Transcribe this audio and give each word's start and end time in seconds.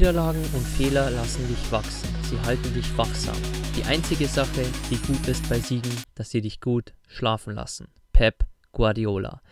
Niederlagen 0.00 0.42
und 0.54 0.66
Fehler 0.66 1.10
lassen 1.10 1.46
dich 1.46 1.70
wachsen. 1.70 2.08
Sie 2.22 2.40
halten 2.46 2.72
dich 2.72 2.96
wachsam. 2.96 3.36
Die 3.76 3.84
einzige 3.84 4.26
Sache, 4.28 4.62
die 4.90 4.96
gut 4.96 5.28
ist 5.28 5.46
bei 5.50 5.58
Siegen, 5.58 5.92
dass 6.14 6.30
sie 6.30 6.40
dich 6.40 6.62
gut 6.62 6.94
schlafen 7.06 7.54
lassen. 7.54 7.88
Pep 8.14 8.46
Guardiola. 8.72 9.42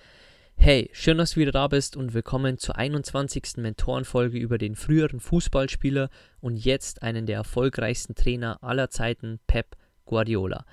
Hey, 0.56 0.88
schön, 0.94 1.18
dass 1.18 1.32
du 1.32 1.40
wieder 1.40 1.52
da 1.52 1.68
bist 1.68 1.98
und 1.98 2.14
willkommen 2.14 2.56
zur 2.56 2.78
21. 2.78 3.58
Mentorenfolge 3.58 4.38
über 4.38 4.56
den 4.56 4.74
früheren 4.74 5.20
Fußballspieler 5.20 6.08
und 6.40 6.56
jetzt 6.56 7.02
einen 7.02 7.26
der 7.26 7.36
erfolgreichsten 7.36 8.14
Trainer 8.14 8.56
aller 8.62 8.88
Zeiten, 8.88 9.40
Pep 9.48 9.76
Guardiola. 10.06 10.64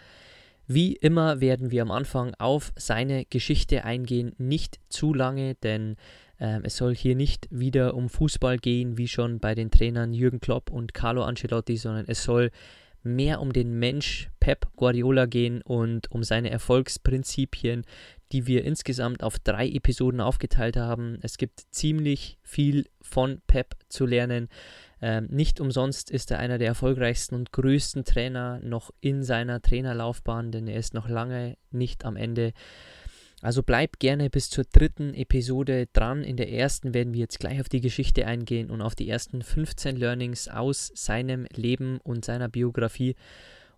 Wie 0.67 0.93
immer 0.93 1.41
werden 1.41 1.69
wir 1.69 1.81
am 1.81 1.91
Anfang 1.91 2.33
auf 2.39 2.71
seine 2.77 3.25
Geschichte 3.25 3.83
eingehen, 3.83 4.31
nicht 4.37 4.79
zu 4.87 5.13
lange, 5.13 5.55
denn 5.55 5.97
ähm, 6.39 6.61
es 6.63 6.77
soll 6.77 6.95
hier 6.95 7.15
nicht 7.15 7.47
wieder 7.49 7.93
um 7.93 8.09
Fußball 8.09 8.57
gehen, 8.57 8.97
wie 8.97 9.07
schon 9.07 9.39
bei 9.39 9.55
den 9.55 9.71
Trainern 9.71 10.13
Jürgen 10.13 10.39
Klopp 10.39 10.69
und 10.69 10.93
Carlo 10.93 11.23
Ancelotti, 11.23 11.77
sondern 11.77 12.05
es 12.07 12.23
soll 12.23 12.51
mehr 13.03 13.39
um 13.39 13.53
den 13.53 13.77
Mensch 13.77 14.29
Pep 14.39 14.67
Guardiola 14.75 15.27
gehen 15.27 15.61
und 15.61 16.11
um 16.11 16.23
seine 16.23 16.49
Erfolgsprinzipien, 16.49 17.85
die 18.31 18.47
wir 18.47 18.65
insgesamt 18.65 19.23
auf 19.23 19.37
drei 19.39 19.69
Episoden 19.69 20.19
aufgeteilt 20.19 20.75
haben. 20.75 21.19
Es 21.21 21.37
gibt 21.37 21.61
ziemlich 21.71 22.39
viel 22.41 22.87
von 23.01 23.41
Pep 23.47 23.75
zu 23.87 24.05
lernen. 24.05 24.49
Ähm, 25.01 25.27
nicht 25.29 25.59
umsonst 25.59 26.09
ist 26.09 26.31
er 26.31 26.39
einer 26.39 26.57
der 26.57 26.67
erfolgreichsten 26.67 27.35
und 27.35 27.51
größten 27.51 28.05
Trainer 28.05 28.59
noch 28.63 28.91
in 29.01 29.23
seiner 29.23 29.61
Trainerlaufbahn, 29.61 30.51
denn 30.51 30.67
er 30.67 30.79
ist 30.79 30.93
noch 30.93 31.07
lange 31.07 31.57
nicht 31.69 32.05
am 32.05 32.15
Ende. 32.17 32.53
Also 33.45 33.61
bleib 33.61 33.99
gerne 33.99 34.31
bis 34.31 34.49
zur 34.49 34.63
dritten 34.63 35.13
Episode 35.13 35.85
dran. 35.93 36.23
In 36.23 36.35
der 36.35 36.51
ersten 36.51 36.95
werden 36.95 37.13
wir 37.13 37.19
jetzt 37.19 37.39
gleich 37.39 37.61
auf 37.61 37.69
die 37.69 37.79
Geschichte 37.79 38.25
eingehen 38.25 38.71
und 38.71 38.81
auf 38.81 38.95
die 38.95 39.07
ersten 39.07 39.43
15 39.43 39.97
Learnings 39.97 40.47
aus 40.47 40.91
seinem 40.95 41.45
Leben 41.53 41.99
und 42.01 42.25
seiner 42.25 42.49
Biografie. 42.49 43.15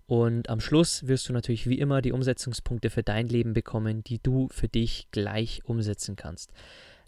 Und 0.05 0.47
am 0.47 0.61
Schluss 0.61 1.05
wirst 1.09 1.27
du 1.27 1.33
natürlich 1.33 1.67
wie 1.67 1.79
immer 1.79 2.01
die 2.01 2.13
Umsetzungspunkte 2.13 2.89
für 2.89 3.03
dein 3.03 3.27
Leben 3.27 3.51
bekommen, 3.51 4.05
die 4.05 4.23
du 4.23 4.47
für 4.53 4.69
dich 4.69 5.09
gleich 5.11 5.59
umsetzen 5.65 6.15
kannst. 6.15 6.53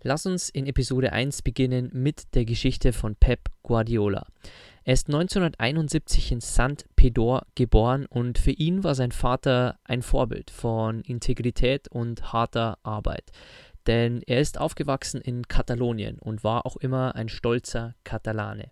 Lass 0.04 0.26
uns 0.26 0.50
in 0.50 0.66
Episode 0.66 1.14
1 1.14 1.44
beginnen 1.44 1.90
mit 1.94 2.36
der 2.36 2.44
Geschichte 2.44 2.92
von 2.92 3.16
Pep 3.16 3.40
Guardiola. 3.64 4.28
Er 4.90 4.94
ist 4.94 5.08
1971 5.08 6.32
in 6.32 6.42
St. 6.42 6.84
Pedor 6.96 7.46
geboren 7.54 8.08
und 8.08 8.40
für 8.40 8.50
ihn 8.50 8.84
war 8.84 8.96
sein 8.96 9.12
Vater 9.12 9.78
ein 9.84 10.02
Vorbild 10.02 10.50
von 10.50 11.02
Integrität 11.02 11.88
und 11.90 12.34
harter 12.34 12.80
Arbeit. 12.82 13.30
Denn 13.86 14.24
er 14.26 14.40
ist 14.42 14.60
aufgewachsen 14.60 15.22
in 15.22 15.48
Katalonien 15.48 16.18
und 16.18 16.44
war 16.44 16.66
auch 16.66 16.76
immer 16.76 17.14
ein 17.14 17.30
stolzer 17.30 17.94
Katalane. 18.04 18.72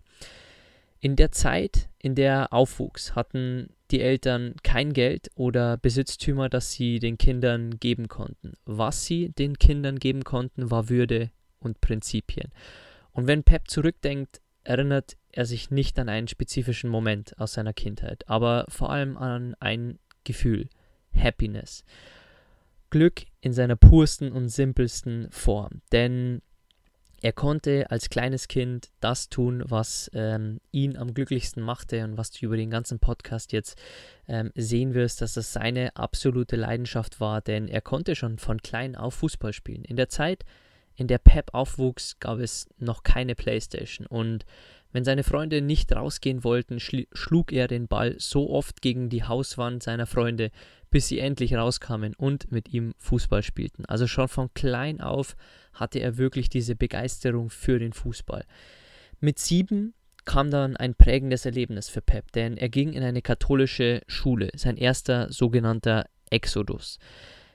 In 0.98 1.14
der 1.14 1.30
Zeit, 1.30 1.88
in 2.00 2.16
der 2.16 2.32
er 2.32 2.52
aufwuchs, 2.52 3.14
hatten 3.14 3.68
die 3.92 4.00
Eltern 4.00 4.56
kein 4.64 4.94
Geld 4.94 5.30
oder 5.36 5.76
Besitztümer, 5.76 6.48
das 6.48 6.72
sie 6.72 6.98
den 6.98 7.16
Kindern 7.16 7.78
geben 7.78 8.08
konnten. 8.08 8.54
Was 8.64 9.04
sie 9.04 9.28
den 9.28 9.56
Kindern 9.56 10.00
geben 10.00 10.24
konnten, 10.24 10.68
war 10.68 10.88
Würde 10.88 11.30
und 11.60 11.80
Prinzipien. 11.80 12.50
Und 13.12 13.28
wenn 13.28 13.44
Pep 13.44 13.70
zurückdenkt, 13.70 14.40
erinnert 14.64 15.16
er 15.32 15.46
sich 15.46 15.70
nicht 15.70 15.98
an 15.98 16.08
einen 16.08 16.28
spezifischen 16.28 16.90
Moment 16.90 17.38
aus 17.38 17.54
seiner 17.54 17.72
Kindheit, 17.72 18.28
aber 18.28 18.64
vor 18.68 18.90
allem 18.90 19.16
an 19.16 19.54
ein 19.60 19.98
Gefühl, 20.24 20.68
Happiness. 21.14 21.84
Glück 22.90 23.26
in 23.40 23.52
seiner 23.52 23.76
pursten 23.76 24.32
und 24.32 24.48
simpelsten 24.48 25.30
Form. 25.30 25.82
Denn 25.92 26.40
er 27.20 27.32
konnte 27.32 27.90
als 27.90 28.10
kleines 28.10 28.46
Kind 28.46 28.90
das 29.00 29.28
tun, 29.28 29.64
was 29.66 30.08
ähm, 30.14 30.60
ihn 30.70 30.96
am 30.96 31.14
glücklichsten 31.14 31.62
machte 31.62 32.04
und 32.04 32.16
was 32.16 32.30
du 32.30 32.46
über 32.46 32.56
den 32.56 32.70
ganzen 32.70 33.00
Podcast 33.00 33.52
jetzt 33.52 33.76
ähm, 34.28 34.52
sehen 34.54 34.94
wirst, 34.94 35.20
dass 35.20 35.34
das 35.34 35.52
seine 35.52 35.96
absolute 35.96 36.54
Leidenschaft 36.54 37.18
war, 37.18 37.40
denn 37.40 37.66
er 37.66 37.80
konnte 37.80 38.14
schon 38.14 38.38
von 38.38 38.62
klein 38.62 38.94
auf 38.94 39.14
Fußball 39.14 39.52
spielen. 39.52 39.84
In 39.84 39.96
der 39.96 40.08
Zeit, 40.08 40.44
in 40.94 41.08
der 41.08 41.18
Pep 41.18 41.54
aufwuchs, 41.54 42.20
gab 42.20 42.38
es 42.38 42.68
noch 42.78 43.02
keine 43.02 43.34
Playstation 43.34 44.06
und 44.06 44.46
wenn 44.92 45.04
seine 45.04 45.24
Freunde 45.24 45.60
nicht 45.60 45.92
rausgehen 45.92 46.44
wollten, 46.44 46.80
schlug 46.80 47.52
er 47.52 47.68
den 47.68 47.88
Ball 47.88 48.14
so 48.18 48.50
oft 48.50 48.80
gegen 48.80 49.08
die 49.08 49.24
Hauswand 49.24 49.82
seiner 49.82 50.06
Freunde, 50.06 50.50
bis 50.90 51.08
sie 51.08 51.18
endlich 51.18 51.54
rauskamen 51.54 52.14
und 52.14 52.50
mit 52.50 52.72
ihm 52.72 52.94
Fußball 52.98 53.42
spielten. 53.42 53.84
Also 53.84 54.06
schon 54.06 54.28
von 54.28 54.52
klein 54.54 55.00
auf 55.00 55.36
hatte 55.72 55.98
er 55.98 56.16
wirklich 56.16 56.48
diese 56.48 56.74
Begeisterung 56.74 57.50
für 57.50 57.78
den 57.78 57.92
Fußball. 57.92 58.44
Mit 59.20 59.38
sieben 59.38 59.94
kam 60.24 60.50
dann 60.50 60.76
ein 60.76 60.94
prägendes 60.94 61.46
Erlebnis 61.46 61.88
für 61.88 62.02
Pep, 62.02 62.32
denn 62.32 62.56
er 62.56 62.68
ging 62.68 62.92
in 62.92 63.02
eine 63.02 63.22
katholische 63.22 64.02
Schule, 64.06 64.50
sein 64.54 64.76
erster 64.76 65.32
sogenannter 65.32 66.06
Exodus. 66.30 66.98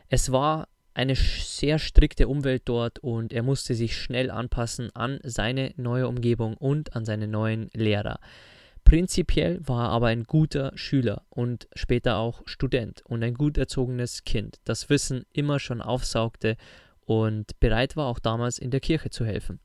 Es 0.09 0.31
war 0.31 0.67
eine 0.93 1.15
sehr 1.15 1.79
strikte 1.79 2.27
Umwelt 2.27 2.63
dort 2.65 2.99
und 2.99 3.33
er 3.33 3.43
musste 3.43 3.73
sich 3.75 3.97
schnell 3.97 4.29
anpassen 4.29 4.95
an 4.95 5.19
seine 5.23 5.73
neue 5.77 6.07
Umgebung 6.07 6.55
und 6.55 6.95
an 6.95 7.05
seine 7.05 7.27
neuen 7.27 7.69
Lehrer. 7.73 8.19
Prinzipiell 8.83 9.59
war 9.65 9.85
er 9.85 9.89
aber 9.89 10.07
ein 10.07 10.23
guter 10.25 10.71
Schüler 10.75 11.23
und 11.29 11.67
später 11.73 12.17
auch 12.17 12.41
Student 12.45 13.01
und 13.05 13.23
ein 13.23 13.33
gut 13.33 13.57
erzogenes 13.57 14.23
Kind, 14.23 14.59
das 14.65 14.89
Wissen 14.89 15.25
immer 15.33 15.59
schon 15.59 15.81
aufsaugte 15.81 16.57
und 17.05 17.59
bereit 17.59 17.95
war 17.95 18.07
auch 18.07 18.19
damals 18.19 18.59
in 18.59 18.71
der 18.71 18.81
Kirche 18.81 19.09
zu 19.09 19.25
helfen. 19.25 19.59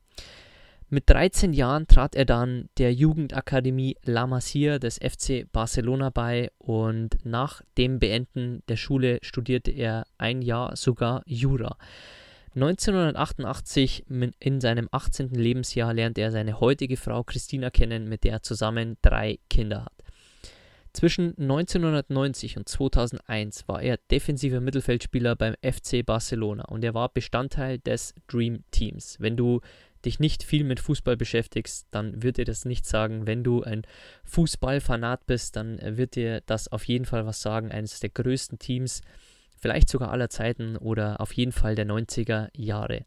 Mit 0.90 1.10
13 1.10 1.52
Jahren 1.52 1.86
trat 1.86 2.14
er 2.14 2.24
dann 2.24 2.70
der 2.78 2.94
Jugendakademie 2.94 3.96
La 4.04 4.26
Masia 4.26 4.78
des 4.78 4.96
FC 4.96 5.44
Barcelona 5.52 6.08
bei 6.08 6.50
und 6.56 7.18
nach 7.24 7.60
dem 7.76 7.98
Beenden 7.98 8.62
der 8.68 8.76
Schule 8.76 9.18
studierte 9.20 9.70
er 9.70 10.06
ein 10.16 10.40
Jahr 10.40 10.76
sogar 10.76 11.22
Jura. 11.26 11.76
1988, 12.54 14.06
in 14.40 14.60
seinem 14.62 14.88
18. 14.90 15.28
Lebensjahr, 15.28 15.92
lernte 15.92 16.22
er 16.22 16.30
seine 16.30 16.58
heutige 16.58 16.96
Frau 16.96 17.22
Christina 17.22 17.68
kennen, 17.68 18.08
mit 18.08 18.24
der 18.24 18.32
er 18.32 18.42
zusammen 18.42 18.96
drei 19.02 19.38
Kinder 19.50 19.84
hat. 19.84 19.92
Zwischen 20.94 21.38
1990 21.38 22.56
und 22.56 22.68
2001 22.68 23.68
war 23.68 23.82
er 23.82 23.98
defensiver 24.10 24.60
Mittelfeldspieler 24.60 25.36
beim 25.36 25.54
FC 25.62 26.04
Barcelona 26.04 26.64
und 26.64 26.82
er 26.82 26.94
war 26.94 27.10
Bestandteil 27.10 27.78
des 27.78 28.14
Dream 28.26 28.64
Teams. 28.70 29.16
Wenn 29.20 29.36
du 29.36 29.60
dich 30.04 30.20
nicht 30.20 30.42
viel 30.42 30.64
mit 30.64 30.80
Fußball 30.80 31.16
beschäftigst, 31.16 31.86
dann 31.90 32.22
wird 32.22 32.36
dir 32.36 32.44
das 32.44 32.64
nicht 32.64 32.86
sagen. 32.86 33.26
Wenn 33.26 33.44
du 33.44 33.62
ein 33.62 33.82
Fußballfanat 34.24 35.26
bist, 35.26 35.56
dann 35.56 35.78
wird 35.82 36.16
dir 36.16 36.42
das 36.46 36.68
auf 36.68 36.84
jeden 36.84 37.04
Fall 37.04 37.26
was 37.26 37.42
sagen. 37.42 37.70
Eines 37.70 38.00
der 38.00 38.10
größten 38.10 38.58
Teams, 38.58 39.02
vielleicht 39.58 39.88
sogar 39.88 40.10
aller 40.10 40.30
Zeiten 40.30 40.76
oder 40.76 41.20
auf 41.20 41.32
jeden 41.32 41.52
Fall 41.52 41.74
der 41.74 41.86
90er 41.86 42.48
Jahre. 42.54 43.04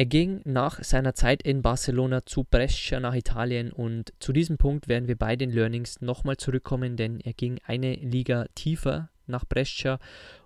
Er 0.00 0.06
ging 0.06 0.42
nach 0.44 0.82
seiner 0.84 1.14
Zeit 1.14 1.42
in 1.42 1.60
Barcelona 1.60 2.24
zu 2.24 2.44
Brescia 2.44 3.00
nach 3.00 3.14
Italien 3.14 3.72
und 3.72 4.12
zu 4.20 4.32
diesem 4.32 4.56
Punkt 4.56 4.86
werden 4.86 5.08
wir 5.08 5.16
bei 5.16 5.34
den 5.34 5.50
Learnings 5.50 6.00
nochmal 6.00 6.36
zurückkommen, 6.36 6.96
denn 6.96 7.18
er 7.18 7.32
ging 7.32 7.58
eine 7.66 7.94
Liga 7.94 8.46
tiefer 8.54 9.10
nach 9.26 9.44
Brescia 9.44 9.98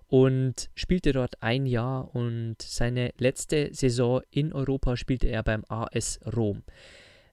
und 0.07 0.69
spielte 0.75 1.11
dort 1.11 1.41
ein 1.41 1.65
Jahr 1.65 2.13
und 2.15 2.61
seine 2.61 3.11
letzte 3.17 3.73
Saison 3.73 4.21
in 4.29 4.53
Europa 4.53 4.97
spielte 4.97 5.27
er 5.27 5.43
beim 5.43 5.63
AS 5.67 6.19
Rom. 6.35 6.63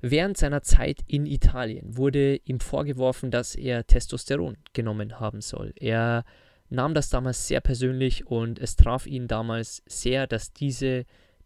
Während 0.01 0.39
seiner 0.39 0.63
Zeit 0.63 1.01
in 1.07 1.27
Italien 1.27 1.97
wurde 1.97 2.37
ihm 2.45 2.61
vorgeworfen, 2.61 3.31
dass 3.31 3.55
er 3.55 3.87
Testosteron 3.87 4.57
genommen 4.73 5.21
haben 5.21 5.43
soll. 5.43 5.75
Er 5.77 6.25
nahm 6.71 6.95
das 6.95 7.11
damals 7.11 7.47
sehr 7.47 7.61
persönlich 7.61 8.27
und 8.27 8.59
es 8.59 8.77
traf 8.77 9.07
ihn 9.07 9.29
damals 9.29 9.83
sehr, 9.87 10.27
dass 10.27 10.53
diese 10.53 11.05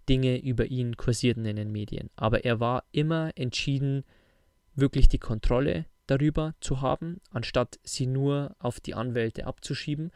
Dinge 0.08 0.40
über 0.40 0.66
ihn 0.66 0.96
kursierten 0.96 1.46
in 1.46 1.56
den 1.56 1.72
Medien. 1.72 2.10
Aber 2.14 2.44
er 2.44 2.60
war 2.60 2.84
immer 2.92 3.30
entschieden, 3.34 4.04
wirklich 4.74 5.08
die 5.08 5.18
Kontrolle 5.18 5.86
darüber 6.06 6.54
zu 6.60 6.80
haben, 6.80 7.20
anstatt 7.30 7.78
sie 7.82 8.06
nur 8.06 8.54
auf 8.58 8.80
die 8.80 8.94
Anwälte 8.94 9.46
abzuschieben. 9.46 10.10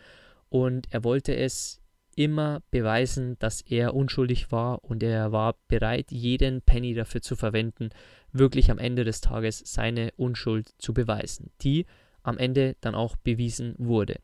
Und 0.48 0.86
er 0.90 1.04
wollte 1.04 1.36
es 1.36 1.80
immer 2.16 2.62
beweisen, 2.70 3.38
dass 3.38 3.60
er 3.60 3.94
unschuldig 3.94 4.50
war 4.50 4.82
und 4.84 5.02
er 5.02 5.30
war 5.30 5.54
bereit, 5.68 6.10
jeden 6.10 6.62
Penny 6.62 6.94
dafür 6.94 7.22
zu 7.22 7.36
verwenden, 7.36 7.90
wirklich 8.32 8.70
am 8.70 8.78
Ende 8.78 9.04
des 9.04 9.20
Tages 9.20 9.62
seine 9.64 10.10
Unschuld 10.16 10.74
zu 10.78 10.92
beweisen, 10.92 11.50
die 11.62 11.86
am 12.24 12.36
Ende 12.36 12.76
dann 12.80 12.96
auch 12.96 13.16
bewiesen 13.16 13.74
wurde. 13.78 14.16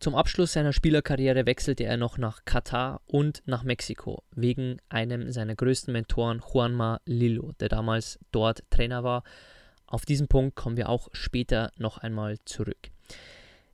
Zum 0.00 0.14
Abschluss 0.14 0.52
seiner 0.52 0.72
Spielerkarriere 0.72 1.44
wechselte 1.46 1.84
er 1.84 1.96
noch 1.96 2.18
nach 2.18 2.44
Katar 2.44 3.00
und 3.06 3.42
nach 3.46 3.64
Mexiko 3.64 4.22
wegen 4.34 4.78
einem 4.88 5.32
seiner 5.32 5.56
größten 5.56 5.92
Mentoren 5.92 6.40
Juanma 6.40 7.00
Lillo, 7.04 7.52
der 7.58 7.68
damals 7.68 8.18
dort 8.30 8.62
Trainer 8.70 9.02
war. 9.02 9.24
Auf 9.86 10.04
diesen 10.04 10.28
Punkt 10.28 10.54
kommen 10.54 10.76
wir 10.76 10.88
auch 10.88 11.08
später 11.12 11.72
noch 11.78 11.98
einmal 11.98 12.38
zurück. 12.44 12.90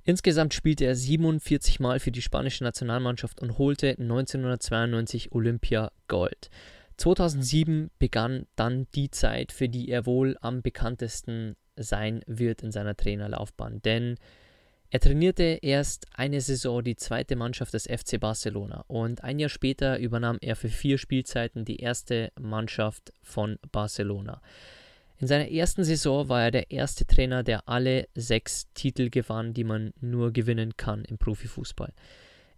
Insgesamt 0.05 0.53
spielte 0.53 0.85
er 0.85 0.95
47 0.95 1.81
Mal 1.81 1.99
für 1.99 2.12
die 2.12 2.23
spanische 2.23 2.62
Nationalmannschaft 2.62 3.41
und 3.41 3.56
holte 3.59 3.91
1992 3.99 5.33
Olympia 5.33 5.91
Gold. 6.09 6.51
2007 6.99 7.91
begann 7.99 8.47
dann 8.55 8.87
die 8.95 9.11
Zeit, 9.11 9.51
für 9.51 9.69
die 9.69 9.89
er 9.89 10.06
wohl 10.06 10.37
am 10.41 10.62
bekanntesten 10.62 11.56
sein 11.77 12.23
wird 12.27 12.62
in 12.62 12.71
seiner 12.71 12.97
Trainerlaufbahn, 12.97 13.83
denn 13.83 14.17
er 14.91 15.01
trainierte 15.01 15.59
erst 15.62 16.06
eine 16.15 16.41
Saison 16.41 16.85
die 16.85 16.95
zweite 16.95 17.35
Mannschaft 17.35 17.75
des 17.75 17.89
FC 17.89 18.21
Barcelona 18.21 18.85
und 18.87 19.25
ein 19.25 19.41
Jahr 19.41 19.49
später 19.49 19.99
übernahm 19.99 20.39
er 20.41 20.55
für 20.55 20.69
vier 20.69 20.99
Spielzeiten 20.99 21.65
die 21.65 21.79
erste 21.79 22.31
Mannschaft 22.39 23.12
von 23.23 23.59
Barcelona. 23.73 24.41
In 25.19 25.29
seiner 25.29 25.51
ersten 25.51 25.85
Saison 25.85 26.29
war 26.29 26.43
er 26.43 26.51
der 26.51 26.71
erste 26.71 27.07
Trainer, 27.07 27.43
der 27.43 27.69
alle 27.69 28.09
sechs 28.15 28.73
Titel 28.75 29.11
gewann, 29.11 29.55
die 29.55 29.65
man 29.65 29.93
nur 30.01 30.33
gewinnen 30.33 30.77
kann 30.77 31.05
im 31.05 31.19
Profifußball. 31.19 31.93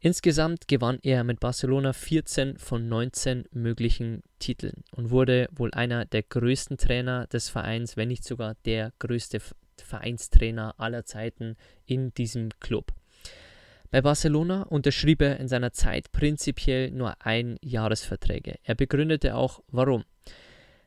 Insgesamt 0.01 0.69
gewann 0.69 0.99
er 1.03 1.25
mit 1.25 1.41
Barcelona 1.41 1.93
14 1.93 2.59
von 2.59 2.89
19 2.89 3.47
möglichen 3.53 4.23
Titeln 4.39 4.85
und 4.93 5.11
wurde 5.11 5.49
wohl 5.53 5.73
einer 5.73 6.05
der 6.05 6.23
größten 6.23 6.77
Trainer 6.77 7.27
des 7.27 7.49
Vereins, 7.49 7.97
wenn 7.97 8.09
nicht 8.09 8.25
sogar 8.25 8.55
der 8.65 8.93
größte 8.99 9.41
Vereinstrainer 9.79 10.75
aller 10.79 11.05
Zeiten 11.05 11.57
in 11.87 12.13
diesem 12.15 12.51
Club. 12.61 12.93
Bei 13.91 14.03
Barcelona 14.03 14.63
unterschrieb 14.63 15.23
er 15.23 15.39
in 15.39 15.49
seiner 15.49 15.73
Zeit 15.73 16.13
prinzipiell 16.13 16.91
nur 16.91 17.15
ein 17.25 17.57
Jahresverträge. 17.63 18.57
Er 18.63 18.75
begründete 18.75 19.35
auch, 19.35 19.63
warum. 19.69 20.05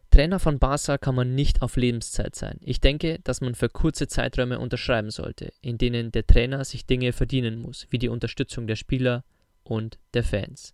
Trainer 0.10 0.40
von 0.40 0.60
Barca 0.60 0.98
kann 0.98 1.16
man 1.16 1.36
nicht 1.36 1.62
auf 1.62 1.76
Lebenszeit 1.76 2.36
sein. 2.36 2.58
Ich 2.62 2.82
denke, 2.82 3.20
dass 3.24 3.42
man 3.42 3.56
für 3.56 3.70
kurze 3.70 4.08
Zeiträume 4.08 4.60
unterschreiben 4.60 5.12
sollte, 5.12 5.54
in 5.62 5.78
denen 5.78 6.12
der 6.12 6.26
Trainer 6.26 6.64
sich 6.66 6.86
Dinge 6.86 7.14
verdienen 7.14 7.60
muss, 7.60 7.88
wie 7.90 8.00
die 8.00 8.10
Unterstützung 8.10 8.68
der 8.68 8.76
Spieler 8.76 9.24
und 9.64 10.00
der 10.14 10.24
Fans. 10.24 10.74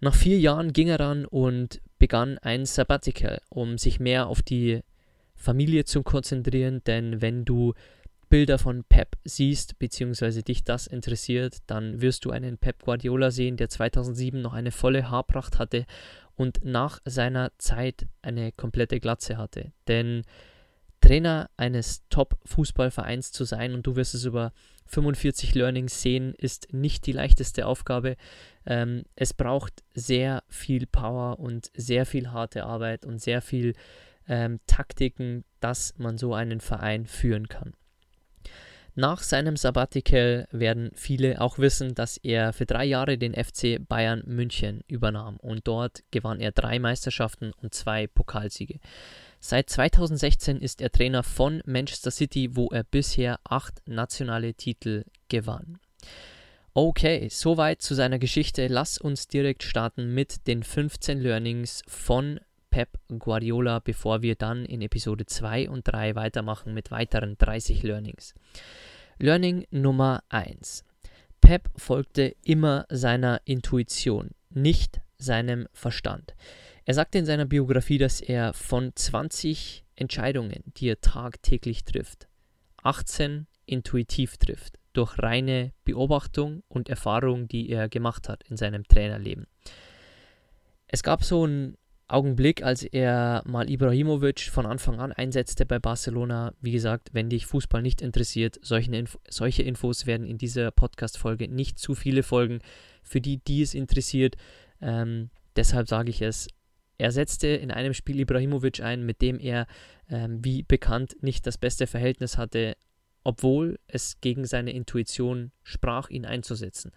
Nach 0.00 0.14
vier 0.14 0.38
Jahren 0.38 0.72
ging 0.72 0.88
er 0.88 0.98
dann 0.98 1.24
und 1.24 1.80
begann 1.98 2.38
ein 2.38 2.66
Sabbatical, 2.66 3.40
um 3.48 3.78
sich 3.78 4.00
mehr 4.00 4.26
auf 4.26 4.42
die 4.42 4.80
Familie 5.34 5.84
zu 5.84 6.02
konzentrieren, 6.02 6.82
denn 6.86 7.20
wenn 7.20 7.44
du 7.44 7.74
Bilder 8.28 8.58
von 8.58 8.84
Pep 8.84 9.16
siehst, 9.24 9.78
beziehungsweise 9.78 10.42
dich 10.42 10.64
das 10.64 10.86
interessiert, 10.86 11.58
dann 11.66 12.00
wirst 12.00 12.24
du 12.24 12.30
einen 12.30 12.58
Pep 12.58 12.82
Guardiola 12.82 13.30
sehen, 13.30 13.56
der 13.56 13.68
2007 13.68 14.40
noch 14.40 14.54
eine 14.54 14.72
volle 14.72 15.10
Haarpracht 15.10 15.58
hatte 15.58 15.86
und 16.36 16.64
nach 16.64 17.00
seiner 17.04 17.52
Zeit 17.58 18.06
eine 18.22 18.52
komplette 18.52 19.00
Glatze 19.00 19.36
hatte. 19.36 19.72
Denn 19.88 20.22
Trainer 21.00 21.50
eines 21.58 22.02
Top-Fußballvereins 22.08 23.30
zu 23.30 23.44
sein 23.44 23.74
und 23.74 23.86
du 23.86 23.94
wirst 23.94 24.14
es 24.14 24.24
über 24.24 24.52
45 24.86 25.54
Learnings 25.54 26.00
sehen, 26.00 26.34
ist 26.38 26.72
nicht 26.72 27.06
die 27.06 27.12
leichteste 27.12 27.66
Aufgabe. 27.66 28.16
Ähm, 28.64 29.04
es 29.14 29.34
braucht 29.34 29.84
sehr 29.94 30.42
viel 30.48 30.86
Power 30.86 31.38
und 31.38 31.70
sehr 31.74 32.06
viel 32.06 32.30
harte 32.30 32.64
Arbeit 32.64 33.04
und 33.04 33.20
sehr 33.20 33.42
viel 33.42 33.74
ähm, 34.28 34.60
Taktiken, 34.66 35.44
dass 35.60 35.94
man 35.98 36.16
so 36.16 36.32
einen 36.32 36.60
Verein 36.60 37.06
führen 37.06 37.48
kann. 37.48 37.74
Nach 38.96 39.22
seinem 39.22 39.56
Sabbatical 39.56 40.46
werden 40.52 40.92
viele 40.94 41.40
auch 41.40 41.58
wissen, 41.58 41.96
dass 41.96 42.16
er 42.16 42.52
für 42.52 42.64
drei 42.64 42.84
Jahre 42.84 43.18
den 43.18 43.34
FC 43.34 43.78
Bayern 43.80 44.22
München 44.24 44.82
übernahm 44.86 45.36
und 45.38 45.66
dort 45.66 46.04
gewann 46.12 46.38
er 46.38 46.52
drei 46.52 46.78
Meisterschaften 46.78 47.52
und 47.60 47.74
zwei 47.74 48.06
Pokalsiege. 48.06 48.78
Seit 49.40 49.68
2016 49.68 50.60
ist 50.60 50.80
er 50.80 50.92
Trainer 50.92 51.24
von 51.24 51.60
Manchester 51.66 52.12
City, 52.12 52.54
wo 52.54 52.68
er 52.68 52.84
bisher 52.84 53.40
acht 53.42 53.82
nationale 53.86 54.54
Titel 54.54 55.04
gewann. 55.28 55.80
Okay, 56.72 57.28
soweit 57.30 57.82
zu 57.82 57.94
seiner 57.94 58.20
Geschichte. 58.20 58.68
Lass 58.68 58.98
uns 58.98 59.26
direkt 59.26 59.64
starten 59.64 60.14
mit 60.14 60.46
den 60.46 60.62
15 60.62 61.20
Learnings 61.20 61.82
von 61.88 62.38
Pep 62.74 62.98
Guardiola, 63.20 63.78
bevor 63.78 64.22
wir 64.22 64.34
dann 64.34 64.64
in 64.64 64.82
Episode 64.82 65.26
2 65.26 65.70
und 65.70 65.86
3 65.86 66.16
weitermachen 66.16 66.74
mit 66.74 66.90
weiteren 66.90 67.38
30 67.38 67.84
Learnings. 67.84 68.34
Learning 69.20 69.64
Nummer 69.70 70.24
1. 70.28 70.84
Pep 71.40 71.70
folgte 71.76 72.34
immer 72.42 72.84
seiner 72.88 73.40
Intuition, 73.44 74.30
nicht 74.50 75.00
seinem 75.18 75.68
Verstand. 75.72 76.34
Er 76.84 76.94
sagte 76.94 77.18
in 77.18 77.26
seiner 77.26 77.44
Biografie, 77.44 77.98
dass 77.98 78.20
er 78.20 78.52
von 78.54 78.90
20 78.92 79.84
Entscheidungen, 79.94 80.64
die 80.76 80.88
er 80.88 81.00
tagtäglich 81.00 81.84
trifft, 81.84 82.26
18 82.82 83.46
intuitiv 83.66 84.36
trifft, 84.36 84.80
durch 84.94 85.16
reine 85.20 85.72
Beobachtung 85.84 86.64
und 86.66 86.88
Erfahrung, 86.88 87.46
die 87.46 87.70
er 87.70 87.88
gemacht 87.88 88.28
hat 88.28 88.42
in 88.48 88.56
seinem 88.56 88.82
Trainerleben. 88.82 89.46
Es 90.88 91.04
gab 91.04 91.22
so 91.22 91.46
ein 91.46 91.76
Augenblick, 92.06 92.62
als 92.62 92.84
er 92.84 93.42
mal 93.46 93.70
Ibrahimovic 93.70 94.40
von 94.40 94.66
Anfang 94.66 95.00
an 95.00 95.12
einsetzte 95.12 95.64
bei 95.64 95.78
Barcelona. 95.78 96.52
Wie 96.60 96.72
gesagt, 96.72 97.10
wenn 97.12 97.30
dich 97.30 97.46
Fußball 97.46 97.80
nicht 97.80 98.02
interessiert, 98.02 98.58
Inf 98.70 99.18
solche 99.28 99.62
Infos 99.62 100.06
werden 100.06 100.26
in 100.26 100.36
dieser 100.36 100.70
Podcast-Folge 100.70 101.48
nicht 101.48 101.78
zu 101.78 101.94
viele 101.94 102.22
folgen. 102.22 102.60
Für 103.02 103.20
die, 103.20 103.38
die 103.38 103.62
es 103.62 103.74
interessiert, 103.74 104.36
ähm, 104.80 105.30
deshalb 105.56 105.88
sage 105.88 106.10
ich 106.10 106.20
es. 106.20 106.48
Er 106.98 107.10
setzte 107.10 107.48
in 107.48 107.70
einem 107.70 107.94
Spiel 107.94 108.20
Ibrahimovic 108.20 108.80
ein, 108.80 109.04
mit 109.04 109.22
dem 109.22 109.40
er, 109.40 109.66
ähm, 110.08 110.44
wie 110.44 110.62
bekannt, 110.62 111.16
nicht 111.22 111.46
das 111.46 111.58
beste 111.58 111.86
Verhältnis 111.86 112.38
hatte, 112.38 112.76
obwohl 113.24 113.78
es 113.88 114.20
gegen 114.20 114.44
seine 114.44 114.72
Intuition 114.72 115.52
sprach, 115.62 116.10
ihn 116.10 116.26
einzusetzen. 116.26 116.92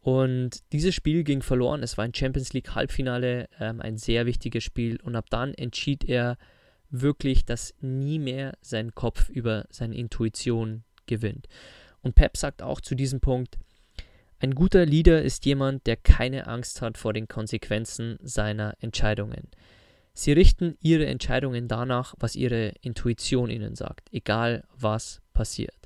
Und 0.00 0.62
dieses 0.72 0.94
Spiel 0.94 1.24
ging 1.24 1.42
verloren. 1.42 1.82
Es 1.82 1.98
war 1.98 2.04
ein 2.04 2.14
Champions 2.14 2.52
League 2.52 2.74
Halbfinale, 2.74 3.48
ähm, 3.58 3.80
ein 3.80 3.96
sehr 3.98 4.26
wichtiges 4.26 4.64
Spiel. 4.64 5.00
Und 5.02 5.16
ab 5.16 5.26
dann 5.30 5.54
entschied 5.54 6.04
er 6.04 6.38
wirklich, 6.90 7.44
dass 7.44 7.74
nie 7.80 8.18
mehr 8.18 8.56
sein 8.60 8.94
Kopf 8.94 9.28
über 9.28 9.66
seine 9.70 9.96
Intuition 9.96 10.84
gewinnt. 11.06 11.48
Und 12.02 12.14
Pep 12.14 12.36
sagt 12.36 12.62
auch 12.62 12.80
zu 12.80 12.94
diesem 12.94 13.20
Punkt, 13.20 13.58
ein 14.40 14.54
guter 14.54 14.86
Leader 14.86 15.20
ist 15.20 15.44
jemand, 15.46 15.86
der 15.86 15.96
keine 15.96 16.46
Angst 16.46 16.80
hat 16.80 16.96
vor 16.96 17.12
den 17.12 17.26
Konsequenzen 17.26 18.18
seiner 18.22 18.74
Entscheidungen. 18.80 19.48
Sie 20.14 20.32
richten 20.32 20.76
ihre 20.80 21.06
Entscheidungen 21.06 21.68
danach, 21.68 22.14
was 22.18 22.36
ihre 22.36 22.72
Intuition 22.82 23.50
ihnen 23.50 23.74
sagt, 23.74 24.12
egal 24.12 24.64
was 24.76 25.20
passiert. 25.32 25.77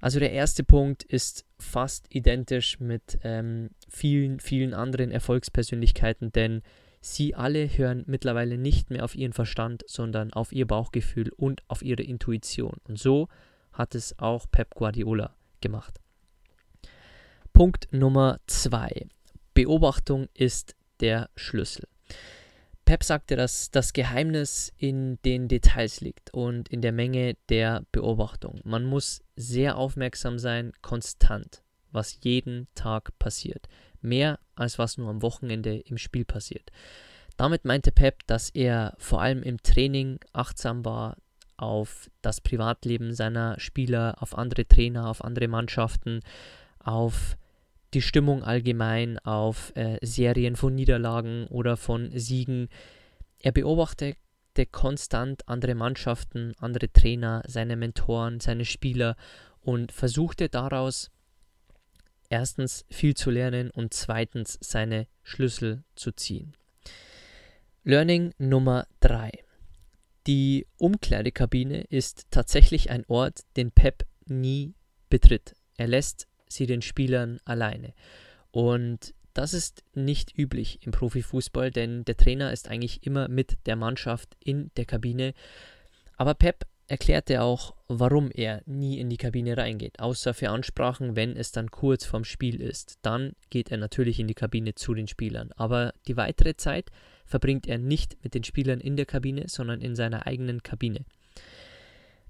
Also 0.00 0.18
der 0.18 0.32
erste 0.32 0.64
Punkt 0.64 1.02
ist 1.02 1.44
fast 1.58 2.06
identisch 2.08 2.80
mit 2.80 3.18
ähm, 3.22 3.70
vielen, 3.88 4.40
vielen 4.40 4.74
anderen 4.74 5.10
Erfolgspersönlichkeiten, 5.10 6.32
denn 6.32 6.62
sie 7.00 7.34
alle 7.34 7.66
hören 7.66 8.04
mittlerweile 8.06 8.58
nicht 8.58 8.90
mehr 8.90 9.04
auf 9.04 9.14
ihren 9.14 9.32
Verstand, 9.32 9.84
sondern 9.86 10.32
auf 10.32 10.52
ihr 10.52 10.66
Bauchgefühl 10.66 11.30
und 11.36 11.62
auf 11.68 11.82
ihre 11.82 12.02
Intuition. 12.02 12.76
Und 12.88 12.98
so 12.98 13.28
hat 13.72 13.94
es 13.94 14.18
auch 14.18 14.46
Pep 14.50 14.74
Guardiola 14.74 15.34
gemacht. 15.60 16.00
Punkt 17.52 17.88
Nummer 17.92 18.40
zwei. 18.46 19.06
Beobachtung 19.54 20.28
ist 20.34 20.76
der 21.00 21.28
Schlüssel. 21.36 21.86
Pep 22.90 23.04
sagte, 23.04 23.36
dass 23.36 23.70
das 23.70 23.92
Geheimnis 23.92 24.72
in 24.76 25.22
den 25.24 25.46
Details 25.46 26.00
liegt 26.00 26.34
und 26.34 26.68
in 26.70 26.82
der 26.82 26.90
Menge 26.90 27.36
der 27.48 27.84
Beobachtung. 27.92 28.60
Man 28.64 28.84
muss 28.84 29.22
sehr 29.36 29.76
aufmerksam 29.76 30.40
sein, 30.40 30.72
konstant, 30.82 31.62
was 31.92 32.18
jeden 32.22 32.66
Tag 32.74 33.16
passiert. 33.20 33.68
Mehr 34.00 34.40
als 34.56 34.80
was 34.80 34.98
nur 34.98 35.08
am 35.08 35.22
Wochenende 35.22 35.76
im 35.76 35.98
Spiel 35.98 36.24
passiert. 36.24 36.72
Damit 37.36 37.64
meinte 37.64 37.92
Pep, 37.92 38.26
dass 38.26 38.50
er 38.50 38.96
vor 38.98 39.22
allem 39.22 39.44
im 39.44 39.62
Training 39.62 40.18
achtsam 40.32 40.84
war 40.84 41.16
auf 41.56 42.10
das 42.22 42.40
Privatleben 42.40 43.14
seiner 43.14 43.54
Spieler, 43.60 44.16
auf 44.18 44.36
andere 44.36 44.66
Trainer, 44.66 45.08
auf 45.08 45.22
andere 45.22 45.46
Mannschaften, 45.46 46.22
auf 46.80 47.36
die 47.94 48.02
Stimmung 48.02 48.44
allgemein 48.44 49.18
auf 49.20 49.72
äh, 49.76 49.98
Serien 50.02 50.56
von 50.56 50.74
Niederlagen 50.74 51.46
oder 51.48 51.76
von 51.76 52.10
Siegen. 52.18 52.68
Er 53.38 53.52
beobachtete, 53.52 54.16
konstant 54.70 55.48
andere 55.48 55.74
Mannschaften, 55.74 56.54
andere 56.58 56.92
Trainer, 56.92 57.42
seine 57.46 57.76
Mentoren, 57.76 58.40
seine 58.40 58.64
Spieler 58.64 59.16
und 59.60 59.92
versuchte 59.92 60.48
daraus 60.48 61.10
erstens 62.28 62.84
viel 62.90 63.14
zu 63.14 63.30
lernen 63.30 63.70
und 63.70 63.92
zweitens 63.92 64.58
seine 64.60 65.06
Schlüssel 65.22 65.84
zu 65.96 66.12
ziehen. 66.12 66.54
Learning 67.82 68.32
Nummer 68.38 68.86
3. 69.00 69.32
Die 70.26 70.66
Umkleidekabine 70.76 71.82
ist 71.82 72.26
tatsächlich 72.30 72.90
ein 72.90 73.04
Ort, 73.08 73.40
den 73.56 73.72
Pep 73.72 74.06
nie 74.26 74.74
betritt. 75.08 75.56
Er 75.76 75.88
lässt 75.88 76.28
sie 76.50 76.66
den 76.66 76.82
Spielern 76.82 77.40
alleine. 77.44 77.94
Und 78.50 79.14
das 79.34 79.54
ist 79.54 79.84
nicht 79.94 80.36
üblich 80.36 80.80
im 80.82 80.92
Profifußball, 80.92 81.70
denn 81.70 82.04
der 82.04 82.16
Trainer 82.16 82.52
ist 82.52 82.68
eigentlich 82.68 83.06
immer 83.06 83.28
mit 83.28 83.58
der 83.66 83.76
Mannschaft 83.76 84.36
in 84.42 84.70
der 84.76 84.84
Kabine. 84.84 85.34
Aber 86.16 86.34
Pep 86.34 86.66
erklärte 86.88 87.40
auch, 87.40 87.76
warum 87.86 88.32
er 88.32 88.62
nie 88.66 88.98
in 88.98 89.08
die 89.08 89.16
Kabine 89.16 89.56
reingeht, 89.56 90.00
außer 90.00 90.34
für 90.34 90.50
Ansprachen, 90.50 91.14
wenn 91.14 91.36
es 91.36 91.52
dann 91.52 91.70
kurz 91.70 92.04
vorm 92.04 92.24
Spiel 92.24 92.60
ist. 92.60 92.98
Dann 93.02 93.34
geht 93.48 93.70
er 93.70 93.78
natürlich 93.78 94.18
in 94.18 94.26
die 94.26 94.34
Kabine 94.34 94.74
zu 94.74 94.92
den 94.94 95.06
Spielern. 95.06 95.52
Aber 95.56 95.94
die 96.08 96.16
weitere 96.16 96.56
Zeit 96.56 96.90
verbringt 97.24 97.68
er 97.68 97.78
nicht 97.78 98.16
mit 98.24 98.34
den 98.34 98.42
Spielern 98.42 98.80
in 98.80 98.96
der 98.96 99.06
Kabine, 99.06 99.44
sondern 99.46 99.80
in 99.80 99.94
seiner 99.94 100.26
eigenen 100.26 100.64
Kabine. 100.64 101.04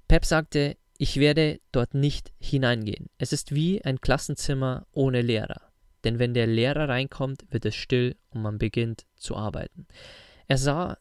Pep 0.08 0.26
sagte, 0.26 0.76
ich 1.00 1.16
werde 1.16 1.60
dort 1.72 1.94
nicht 1.94 2.30
hineingehen. 2.38 3.08
Es 3.16 3.32
ist 3.32 3.54
wie 3.54 3.82
ein 3.82 4.02
Klassenzimmer 4.02 4.86
ohne 4.92 5.22
Lehrer. 5.22 5.72
Denn 6.04 6.18
wenn 6.18 6.34
der 6.34 6.46
Lehrer 6.46 6.90
reinkommt, 6.90 7.46
wird 7.50 7.64
es 7.64 7.74
still 7.74 8.16
und 8.28 8.42
man 8.42 8.58
beginnt 8.58 9.06
zu 9.16 9.34
arbeiten. 9.34 9.86
Er 10.46 10.58
sah 10.58 10.98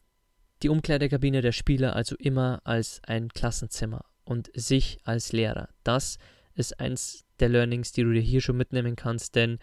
die 0.62 0.70
Umkleidekabine 0.70 1.42
der 1.42 1.52
Spieler 1.52 1.94
also 1.94 2.16
immer 2.18 2.62
als 2.64 3.02
ein 3.04 3.28
Klassenzimmer 3.28 4.06
und 4.24 4.50
sich 4.54 5.00
als 5.04 5.32
Lehrer. 5.32 5.68
Das 5.84 6.16
ist 6.54 6.80
eins 6.80 7.26
der 7.38 7.50
Learnings, 7.50 7.92
die 7.92 8.02
du 8.02 8.10
dir 8.14 8.22
hier 8.22 8.40
schon 8.40 8.56
mitnehmen 8.56 8.96
kannst, 8.96 9.34
denn 9.34 9.58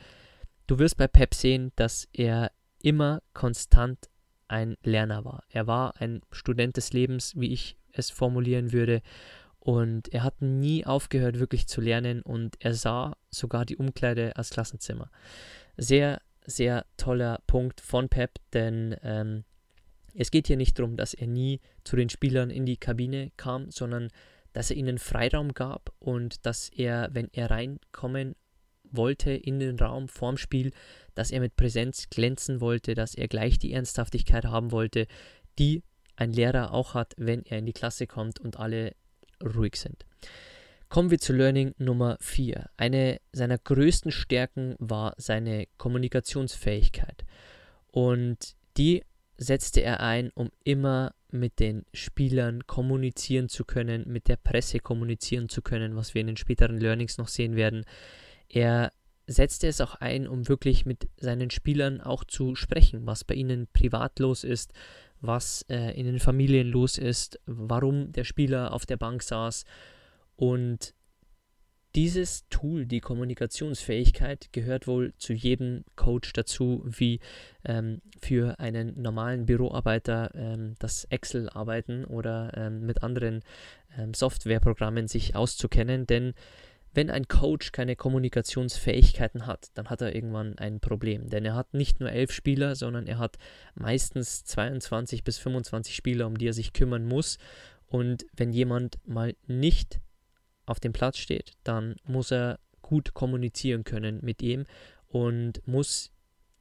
du 0.68 0.78
wirst 0.78 0.98
bei 0.98 1.08
Pep 1.08 1.34
sehen, 1.34 1.72
dass 1.78 2.08
er 2.14 2.52
immer 2.84 3.24
konstant 3.34 4.08
ein 4.48 4.78
Lerner 4.84 5.26
war. 5.26 5.46
Er 5.50 5.66
war 5.66 6.00
ein 6.00 6.22
Student 6.32 6.78
des 6.78 6.94
Lebens, 6.94 7.34
wie 7.36 7.54
ich 7.54 7.76
es 7.92 8.12
formulieren 8.12 8.72
würde, 8.72 9.02
und 9.68 10.14
er 10.14 10.24
hat 10.24 10.42
nie 10.42 10.86
aufgehört, 10.86 11.40
wirklich 11.40 11.68
zu 11.68 11.82
lernen 11.82 12.22
und 12.22 12.56
er 12.62 12.74
sah 12.74 13.18
sogar 13.30 13.66
die 13.66 13.76
Umkleide 13.76 14.38
als 14.38 14.52
Klassenzimmer. 14.52 15.12
Sehr, 15.76 16.22
sehr 16.46 16.86
toller 16.96 17.42
Punkt 17.48 17.82
von 17.82 18.08
Pep, 18.08 18.36
denn 18.54 18.96
ähm, 19.04 19.44
es 20.14 20.32
geht 20.32 20.48
hier 20.48 20.56
nicht 20.56 20.80
darum, 20.80 20.96
dass 20.96 21.14
er 21.14 21.28
nie 21.28 21.60
zu 21.84 21.98
den 21.98 22.08
Spielern 22.08 22.50
in 22.50 22.66
die 22.66 22.78
Kabine 22.78 23.34
kam, 23.36 23.70
sondern 23.70 24.08
dass 24.54 24.72
er 24.72 24.78
ihnen 24.78 25.00
Freiraum 25.00 25.54
gab 25.54 25.92
und 26.00 26.46
dass 26.46 26.70
er, 26.70 27.10
wenn 27.12 27.28
er 27.34 27.52
reinkommen 27.52 28.38
wollte 28.90 29.32
in 29.32 29.60
den 29.60 29.78
Raum 29.78 30.08
vorm 30.08 30.38
Spiel, 30.38 30.72
dass 31.14 31.30
er 31.30 31.42
mit 31.42 31.58
Präsenz 31.58 32.10
glänzen 32.10 32.62
wollte, 32.62 32.94
dass 32.94 33.16
er 33.16 33.28
gleich 33.28 33.60
die 33.60 33.74
Ernsthaftigkeit 33.74 34.46
haben 34.46 34.72
wollte, 34.72 35.08
die 35.60 35.84
ein 36.16 36.32
Lehrer 36.32 36.74
auch 36.74 36.94
hat, 36.94 37.16
wenn 37.18 37.44
er 37.46 37.58
in 37.58 37.66
die 37.66 37.74
Klasse 37.74 38.08
kommt 38.08 38.40
und 38.40 38.58
alle 38.58 38.94
ruhig 39.44 39.76
sind. 39.76 40.06
Kommen 40.90 41.12
wir 41.12 41.20
zu 41.20 41.34
Learning 41.34 41.76
Nummer 41.78 42.18
4. 42.22 42.70
Eine 42.78 43.20
seiner 43.34 43.58
größten 43.58 44.12
Stärken 44.12 44.76
war 44.80 45.14
seine 45.18 45.68
Kommunikationsfähigkeit. 45.78 47.26
Und 47.92 48.56
die 48.78 49.04
setzte 49.38 49.82
er 49.82 50.00
ein, 50.00 50.32
um 50.34 50.50
immer 50.64 51.14
mit 51.30 51.60
den 51.60 51.86
Spielern 51.94 52.66
kommunizieren 52.68 53.50
zu 53.50 53.66
können, 53.66 54.06
mit 54.08 54.30
der 54.30 54.38
Presse 54.38 54.80
kommunizieren 54.80 55.50
zu 55.50 55.62
können, 55.62 55.96
was 55.96 56.14
wir 56.14 56.22
in 56.22 56.28
den 56.28 56.38
späteren 56.38 56.80
Learnings 56.80 57.18
noch 57.18 57.28
sehen 57.28 57.56
werden. 57.56 57.84
Er 58.48 58.92
setzte 59.28 59.68
es 59.68 59.82
auch 59.82 59.96
ein, 59.96 60.26
um 60.26 60.48
wirklich 60.48 60.86
mit 60.86 61.10
seinen 61.18 61.50
Spielern 61.50 62.00
auch 62.00 62.24
zu 62.24 62.56
sprechen, 62.56 63.06
was 63.06 63.26
bei 63.26 63.36
ihnen 63.36 63.68
privat 63.74 64.20
los 64.20 64.46
ist, 64.46 64.72
was 65.22 65.66
äh, 65.70 65.98
in 66.00 66.06
den 66.06 66.20
Familien 66.20 66.68
los 66.68 66.98
ist, 66.98 67.40
warum 67.46 68.12
der 68.12 68.24
Spieler 68.24 68.74
auf 68.74 68.86
der 68.86 68.98
Bank 68.98 69.24
saß. 69.24 69.66
Und 70.36 70.94
dieses 71.96 72.48
Tool, 72.50 72.86
die 72.86 73.00
Kommunikationsfähigkeit, 73.00 74.50
gehört 74.52 74.86
wohl 74.86 75.14
zu 75.18 75.34
jedem 75.34 75.84
Coach 75.96 76.32
dazu, 76.34 76.84
wie 76.86 77.20
ähm, 77.66 78.02
für 78.22 78.60
einen 78.60 79.02
normalen 79.02 79.48
Büroarbeiter 79.48 80.32
ähm, 80.36 80.76
das 80.78 81.06
Excel-Arbeiten 81.06 82.06
oder 82.06 82.52
ähm, 82.56 82.86
mit 82.86 83.02
anderen 83.02 83.42
ähm, 83.98 84.14
Softwareprogrammen 84.14 85.08
sich 85.08 85.36
auszukennen. 85.36 86.06
Denn 86.06 86.36
wenn 86.94 87.10
ein 87.10 87.28
Coach 87.28 87.72
keine 87.72 87.96
Kommunikationsfähigkeiten 87.96 89.46
hat, 89.46 89.70
dann 89.76 89.90
hat 89.90 90.02
er 90.02 90.16
irgendwann 90.16 90.58
ein 90.58 90.80
Problem. 90.80 91.30
Denn 91.30 91.46
er 91.46 91.56
hat 91.56 91.74
nicht 91.74 92.00
nur 92.00 92.12
elf 92.12 92.32
Spieler, 92.32 92.76
sondern 92.76 93.08
er 93.08 93.20
hat 93.20 93.38
meistens 93.76 94.44
22 94.46 95.24
bis 95.24 95.38
25 95.38 95.96
Spieler, 95.96 96.28
um 96.28 96.38
die 96.38 96.48
er 96.48 96.54
sich 96.54 96.74
kümmern 96.74 97.06
muss. 97.06 97.38
Und 97.88 98.26
wenn 98.34 98.52
jemand 98.52 98.98
mal 99.08 99.36
nicht 99.48 100.00
auf 100.66 100.80
dem 100.80 100.94
Platz 100.94 101.18
steht, 101.18 101.54
dann 101.64 101.96
muss 102.04 102.32
er 102.32 102.60
gut 102.82 103.14
kommunizieren 103.14 103.84
können 103.84 104.20
mit 104.22 104.42
ihm 104.42 104.66
und 105.08 105.66
muss 105.68 106.12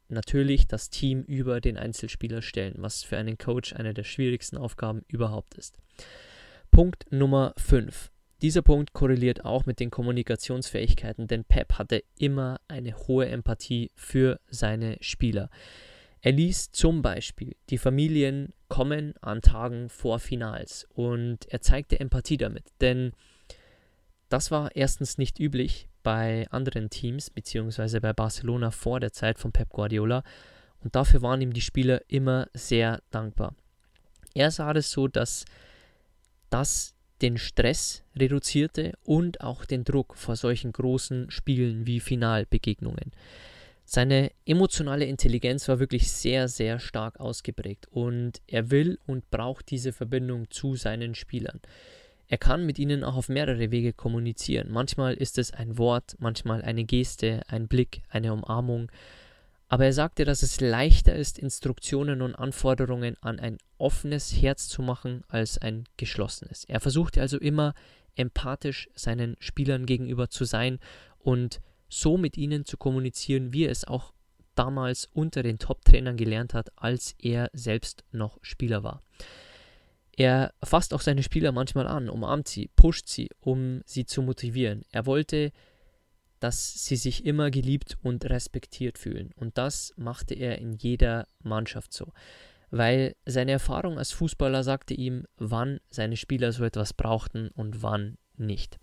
natürlich 0.09 0.67
das 0.67 0.91
Team 0.91 1.23
über 1.23 1.61
den 1.61 1.77
Einzelspieler 1.77 2.43
stellen, 2.43 2.75
was 2.79 3.03
für 3.03 3.17
einen 3.17 3.39
Coach 3.39 3.73
eine 3.73 3.95
der 3.95 4.05
schwierigsten 4.05 4.57
Aufgaben 4.57 5.03
überhaupt 5.09 5.55
ist. 5.55 5.79
Punkt 6.71 7.07
Nummer 7.11 7.55
5. 7.57 8.11
Dieser 8.43 8.61
Punkt 8.61 8.93
korreliert 8.93 9.45
auch 9.45 9.65
mit 9.65 9.81
den 9.81 9.91
Kommunikationsfähigkeiten, 9.91 11.27
denn 11.27 11.45
Pep 11.45 11.75
hatte 11.75 12.05
immer 12.19 12.61
eine 12.69 12.95
hohe 12.95 13.27
Empathie 13.27 13.91
für 13.95 14.41
seine 14.49 14.99
Spieler. 15.01 15.49
Er 16.21 16.33
ließ 16.33 16.73
zum 16.73 17.03
Beispiel 17.03 17.57
die 17.71 17.79
Familien 17.79 18.53
kommen 18.69 19.15
an 19.23 19.43
Tagen 19.43 19.89
vor 19.89 20.19
Finals 20.19 20.87
und 20.93 21.47
er 21.47 21.61
zeigte 21.61 22.01
Empathie 22.01 22.37
damit, 22.37 22.65
denn 22.81 23.13
das 24.29 24.51
war 24.51 24.75
erstens 24.75 25.19
nicht 25.19 25.39
üblich 25.39 25.89
bei 26.03 26.47
anderen 26.51 26.91
Teams, 26.91 27.31
beziehungsweise 27.31 28.01
bei 28.01 28.13
Barcelona 28.13 28.71
vor 28.71 28.99
der 29.01 29.13
Zeit 29.13 29.39
von 29.39 29.53
Pep 29.53 29.71
Guardiola 29.71 30.25
und 30.81 30.95
dafür 30.95 31.23
waren 31.23 31.41
ihm 31.41 31.53
die 31.53 31.61
Spieler 31.61 32.03
immer 32.09 32.49
sehr 32.53 33.03
dankbar. 33.11 33.55
Er 34.35 34.51
sah 34.51 34.73
es 34.73 34.91
so, 34.91 35.09
dass 35.09 35.45
das 36.51 36.96
den 37.23 37.39
Stress 37.39 38.03
reduzierte 38.17 38.93
und 39.05 39.41
auch 39.41 39.65
den 39.65 39.85
Druck 39.85 40.17
vor 40.17 40.37
solchen 40.37 40.73
großen 40.73 41.31
Spielen 41.31 41.87
wie 41.87 42.01
Finalbegegnungen. 42.01 43.13
Seine 43.85 44.33
emotionale 44.45 45.05
Intelligenz 45.05 45.69
war 45.69 45.79
wirklich 45.79 46.11
sehr, 46.11 46.49
sehr 46.49 46.81
stark 46.81 47.21
ausgeprägt 47.21 47.87
und 47.91 48.43
er 48.49 48.71
will 48.71 48.99
und 49.07 49.31
braucht 49.31 49.71
diese 49.71 49.93
Verbindung 49.93 50.51
zu 50.51 50.75
seinen 50.75 51.15
Spielern. 51.15 51.61
Er 52.29 52.39
kann 52.39 52.67
mit 52.67 52.81
ihnen 52.81 53.05
auch 53.05 53.15
auf 53.15 53.29
mehrere 53.29 53.71
Wege 53.71 53.93
kommunizieren. 53.93 54.73
Manchmal 54.73 55.15
ist 55.15 55.39
es 55.39 55.53
ein 55.53 55.79
Wort, 55.79 56.17
manchmal 56.19 56.63
eine 56.63 56.83
Geste, 56.85 57.43
ein 57.47 57.69
Blick, 57.69 58.03
eine 58.09 58.33
Umarmung, 58.33 58.91
aber 59.69 59.87
er 59.87 59.93
sagte, 59.93 60.25
dass 60.25 60.43
es 60.43 60.61
leichter 60.61 61.15
ist, 61.15 61.39
Instruktionen 61.39 62.23
und 62.23 62.35
Anforderungen 62.35 63.17
an 63.21 63.41
ein 63.41 63.59
offenes 63.79 64.33
Herz 64.41 64.69
zu 64.69 64.83
machen 64.83 65.25
als 65.29 65.59
ein 65.59 65.85
geschlossenes. 65.97 66.65
Er 66.65 66.81
versuchte 66.81 67.21
also 67.21 67.39
immer 67.39 67.75
empathisch 68.15 68.89
seinen 68.95 69.37
Spielern 69.41 69.85
gegenüber 69.87 70.31
zu 70.31 70.45
sein 70.45 70.79
und 71.19 71.61
so 71.89 72.17
mit 72.17 72.37
ihnen 72.37 72.65
zu 72.65 72.77
kommunizieren, 72.77 73.53
wie 73.53 73.65
er 73.65 73.71
es 73.71 73.85
auch 73.85 74.13
damals 74.55 75.09
unter 75.13 75.43
den 75.43 75.59
Top-Trainern 75.59 76.17
gelernt 76.17 76.55
hat, 76.55 76.71
als 76.77 77.15
er 77.19 77.51
selbst 77.53 78.05
noch 78.13 78.39
Spieler 78.43 78.83
war. 78.83 79.03
Er 80.17 80.55
fasst 80.65 80.95
auch 80.95 81.03
seine 81.03 81.23
Spieler 81.23 81.53
manchmal 81.53 81.87
an, 81.87 82.09
umarmt 82.09 82.49
sie, 82.49 82.71
pusht 82.75 83.09
sie, 83.09 83.29
um 83.39 83.83
sie 83.85 84.07
zu 84.07 84.23
motivieren. 84.23 84.83
Er 84.91 85.05
wollte 85.05 85.53
dass 86.47 86.85
sie 86.85 86.95
sich 86.95 87.27
immer 87.27 87.51
geliebt 87.51 87.99
und 88.05 88.25
respektiert 88.25 88.99
fühlen. 88.99 89.33
Und 89.35 89.59
das 89.59 89.93
machte 89.97 90.35
er 90.35 90.59
in 90.59 90.75
jeder 90.75 91.27
Mannschaft 91.43 91.93
so. 91.93 92.13
Weil 92.71 93.17
seine 93.25 93.51
Erfahrung 93.51 93.99
als 93.99 94.13
Fußballer 94.13 94.63
sagte 94.63 94.95
ihm, 94.95 95.27
wann 95.39 95.81
seine 95.91 96.17
Spieler 96.17 96.53
so 96.53 96.63
etwas 96.63 96.93
brauchten 96.93 97.49
und 97.49 97.83
wann 97.83 98.17
nicht. 98.37 98.79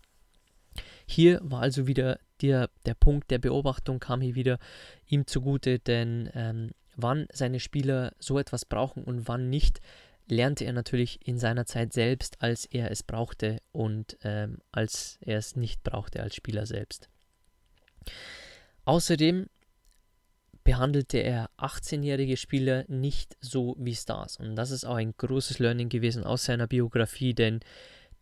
Hier 1.08 1.40
war 1.42 1.62
also 1.62 1.88
wieder 1.88 2.20
der, 2.42 2.70
der 2.86 2.96
Punkt 2.96 3.32
der 3.32 3.40
Beobachtung, 3.40 4.02
kam 4.02 4.20
hier 4.20 4.36
wieder 4.36 4.60
ihm 5.08 5.26
zugute, 5.26 5.80
denn 5.80 6.30
ähm, 6.34 6.72
wann 6.98 7.28
seine 7.32 7.62
Spieler 7.62 8.12
so 8.20 8.40
etwas 8.40 8.66
brauchen 8.66 9.06
und 9.06 9.30
wann 9.30 9.50
nicht, 9.50 9.80
lernte 10.28 10.66
er 10.66 10.74
natürlich 10.74 11.26
in 11.26 11.38
seiner 11.38 11.66
Zeit 11.66 11.94
selbst, 11.94 12.42
als 12.42 12.66
er 12.66 12.92
es 12.92 13.04
brauchte 13.04 13.60
und 13.72 14.18
ähm, 14.24 14.58
als 14.74 15.18
er 15.22 15.38
es 15.38 15.56
nicht 15.56 15.82
brauchte 15.84 16.22
als 16.22 16.36
Spieler 16.36 16.66
selbst. 16.66 17.10
Außerdem 18.86 19.48
behandelte 20.64 21.18
er 21.18 21.50
18-jährige 21.58 22.38
Spieler 22.38 22.86
nicht 22.88 23.36
so 23.42 23.76
wie 23.78 23.96
Stars. 23.96 24.38
Und 24.38 24.56
das 24.56 24.72
ist 24.72 24.86
auch 24.86 24.96
ein 24.96 25.14
großes 25.18 25.60
Learning 25.60 25.90
gewesen 25.90 26.24
aus 26.24 26.46
seiner 26.46 26.68
Biografie, 26.68 27.34
denn 27.34 27.60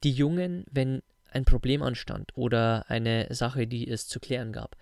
die 0.03 0.11
Jungen, 0.11 0.65
wenn 0.71 1.03
ein 1.29 1.45
Problem 1.45 1.81
anstand 1.81 2.31
oder 2.35 2.89
eine 2.89 3.27
Sache, 3.33 3.67
die 3.67 3.87
es 3.87 4.07
zu 4.07 4.19
klären 4.19 4.51
gab, 4.51 4.75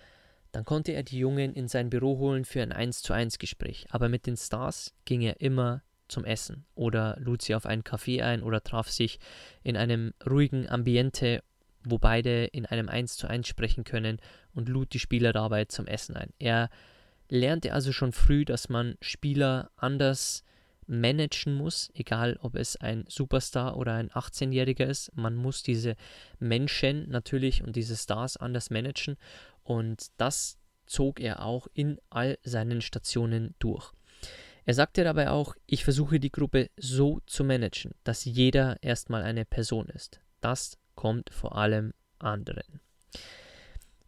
dann 0.51 0.65
konnte 0.65 0.93
er 0.93 1.03
die 1.03 1.19
Jungen 1.19 1.53
in 1.53 1.67
sein 1.67 1.89
Büro 1.89 2.17
holen 2.17 2.45
für 2.45 2.61
ein 2.63 2.71
1 2.71 3.01
zu 3.03 3.13
1 3.13 3.37
Gespräch. 3.37 3.85
Aber 3.91 4.09
mit 4.09 4.25
den 4.25 4.37
Stars 4.37 4.93
ging 5.05 5.21
er 5.21 5.41
immer 5.41 5.83
zum 6.07 6.25
Essen 6.25 6.65
oder 6.73 7.15
lud 7.19 7.41
sie 7.41 7.53
auf 7.53 7.67
einen 7.67 7.83
Café 7.83 8.23
ein 8.23 8.41
oder 8.41 8.63
traf 8.63 8.89
sich 8.89 9.19
in 9.61 9.77
einem 9.77 10.13
ruhigen 10.27 10.67
Ambiente, 10.67 11.43
wo 11.83 11.97
beide 11.97 12.45
in 12.45 12.65
einem 12.65 12.89
1 12.89 13.17
zu 13.17 13.27
1 13.27 13.47
sprechen 13.47 13.83
können 13.83 14.17
und 14.53 14.69
lud 14.69 14.93
die 14.93 14.99
Spieler 14.99 15.33
dabei 15.33 15.65
zum 15.65 15.87
Essen 15.87 16.15
ein. 16.15 16.33
Er 16.39 16.69
lernte 17.29 17.73
also 17.73 17.91
schon 17.91 18.11
früh, 18.11 18.45
dass 18.45 18.69
man 18.69 18.95
Spieler 19.01 19.71
anders 19.75 20.43
managen 20.87 21.53
muss, 21.53 21.91
egal 21.93 22.37
ob 22.41 22.55
es 22.55 22.75
ein 22.75 23.05
Superstar 23.07 23.77
oder 23.77 23.93
ein 23.93 24.09
18-Jähriger 24.09 24.85
ist. 24.85 25.15
Man 25.15 25.35
muss 25.35 25.61
diese 25.61 25.95
Menschen 26.39 27.07
natürlich 27.09 27.63
und 27.63 27.75
diese 27.75 27.95
Stars 27.95 28.37
anders 28.37 28.71
managen 28.71 29.15
und 29.63 30.07
das 30.17 30.57
zog 30.87 31.19
er 31.19 31.45
auch 31.45 31.67
in 31.73 31.99
all 32.09 32.39
seinen 32.43 32.81
Stationen 32.81 33.53
durch. 33.59 33.93
Er 34.65 34.73
sagte 34.73 35.03
dabei 35.03 35.29
auch, 35.29 35.55
ich 35.67 35.83
versuche 35.83 36.19
die 36.19 36.31
Gruppe 36.31 36.69
so 36.75 37.21
zu 37.27 37.43
managen, 37.43 37.93
dass 38.03 38.25
jeder 38.25 38.81
erstmal 38.83 39.23
eine 39.23 39.45
Person 39.45 39.87
ist. 39.89 40.19
Das 40.41 40.77
kommt 40.99 41.29
vor 41.29 41.55
allem 41.55 41.93
anderen. 42.17 42.81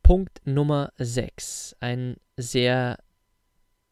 Punkt 0.04 0.42
Nummer 0.44 0.92
6. 0.98 1.78
Ein 1.80 2.18
sehr 2.36 2.98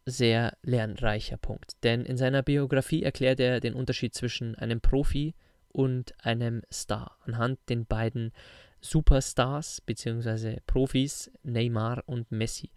sehr 0.05 0.57
lernreicher 0.63 1.37
Punkt. 1.37 1.81
Denn 1.83 2.03
in 2.03 2.17
seiner 2.17 2.43
Biografie 2.43 3.03
erklärt 3.03 3.39
er 3.39 3.61
den 3.61 3.73
Unterschied 3.73 4.13
zwischen 4.13 4.55
einem 4.55 4.81
Profi 4.81 5.33
und 5.69 6.13
einem 6.25 6.61
Star 6.73 7.15
anhand 7.21 7.57
den 7.69 7.85
beiden 7.85 8.33
Superstars 8.81 9.79
bzw. 9.79 10.57
Profis 10.67 11.31
Neymar 11.43 12.03
und 12.05 12.33
Messi. 12.33 12.69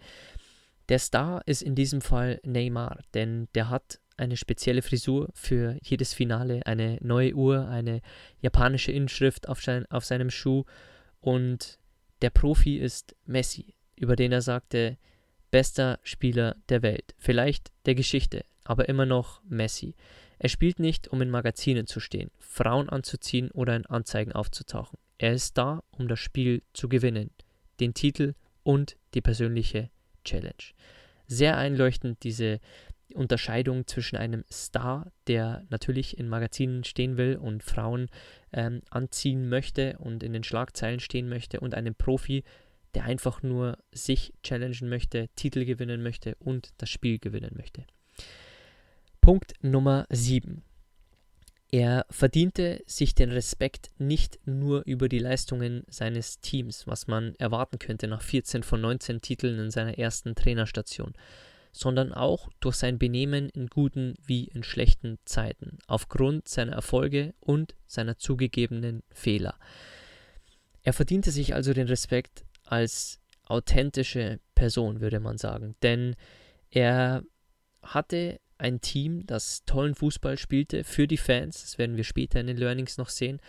Der 0.89 1.01
Star 1.01 1.43
ist 1.47 1.63
in 1.63 1.75
diesem 1.75 2.01
Fall 2.01 2.39
Neymar, 2.45 3.01
denn 3.13 3.49
der 3.57 3.71
hat 3.71 3.99
eine 4.23 4.37
spezielle 4.37 4.83
Frisur 4.83 5.29
für 5.35 5.77
jedes 5.83 6.15
Finale, 6.15 6.65
eine 6.65 6.99
neue 7.01 7.35
Uhr, 7.35 7.69
eine 7.69 8.01
japanische 8.41 8.93
Inschrift 8.93 9.49
auf, 9.49 9.63
sein, 9.63 9.85
auf 9.91 10.05
seinem 10.05 10.31
Schuh 10.31 10.65
und 11.21 11.79
der 12.23 12.31
Profi 12.31 12.77
ist 12.79 13.17
Messi, 13.27 13.75
über 13.97 14.17
den 14.17 14.33
er 14.33 14.43
sagte, 14.43 14.97
bester 15.51 15.99
Spieler 16.03 16.57
der 16.69 16.83
Welt, 16.83 17.15
vielleicht 17.19 17.73
der 17.85 17.95
Geschichte, 17.95 18.45
aber 18.65 18.89
immer 18.89 19.07
noch 19.07 19.43
Messi. 19.45 19.95
Er 20.39 20.49
spielt 20.49 20.79
nicht, 20.79 21.09
um 21.09 21.21
in 21.21 21.31
Magazinen 21.31 21.87
zu 21.87 22.01
stehen, 22.01 22.31
Frauen 22.39 22.89
anzuziehen 22.89 23.51
oder 23.51 23.77
in 23.77 23.87
Anzeigen 23.87 24.33
aufzutauchen. 24.33 24.99
Er 25.19 25.33
ist 25.33 25.59
da, 25.59 25.83
um 25.91 26.09
das 26.09 26.21
Spiel 26.21 26.63
zu 26.73 26.89
gewinnen, 26.89 27.31
den 27.81 27.95
Titel 27.95 28.35
und 28.63 28.97
die 29.15 29.21
persönliche 29.21 29.91
Challenge. 30.25 30.75
Sehr 31.27 31.57
einleuchtend 31.57 32.23
diese 32.25 32.61
Unterscheidung 33.15 33.87
zwischen 33.87 34.17
einem 34.17 34.45
Star, 34.51 35.13
der 35.27 35.65
natürlich 35.71 36.19
in 36.19 36.29
Magazinen 36.29 36.85
stehen 36.85 37.17
will 37.17 37.37
und 37.37 37.63
Frauen 37.63 38.09
ähm, 38.53 38.83
anziehen 38.91 39.49
möchte 39.49 39.97
und 39.99 40.23
in 40.23 40.33
den 40.33 40.45
Schlagzeilen 40.45 41.01
stehen 41.01 41.29
möchte, 41.29 41.61
und 41.61 41.75
einem 41.75 41.95
Profi, 41.95 42.45
der 42.95 43.05
einfach 43.05 43.43
nur 43.43 43.79
sich 43.93 44.35
challengen 44.43 44.89
möchte, 44.89 45.29
Titel 45.37 45.65
gewinnen 45.65 46.03
möchte 46.03 46.35
und 46.37 46.71
das 46.79 46.91
Spiel 46.91 47.19
gewinnen 47.19 47.55
möchte. 47.57 47.87
Punkt 49.21 49.55
Nummer 49.63 50.07
7. 50.11 50.63
Er 51.75 52.05
verdiente 52.11 52.83
sich 52.87 53.15
den 53.15 53.33
Respekt 53.33 53.93
nicht 53.97 54.39
nur 54.45 54.83
über 54.85 55.09
die 55.09 55.19
Leistungen 55.19 55.85
seines 55.89 56.39
Teams, 56.41 56.87
was 56.87 57.07
man 57.07 57.35
erwarten 57.37 57.79
könnte 57.79 58.09
nach 58.09 58.21
14 58.21 58.63
von 58.63 58.83
19 58.83 59.23
Titeln 59.23 59.59
in 59.59 59.71
seiner 59.71 59.97
ersten 59.97 60.35
Trainerstation, 60.35 61.15
sondern 61.73 62.13
auch 62.13 62.51
durch 62.61 62.77
sein 62.77 62.99
Benehmen 62.99 63.49
in 63.49 63.67
guten 63.67 64.15
wie 64.25 64.45
in 64.45 64.63
schlechten 64.63 65.19
Zeiten, 65.25 65.79
aufgrund 65.87 66.47
seiner 66.47 66.73
Erfolge 66.73 67.35
und 67.41 67.75
seiner 67.87 68.19
zugegebenen 68.19 69.03
Fehler. 69.11 69.59
Er 70.83 70.93
verdiente 70.93 71.31
sich 71.31 71.55
also 71.55 71.73
den 71.73 71.89
Respekt 71.89 72.45
als 72.65 73.21
authentische 73.45 74.41
Person, 74.55 75.01
würde 75.01 75.21
man 75.21 75.39
sagen. 75.39 75.75
Denn 75.83 76.15
er 76.71 77.25
hatte 77.83 78.41
ein 78.59 78.81
Team, 78.81 79.27
das 79.27 79.65
tollen 79.65 79.95
Fußball 79.95 80.37
spielte 80.39 80.85
für 80.85 81.09
die 81.09 81.17
Fans, 81.17 81.63
das 81.63 81.79
werden 81.79 81.97
wir 81.97 82.05
später 82.05 82.41
in 82.41 82.47
den 82.47 82.57
Learnings 82.57 82.97
noch 82.97 83.09
sehen, 83.09 83.41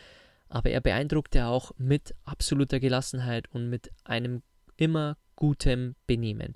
aber 0.49 0.69
er 0.69 0.81
beeindruckte 0.81 1.45
auch 1.45 1.71
mit 1.77 2.15
absoluter 2.25 2.79
Gelassenheit 2.79 3.47
und 3.51 3.69
mit 3.69 3.91
einem 4.03 4.41
immer 4.77 5.17
gutem 5.35 5.95
Benehmen. 6.07 6.53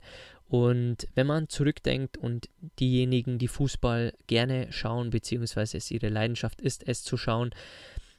Und 0.47 1.07
wenn 1.13 1.27
man 1.27 1.49
zurückdenkt 1.49 2.17
und 2.17 2.49
diejenigen, 2.79 3.37
die 3.37 3.49
Fußball 3.49 4.13
gerne 4.27 4.67
schauen, 4.71 5.09
beziehungsweise 5.09 5.77
es 5.77 5.91
ihre 5.91 6.09
Leidenschaft 6.09 6.61
ist, 6.61 6.87
es 6.87 7.03
zu 7.03 7.17
schauen, 7.17 7.51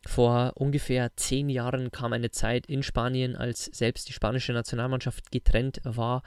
vor 0.07 0.53
ungefähr 0.55 1.11
zehn 1.17 1.49
Jahren 1.49 1.91
kam 1.91 2.13
eine 2.13 2.31
Zeit 2.31 2.67
in 2.67 2.83
Spanien, 2.83 3.35
als 3.35 3.65
selbst 3.65 4.09
die 4.09 4.13
spanische 4.13 4.53
Nationalmannschaft 4.53 5.33
getrennt 5.33 5.81
war, 5.85 6.23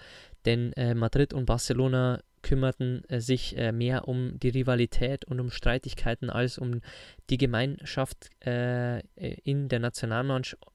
denn 0.46 0.74
äh, 0.74 0.94
Madrid 0.94 1.34
und 1.34 1.46
Barcelona 1.46 2.22
kümmerten 2.42 3.04
äh, 3.08 3.22
sich 3.22 3.58
äh, 3.58 3.72
mehr 3.72 4.08
um 4.08 4.40
die 4.40 4.50
Rivalität 4.50 5.26
und 5.26 5.40
um 5.40 5.52
Streitigkeiten 5.52 6.30
als 6.30 6.58
um 6.58 6.82
die 7.30 7.38
Gemeinschaft 7.38 8.30
äh, 8.46 9.00
in 9.44 9.70
der 9.70 9.80
Nationalmannschaft. 9.80 10.71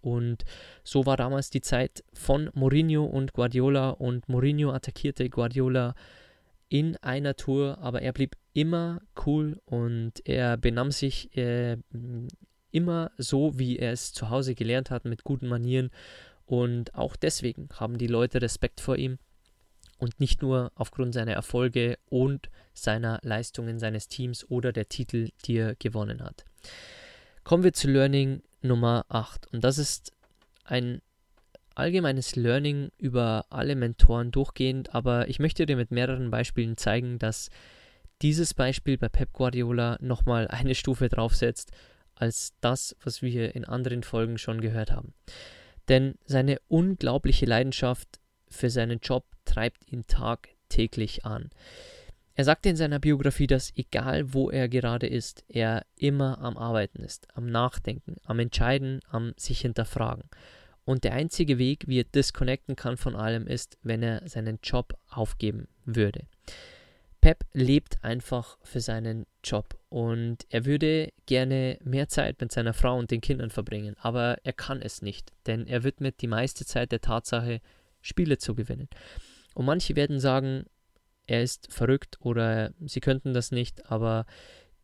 Und 0.00 0.44
so 0.82 1.06
war 1.06 1.16
damals 1.16 1.50
die 1.50 1.60
Zeit 1.60 2.04
von 2.12 2.50
Mourinho 2.54 3.04
und 3.04 3.32
Guardiola 3.32 3.90
und 3.90 4.28
Mourinho 4.28 4.72
attackierte 4.72 5.28
Guardiola 5.28 5.94
in 6.68 6.96
einer 6.98 7.36
Tour, 7.36 7.78
aber 7.80 8.02
er 8.02 8.12
blieb 8.12 8.36
immer 8.52 9.02
cool 9.26 9.60
und 9.64 10.12
er 10.24 10.56
benahm 10.56 10.92
sich 10.92 11.36
äh, 11.36 11.76
immer 12.70 13.10
so, 13.18 13.58
wie 13.58 13.78
er 13.78 13.92
es 13.92 14.12
zu 14.12 14.30
Hause 14.30 14.54
gelernt 14.54 14.90
hat, 14.90 15.04
mit 15.04 15.24
guten 15.24 15.48
Manieren. 15.48 15.90
Und 16.46 16.94
auch 16.94 17.16
deswegen 17.16 17.68
haben 17.74 17.98
die 17.98 18.06
Leute 18.06 18.42
Respekt 18.42 18.80
vor 18.80 18.96
ihm 18.96 19.18
und 19.98 20.18
nicht 20.18 20.42
nur 20.42 20.72
aufgrund 20.74 21.14
seiner 21.14 21.32
Erfolge 21.32 21.98
und 22.08 22.48
seiner 22.72 23.20
Leistungen 23.22 23.78
seines 23.78 24.08
Teams 24.08 24.48
oder 24.48 24.72
der 24.72 24.88
Titel, 24.88 25.28
die 25.44 25.56
er 25.56 25.74
gewonnen 25.76 26.22
hat. 26.22 26.44
Kommen 27.44 27.64
wir 27.64 27.72
zu 27.72 27.88
Learning 27.88 28.42
Nummer 28.62 29.04
8 29.08 29.52
und 29.52 29.64
das 29.64 29.78
ist 29.78 30.12
ein 30.64 31.00
allgemeines 31.74 32.36
Learning 32.36 32.90
über 32.98 33.46
alle 33.48 33.74
Mentoren 33.74 34.30
durchgehend, 34.30 34.94
aber 34.94 35.28
ich 35.28 35.38
möchte 35.38 35.66
dir 35.66 35.76
mit 35.76 35.90
mehreren 35.90 36.30
Beispielen 36.30 36.76
zeigen, 36.76 37.18
dass 37.18 37.48
dieses 38.22 38.52
Beispiel 38.54 38.98
bei 38.98 39.08
Pep 39.08 39.32
Guardiola 39.32 39.96
nochmal 40.00 40.48
eine 40.48 40.74
Stufe 40.74 41.08
draufsetzt 41.08 41.72
als 42.14 42.52
das, 42.60 42.94
was 43.02 43.22
wir 43.22 43.54
in 43.54 43.64
anderen 43.64 44.02
Folgen 44.02 44.36
schon 44.36 44.60
gehört 44.60 44.92
haben. 44.92 45.14
Denn 45.88 46.16
seine 46.26 46.58
unglaubliche 46.68 47.46
Leidenschaft 47.46 48.20
für 48.48 48.68
seinen 48.68 49.00
Job 49.00 49.24
treibt 49.46 49.90
ihn 49.90 50.06
tagtäglich 50.06 51.24
an. 51.24 51.50
Er 52.34 52.44
sagte 52.44 52.68
in 52.68 52.76
seiner 52.76 52.98
Biografie, 52.98 53.46
dass 53.46 53.76
egal 53.76 54.32
wo 54.32 54.50
er 54.50 54.68
gerade 54.68 55.06
ist, 55.06 55.44
er 55.48 55.84
immer 55.96 56.38
am 56.38 56.56
Arbeiten 56.56 57.02
ist, 57.02 57.28
am 57.36 57.46
Nachdenken, 57.46 58.16
am 58.24 58.38
Entscheiden, 58.38 59.00
am 59.10 59.34
sich 59.36 59.60
hinterfragen. 59.60 60.24
Und 60.84 61.04
der 61.04 61.12
einzige 61.12 61.58
Weg, 61.58 61.86
wie 61.86 62.00
er 62.00 62.04
disconnecten 62.04 62.76
kann 62.76 62.96
von 62.96 63.14
allem, 63.14 63.46
ist, 63.46 63.78
wenn 63.82 64.02
er 64.02 64.26
seinen 64.28 64.58
Job 64.62 64.96
aufgeben 65.08 65.68
würde. 65.84 66.26
Pep 67.20 67.44
lebt 67.52 68.02
einfach 68.02 68.56
für 68.62 68.80
seinen 68.80 69.26
Job 69.44 69.78
und 69.90 70.46
er 70.48 70.64
würde 70.64 71.12
gerne 71.26 71.78
mehr 71.84 72.08
Zeit 72.08 72.40
mit 72.40 72.50
seiner 72.50 72.72
Frau 72.72 72.98
und 72.98 73.10
den 73.10 73.20
Kindern 73.20 73.50
verbringen, 73.50 73.94
aber 74.00 74.38
er 74.42 74.54
kann 74.54 74.80
es 74.80 75.02
nicht, 75.02 75.32
denn 75.46 75.66
er 75.66 75.84
widmet 75.84 76.22
die 76.22 76.28
meiste 76.28 76.64
Zeit 76.64 76.92
der 76.92 77.02
Tatsache, 77.02 77.60
Spiele 78.00 78.38
zu 78.38 78.54
gewinnen. 78.54 78.88
Und 79.54 79.66
manche 79.66 79.96
werden 79.96 80.18
sagen, 80.18 80.64
er 81.30 81.42
ist 81.44 81.72
verrückt 81.72 82.18
oder 82.20 82.72
sie 82.84 82.98
könnten 82.98 83.32
das 83.32 83.52
nicht, 83.52 83.88
aber 83.88 84.26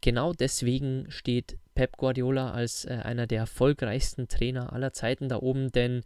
genau 0.00 0.32
deswegen 0.32 1.10
steht 1.10 1.58
Pep 1.74 1.96
Guardiola 1.96 2.52
als 2.52 2.84
äh, 2.84 3.00
einer 3.02 3.26
der 3.26 3.40
erfolgreichsten 3.40 4.28
Trainer 4.28 4.72
aller 4.72 4.92
Zeiten 4.92 5.28
da 5.28 5.38
oben, 5.38 5.72
denn 5.72 6.02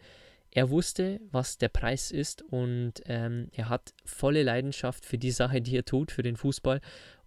er 0.50 0.70
wusste, 0.70 1.20
was 1.30 1.58
der 1.58 1.68
Preis 1.68 2.10
ist 2.10 2.40
und 2.40 2.94
ähm, 3.04 3.48
er 3.52 3.68
hat 3.68 3.92
volle 4.06 4.42
Leidenschaft 4.42 5.04
für 5.04 5.18
die 5.18 5.30
Sache, 5.30 5.60
die 5.60 5.76
er 5.76 5.84
tut, 5.84 6.10
für 6.10 6.22
den 6.22 6.36
Fußball. 6.36 6.80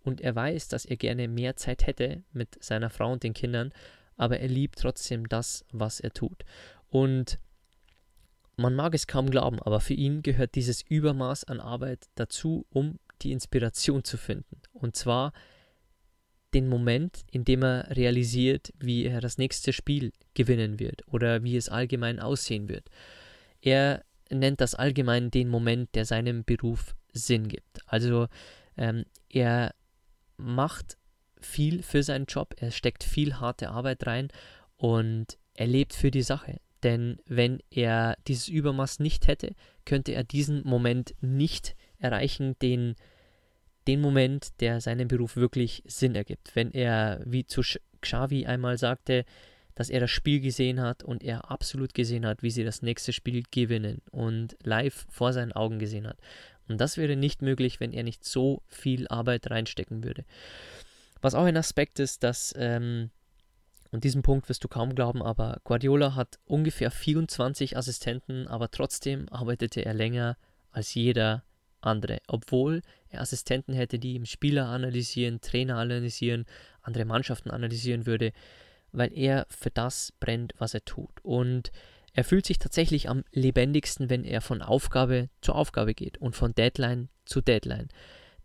Und 0.04 0.20
er 0.20 0.36
weiß, 0.36 0.68
dass 0.68 0.84
er 0.84 0.98
gerne 0.98 1.28
mehr 1.28 1.56
Zeit 1.56 1.86
hätte 1.86 2.24
mit 2.34 2.62
seiner 2.62 2.90
Frau 2.90 3.12
und 3.14 3.24
den 3.24 3.34
Kindern, 3.34 3.72
aber 4.18 4.40
er 4.40 4.50
liebt 4.50 4.80
trotzdem 4.80 5.30
das, 5.30 5.66
was 5.72 6.00
er 6.00 6.12
tut. 6.12 6.44
Und 6.90 7.38
man 8.56 8.76
mag 8.76 8.94
es 8.94 9.08
kaum 9.08 9.30
glauben, 9.30 9.60
aber 9.62 9.80
für 9.80 9.94
ihn 9.94 10.22
gehört 10.22 10.56
dieses 10.56 10.82
Übermaß 10.82 11.46
an 11.46 11.60
Arbeit 11.60 12.08
dazu, 12.16 12.66
um 12.70 13.00
die 13.22 13.32
Inspiration 13.32 14.04
zu 14.04 14.18
finden. 14.18 14.62
Und 14.74 14.96
zwar 14.96 15.34
den 16.54 16.68
Moment, 16.68 17.24
in 17.32 17.46
dem 17.46 17.64
er 17.64 17.96
realisiert, 17.96 18.74
wie 18.78 19.06
er 19.06 19.22
das 19.22 19.38
nächste 19.38 19.74
Spiel 19.74 20.12
gewinnen 20.34 20.80
wird 20.80 21.08
oder 21.08 21.44
wie 21.44 21.58
es 21.58 21.70
allgemein 21.70 22.20
aussehen 22.20 22.70
wird. 22.70 22.90
Er 23.62 24.04
nennt 24.30 24.62
das 24.62 24.76
allgemein 24.76 25.32
den 25.32 25.50
Moment, 25.50 25.96
der 25.96 26.06
seinem 26.06 26.44
Beruf 26.44 26.96
Sinn 27.12 27.48
gibt. 27.48 27.80
Also 27.88 28.28
ähm, 28.78 29.06
er 29.30 29.74
macht 30.38 30.98
viel 31.40 31.84
für 31.84 32.04
seinen 32.04 32.26
Job, 32.26 32.56
er 32.58 32.72
steckt 32.72 33.04
viel 33.04 33.36
harte 33.36 33.70
Arbeit 33.70 34.06
rein 34.06 34.30
und 34.76 35.38
er 35.54 35.68
lebt 35.68 35.94
für 35.94 36.12
die 36.12 36.24
Sache. 36.24 36.60
Denn 36.84 37.18
wenn 37.26 37.60
er 37.72 38.18
dieses 38.28 38.48
Übermaß 38.50 39.00
nicht 39.00 39.28
hätte, 39.28 39.56
könnte 39.86 40.12
er 40.12 40.24
diesen 40.24 40.68
Moment 40.68 41.16
nicht 41.22 41.76
erreichen, 41.98 42.56
den, 42.62 42.96
den 43.88 44.02
Moment, 44.02 44.60
der 44.60 44.82
seinem 44.82 45.08
Beruf 45.08 45.36
wirklich 45.38 45.84
Sinn 45.86 46.16
ergibt. 46.16 46.56
Wenn 46.56 46.72
er, 46.72 47.22
wie 47.26 47.46
zu 47.46 47.62
Xavi 48.02 48.46
einmal 48.46 48.78
sagte, 48.78 49.26
dass 49.76 49.90
er 49.90 50.02
das 50.02 50.12
Spiel 50.12 50.40
gesehen 50.40 50.82
hat 50.82 51.04
und 51.04 51.24
er 51.24 51.50
absolut 51.50 51.94
gesehen 51.94 52.26
hat, 52.26 52.44
wie 52.44 52.52
sie 52.52 52.64
das 52.64 52.82
nächste 52.82 53.14
Spiel 53.14 53.44
gewinnen 53.50 54.02
und 54.12 54.56
live 54.64 55.08
vor 55.10 55.34
seinen 55.34 55.52
Augen 55.52 55.80
gesehen 55.80 56.06
hat. 56.06 56.18
Und 56.68 56.80
das 56.80 56.98
wäre 56.98 57.16
nicht 57.16 57.42
möglich, 57.42 57.80
wenn 57.80 57.92
er 57.92 58.04
nicht 58.04 58.24
so 58.24 58.62
viel 58.68 59.08
Arbeit 59.08 59.50
reinstecken 59.50 60.04
würde. 60.04 60.26
Was 61.22 61.34
auch 61.34 61.46
ein 61.46 61.58
Aspekt 61.58 62.00
ist, 62.00 62.24
dass, 62.24 62.54
ähm, 62.58 63.10
und 63.94 64.04
diesen 64.04 64.24
Punkt 64.24 64.50
wirst 64.50 64.64
du 64.64 64.68
kaum 64.68 64.96
glauben, 64.96 65.22
aber 65.22 65.62
Guardiola 65.64 66.16
hat 66.16 66.40
ungefähr 66.46 66.90
24 66.90 67.78
Assistenten, 67.78 68.48
aber 68.48 68.72
trotzdem 68.72 69.30
arbeitete 69.30 69.86
er 69.86 69.94
länger 69.94 70.36
als 70.72 70.96
jeder 70.96 71.44
andere, 71.80 72.18
obwohl 72.28 72.82
er 73.10 73.22
Assistenten 73.22 73.76
hätte, 73.76 74.00
die 74.00 74.14
ihm 74.16 74.26
Spieler 74.26 74.66
analysieren, 74.66 75.42
Trainer 75.42 75.78
analysieren, 75.78 76.46
andere 76.82 77.06
Mannschaften 77.06 77.52
analysieren 77.52 78.08
würde, 78.08 78.34
weil 78.94 79.16
er 79.16 79.46
für 79.50 79.70
das 79.70 80.12
brennt, 80.20 80.56
was 80.58 80.74
er 80.74 80.84
tut. 80.86 81.14
Und 81.22 81.72
er 82.14 82.24
fühlt 82.24 82.48
sich 82.48 82.58
tatsächlich 82.58 83.10
am 83.10 83.24
lebendigsten, 83.32 84.10
wenn 84.10 84.24
er 84.24 84.42
von 84.42 84.64
Aufgabe 84.64 85.30
zu 85.42 85.54
Aufgabe 85.54 85.94
geht 85.94 86.18
und 86.18 86.36
von 86.36 86.56
Deadline 86.56 87.10
zu 87.26 87.42
Deadline. 87.42 87.90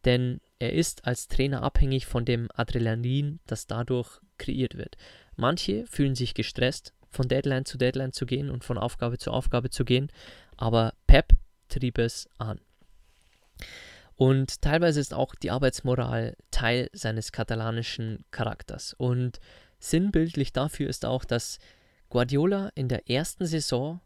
Denn 0.04 0.42
er 0.58 0.74
ist 0.74 1.06
als 1.06 1.26
Trainer 1.26 1.62
abhängig 1.62 2.04
von 2.04 2.26
dem 2.26 2.48
Adrenalin, 2.54 3.40
das 3.46 3.66
dadurch 3.66 4.20
kreiert 4.38 4.76
wird. 4.76 4.96
Manche 5.36 5.86
fühlen 5.86 6.14
sich 6.14 6.34
gestresst, 6.34 6.94
von 7.10 7.28
Deadline 7.28 7.64
zu 7.64 7.78
Deadline 7.78 8.12
zu 8.12 8.26
gehen 8.26 8.50
und 8.50 8.64
von 8.64 8.78
Aufgabe 8.78 9.18
zu 9.18 9.30
Aufgabe 9.30 9.70
zu 9.70 9.84
gehen, 9.84 10.10
aber 10.56 10.94
Pep 11.06 11.32
trieb 11.68 11.98
es 11.98 12.28
an. 12.38 12.60
Und 14.16 14.62
teilweise 14.62 15.00
ist 15.00 15.14
auch 15.14 15.34
die 15.36 15.50
Arbeitsmoral 15.50 16.36
Teil 16.50 16.90
seines 16.92 17.30
katalanischen 17.30 18.24
Charakters. 18.32 18.92
Und 18.94 19.38
sinnbildlich 19.78 20.52
dafür 20.52 20.88
ist 20.88 21.06
auch, 21.06 21.24
dass 21.24 21.60
Guardiola 22.10 22.70
in 22.74 22.88
der 22.88 23.08
ersten 23.08 23.46
Saison 23.46 24.00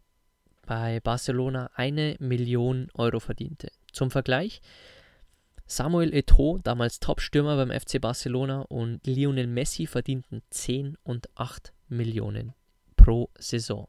bei 0.67 1.01
Barcelona 1.01 1.71
eine 1.75 2.17
Million 2.19 2.89
Euro 2.95 3.21
verdiente. 3.21 3.69
Zum 3.93 4.11
Vergleich, 4.11 4.61
Samuel 5.67 6.13
Eto'o, 6.13 6.61
damals 6.63 7.01
Top-Stürmer 7.01 7.57
beim 7.57 7.71
FC 7.71 8.01
Barcelona, 8.01 8.63
und 8.63 9.07
Lionel 9.07 9.47
Messi 9.47 9.87
verdienten 9.87 10.43
10 10.51 10.97
und 11.03 11.29
8 11.37 11.73
Millionen 11.89 12.55
pro 12.97 13.31
Saison. 13.39 13.89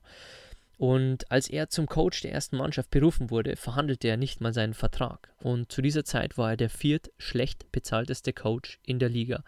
Und 0.78 1.32
als 1.32 1.50
er 1.50 1.70
zum 1.70 1.86
Coach 1.86 2.22
der 2.22 2.34
ersten 2.34 2.58
Mannschaft 2.58 2.90
berufen 2.90 3.30
wurde, 3.30 3.56
verhandelte 3.56 4.08
er 4.08 4.18
nicht 4.18 4.42
mal 4.42 4.54
seinen 4.54 4.74
Vertrag. 4.74 5.34
Und 5.42 5.72
zu 5.72 5.82
dieser 5.82 6.04
Zeit 6.04 6.38
war 6.38 6.52
er 6.52 6.58
der 6.58 6.70
viert 6.70 7.12
schlecht 7.18 7.72
bezahlteste 7.72 8.34
Coach 8.34 8.80
in 8.84 9.00
der 9.00 9.10
Liga. 9.10 9.44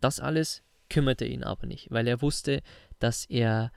Das 0.00 0.20
alles 0.20 0.62
kümmerte 0.90 1.24
ihn 1.24 1.44
aber 1.44 1.66
nicht, 1.66 1.90
weil 1.90 2.06
er 2.06 2.20
wusste, 2.20 2.62
dass 2.98 3.24
er 3.26 3.72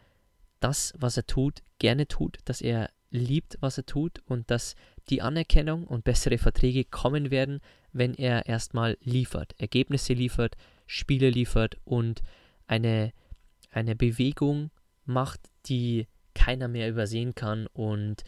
das, 0.59 0.93
was 0.97 1.17
er 1.17 1.25
tut, 1.25 1.61
gerne 1.77 2.07
tut, 2.07 2.37
dass 2.45 2.61
er 2.61 2.89
liebt, 3.11 3.57
was 3.61 3.77
er 3.77 3.85
tut 3.85 4.21
und 4.25 4.51
dass 4.51 4.75
die 5.09 5.21
Anerkennung 5.21 5.85
und 5.85 6.03
bessere 6.03 6.37
Verträge 6.37 6.85
kommen 6.85 7.31
werden, 7.31 7.61
wenn 7.91 8.13
er 8.13 8.45
erstmal 8.45 8.97
liefert, 9.01 9.53
Ergebnisse 9.57 10.13
liefert, 10.13 10.55
Spiele 10.85 11.29
liefert 11.29 11.77
und 11.83 12.21
eine, 12.67 13.13
eine 13.71 13.95
Bewegung 13.95 14.71
macht, 15.05 15.39
die 15.65 16.07
keiner 16.33 16.67
mehr 16.67 16.89
übersehen 16.89 17.35
kann 17.35 17.67
und 17.67 18.23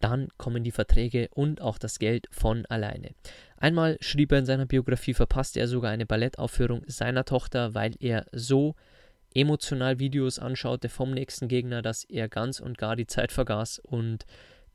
dann 0.00 0.28
kommen 0.36 0.62
die 0.62 0.72
Verträge 0.72 1.28
und 1.32 1.60
auch 1.60 1.78
das 1.78 1.98
Geld 1.98 2.26
von 2.30 2.66
alleine. 2.66 3.14
Einmal 3.56 3.96
schrieb 4.00 4.32
er 4.32 4.38
in 4.38 4.46
seiner 4.46 4.66
Biografie, 4.66 5.14
verpasste 5.14 5.60
er 5.60 5.68
sogar 5.68 5.90
eine 5.90 6.06
Ballettaufführung 6.06 6.82
seiner 6.86 7.24
Tochter, 7.24 7.74
weil 7.74 7.94
er 7.98 8.26
so 8.32 8.74
emotional 9.34 9.98
Videos 9.98 10.38
anschaute 10.38 10.88
vom 10.88 11.12
nächsten 11.12 11.48
Gegner, 11.48 11.82
dass 11.82 12.04
er 12.04 12.28
ganz 12.28 12.60
und 12.60 12.78
gar 12.78 12.96
die 12.96 13.06
Zeit 13.06 13.32
vergaß 13.32 13.78
und 13.80 14.26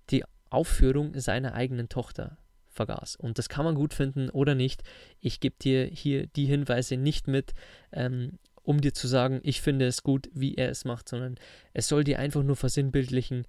die 0.10 0.24
Aufführung 0.50 1.18
seiner 1.20 1.54
eigenen 1.54 1.88
Tochter 1.88 2.38
vergaß. 2.72 3.16
Und 3.16 3.38
das 3.38 3.50
kann 3.50 3.66
man 3.66 3.76
gut 3.76 3.94
finden 3.94 4.30
oder 4.30 4.56
nicht. 4.56 4.84
Ich 5.20 5.40
gebe 5.40 5.56
dir 5.62 5.86
hier 5.86 6.28
die 6.28 6.46
Hinweise 6.46 6.98
nicht 6.98 7.28
mit, 7.28 7.54
ähm, 7.92 8.40
um 8.64 8.82
dir 8.82 8.94
zu 8.94 9.08
sagen, 9.08 9.40
ich 9.44 9.62
finde 9.62 9.88
es 9.88 10.04
gut, 10.04 10.30
wie 10.34 10.56
er 10.56 10.70
es 10.70 10.86
macht, 10.86 11.10
sondern 11.10 11.36
es 11.74 11.88
soll 11.88 12.04
dir 12.04 12.20
einfach 12.20 12.44
nur 12.44 12.56
versinnbildlichen, 12.56 13.46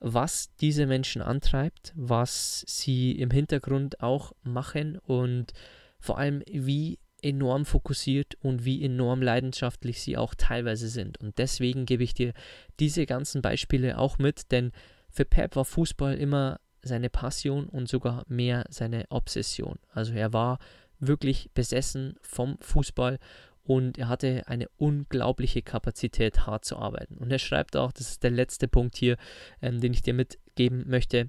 was 0.00 0.54
diese 0.56 0.86
Menschen 0.86 1.22
antreibt, 1.22 1.92
was 1.94 2.64
sie 2.66 3.12
im 3.12 3.30
Hintergrund 3.30 4.00
auch 4.00 4.32
machen 4.42 4.98
und 4.98 5.52
vor 5.98 6.18
allem, 6.18 6.42
wie 6.50 6.98
enorm 7.22 7.66
fokussiert 7.66 8.36
und 8.40 8.64
wie 8.64 8.82
enorm 8.82 9.20
leidenschaftlich 9.22 10.00
sie 10.00 10.16
auch 10.16 10.34
teilweise 10.34 10.88
sind. 10.88 11.20
Und 11.20 11.36
deswegen 11.38 11.84
gebe 11.84 12.02
ich 12.02 12.14
dir 12.14 12.32
diese 12.78 13.04
ganzen 13.04 13.42
Beispiele 13.42 13.98
auch 13.98 14.18
mit, 14.18 14.50
denn 14.52 14.72
für 15.10 15.26
Pep 15.26 15.56
war 15.56 15.64
Fußball 15.64 16.16
immer 16.16 16.60
seine 16.82 17.10
Passion 17.10 17.66
und 17.66 17.88
sogar 17.88 18.24
mehr 18.28 18.64
seine 18.68 19.06
Obsession. 19.10 19.78
Also 19.92 20.12
er 20.12 20.32
war 20.32 20.58
wirklich 20.98 21.50
besessen 21.54 22.16
vom 22.22 22.58
Fußball 22.60 23.18
und 23.64 23.98
er 23.98 24.08
hatte 24.08 24.42
eine 24.46 24.68
unglaubliche 24.78 25.62
Kapazität, 25.62 26.46
hart 26.46 26.64
zu 26.64 26.76
arbeiten. 26.76 27.16
Und 27.18 27.30
er 27.30 27.38
schreibt 27.38 27.76
auch, 27.76 27.92
das 27.92 28.10
ist 28.10 28.22
der 28.22 28.30
letzte 28.30 28.68
Punkt 28.68 28.96
hier, 28.96 29.16
ähm, 29.62 29.80
den 29.80 29.92
ich 29.92 30.02
dir 30.02 30.14
mitgeben 30.14 30.84
möchte. 30.88 31.28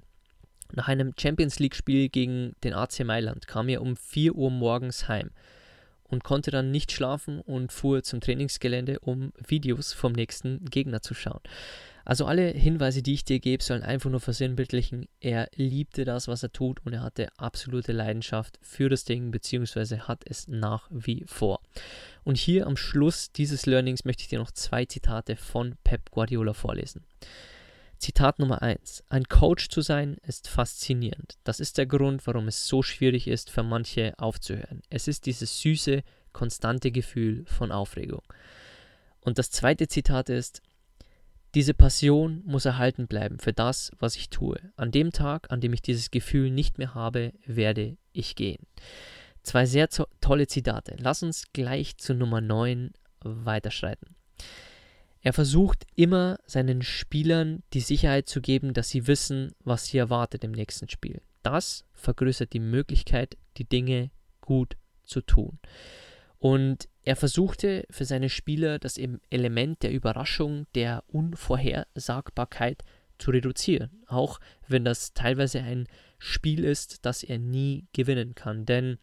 Nach 0.72 0.88
einem 0.88 1.12
Champions 1.18 1.58
League-Spiel 1.58 2.08
gegen 2.08 2.54
den 2.64 2.72
AC 2.72 3.04
Mailand 3.04 3.46
kam 3.46 3.68
er 3.68 3.82
um 3.82 3.96
4 3.96 4.34
Uhr 4.34 4.50
morgens 4.50 5.06
heim 5.08 5.30
und 6.04 6.24
konnte 6.24 6.50
dann 6.50 6.70
nicht 6.70 6.92
schlafen 6.92 7.40
und 7.40 7.72
fuhr 7.72 8.02
zum 8.02 8.20
Trainingsgelände, 8.20 8.98
um 9.00 9.32
Videos 9.46 9.92
vom 9.92 10.12
nächsten 10.12 10.64
Gegner 10.64 11.02
zu 11.02 11.14
schauen. 11.14 11.40
Also 12.04 12.26
alle 12.26 12.48
Hinweise, 12.48 13.02
die 13.02 13.14
ich 13.14 13.24
dir 13.24 13.38
gebe, 13.38 13.62
sollen 13.62 13.82
einfach 13.82 14.10
nur 14.10 14.20
versinnbildlichen, 14.20 15.08
er 15.20 15.48
liebte 15.54 16.04
das, 16.04 16.28
was 16.28 16.42
er 16.42 16.52
tut 16.52 16.84
und 16.84 16.92
er 16.92 17.02
hatte 17.02 17.28
absolute 17.36 17.92
Leidenschaft 17.92 18.58
für 18.60 18.88
das 18.88 19.04
Ding, 19.04 19.30
beziehungsweise 19.30 20.08
hat 20.08 20.22
es 20.26 20.48
nach 20.48 20.88
wie 20.90 21.24
vor. 21.26 21.60
Und 22.24 22.38
hier 22.38 22.66
am 22.66 22.76
Schluss 22.76 23.32
dieses 23.32 23.66
Learnings 23.66 24.04
möchte 24.04 24.22
ich 24.22 24.28
dir 24.28 24.38
noch 24.38 24.50
zwei 24.50 24.84
Zitate 24.84 25.36
von 25.36 25.76
Pep 25.84 26.10
Guardiola 26.10 26.54
vorlesen. 26.54 27.04
Zitat 27.98 28.40
Nummer 28.40 28.62
1. 28.62 29.04
Ein 29.10 29.28
Coach 29.28 29.68
zu 29.68 29.80
sein 29.80 30.16
ist 30.26 30.48
faszinierend. 30.48 31.38
Das 31.44 31.60
ist 31.60 31.78
der 31.78 31.86
Grund, 31.86 32.26
warum 32.26 32.48
es 32.48 32.66
so 32.66 32.82
schwierig 32.82 33.28
ist, 33.28 33.48
für 33.48 33.62
manche 33.62 34.18
aufzuhören. 34.18 34.82
Es 34.90 35.06
ist 35.06 35.26
dieses 35.26 35.60
süße, 35.60 36.02
konstante 36.32 36.90
Gefühl 36.90 37.44
von 37.46 37.70
Aufregung. 37.70 38.22
Und 39.20 39.38
das 39.38 39.52
zweite 39.52 39.86
Zitat 39.86 40.30
ist, 40.30 40.62
diese 41.54 41.74
Passion 41.74 42.42
muss 42.46 42.64
erhalten 42.64 43.06
bleiben 43.06 43.38
für 43.38 43.52
das, 43.52 43.90
was 43.98 44.16
ich 44.16 44.30
tue. 44.30 44.58
An 44.76 44.90
dem 44.90 45.12
Tag, 45.12 45.50
an 45.50 45.60
dem 45.60 45.72
ich 45.72 45.82
dieses 45.82 46.10
Gefühl 46.10 46.50
nicht 46.50 46.78
mehr 46.78 46.94
habe, 46.94 47.32
werde 47.44 47.96
ich 48.12 48.36
gehen. 48.36 48.66
Zwei 49.42 49.66
sehr 49.66 49.88
tolle 50.20 50.46
Zitate. 50.46 50.96
Lass 50.98 51.22
uns 51.22 51.52
gleich 51.52 51.98
zu 51.98 52.14
Nummer 52.14 52.40
9 52.40 52.92
weiterschreiten. 53.22 54.14
Er 55.20 55.32
versucht 55.32 55.86
immer 55.94 56.38
seinen 56.46 56.82
Spielern 56.82 57.62
die 57.72 57.80
Sicherheit 57.80 58.28
zu 58.28 58.40
geben, 58.40 58.72
dass 58.72 58.88
sie 58.88 59.06
wissen, 59.06 59.52
was 59.62 59.86
sie 59.86 59.98
erwartet 59.98 60.42
im 60.42 60.52
nächsten 60.52 60.88
Spiel. 60.88 61.20
Das 61.42 61.84
vergrößert 61.92 62.52
die 62.52 62.60
Möglichkeit, 62.60 63.36
die 63.56 63.68
Dinge 63.68 64.10
gut 64.40 64.76
zu 65.04 65.20
tun. 65.20 65.58
Und 66.42 66.88
er 67.04 67.14
versuchte 67.14 67.86
für 67.88 68.04
seine 68.04 68.28
Spieler 68.28 68.80
das 68.80 68.98
Element 69.30 69.84
der 69.84 69.92
Überraschung, 69.92 70.66
der 70.74 71.04
Unvorhersagbarkeit 71.06 72.82
zu 73.16 73.30
reduzieren, 73.30 74.02
auch 74.08 74.40
wenn 74.66 74.84
das 74.84 75.14
teilweise 75.14 75.60
ein 75.62 75.86
Spiel 76.18 76.64
ist, 76.64 77.06
das 77.06 77.22
er 77.22 77.38
nie 77.38 77.86
gewinnen 77.92 78.34
kann. 78.34 78.66
Denn 78.66 78.98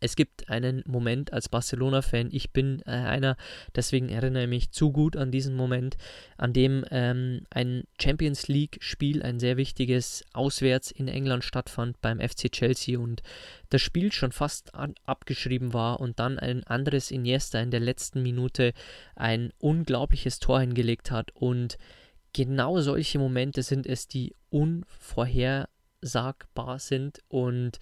Es 0.00 0.16
gibt 0.16 0.48
einen 0.48 0.82
Moment 0.86 1.32
als 1.32 1.48
Barcelona-Fan, 1.50 2.30
ich 2.32 2.52
bin 2.52 2.82
äh, 2.86 2.90
einer, 2.90 3.36
deswegen 3.76 4.08
erinnere 4.08 4.42
ich 4.44 4.48
mich 4.48 4.70
zu 4.72 4.92
gut 4.92 5.16
an 5.16 5.30
diesen 5.30 5.54
Moment, 5.54 5.98
an 6.38 6.54
dem 6.54 6.84
ähm, 6.90 7.46
ein 7.50 7.84
Champions 8.00 8.48
League-Spiel, 8.48 9.22
ein 9.22 9.38
sehr 9.38 9.58
wichtiges, 9.58 10.24
auswärts 10.32 10.90
in 10.90 11.06
England 11.06 11.44
stattfand 11.44 12.00
beim 12.00 12.18
FC 12.18 12.50
Chelsea 12.50 12.98
und 12.98 13.22
das 13.68 13.82
Spiel 13.82 14.10
schon 14.10 14.32
fast 14.32 14.74
an, 14.74 14.94
abgeschrieben 15.04 15.74
war 15.74 16.00
und 16.00 16.18
dann 16.18 16.38
ein 16.38 16.64
anderes 16.64 17.10
Iniesta 17.10 17.60
in 17.60 17.70
der 17.70 17.80
letzten 17.80 18.22
Minute 18.22 18.72
ein 19.16 19.52
unglaubliches 19.58 20.38
Tor 20.38 20.60
hingelegt 20.60 21.10
hat. 21.10 21.30
Und 21.34 21.76
genau 22.32 22.80
solche 22.80 23.18
Momente 23.18 23.62
sind 23.62 23.86
es, 23.86 24.08
die 24.08 24.34
unvorhersagbar 24.48 26.78
sind 26.78 27.20
und 27.28 27.78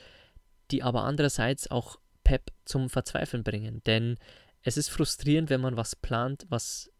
die 0.70 0.83
aber 0.83 1.04
andererseits 1.04 1.70
auch 1.70 1.98
Pep 2.29 2.53
zum 2.67 2.91
Verzweifeln 2.91 3.43
bringen. 3.43 3.83
Denn 3.87 4.19
es 4.62 4.77
ist 4.77 4.91
frustrierend, 4.91 5.49
wenn 5.49 5.62
man 5.62 5.79
was 5.79 5.97
plant, 5.97 6.45
was 6.51 6.91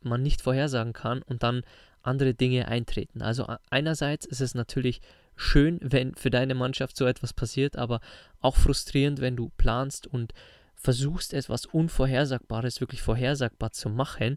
man 0.00 0.22
nicht 0.22 0.42
vorhersagen 0.42 0.92
kann 0.92 1.22
und 1.22 1.42
dann 1.42 1.62
andere 2.02 2.34
Dinge 2.34 2.68
eintreten. 2.68 3.22
Also 3.22 3.46
einerseits 3.70 4.26
ist 4.26 4.42
es 4.42 4.54
natürlich 4.54 5.00
schön, 5.34 5.78
wenn 5.82 6.14
für 6.14 6.28
deine 6.28 6.54
Mannschaft 6.54 6.94
so 6.94 7.06
etwas 7.06 7.32
passiert, 7.32 7.76
aber 7.76 8.00
auch 8.40 8.54
frustrierend, 8.54 9.22
wenn 9.22 9.34
du 9.34 9.50
planst 9.56 10.06
und 10.06 10.34
versuchst 10.74 11.32
etwas 11.32 11.64
Unvorhersagbares 11.64 12.82
wirklich 12.82 13.00
vorhersagbar 13.00 13.72
zu 13.72 13.88
machen 13.88 14.36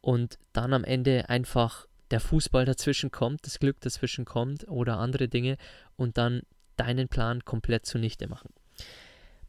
und 0.00 0.38
dann 0.52 0.74
am 0.74 0.84
Ende 0.84 1.28
einfach 1.28 1.86
der 2.12 2.20
Fußball 2.20 2.64
dazwischen 2.66 3.10
kommt, 3.10 3.44
das 3.44 3.58
Glück 3.58 3.80
dazwischen 3.80 4.24
kommt 4.26 4.68
oder 4.68 4.98
andere 4.98 5.26
Dinge 5.26 5.56
und 5.96 6.18
dann 6.18 6.42
deinen 6.76 7.08
Plan 7.08 7.44
komplett 7.44 7.84
zunichte 7.84 8.28
machen. 8.28 8.50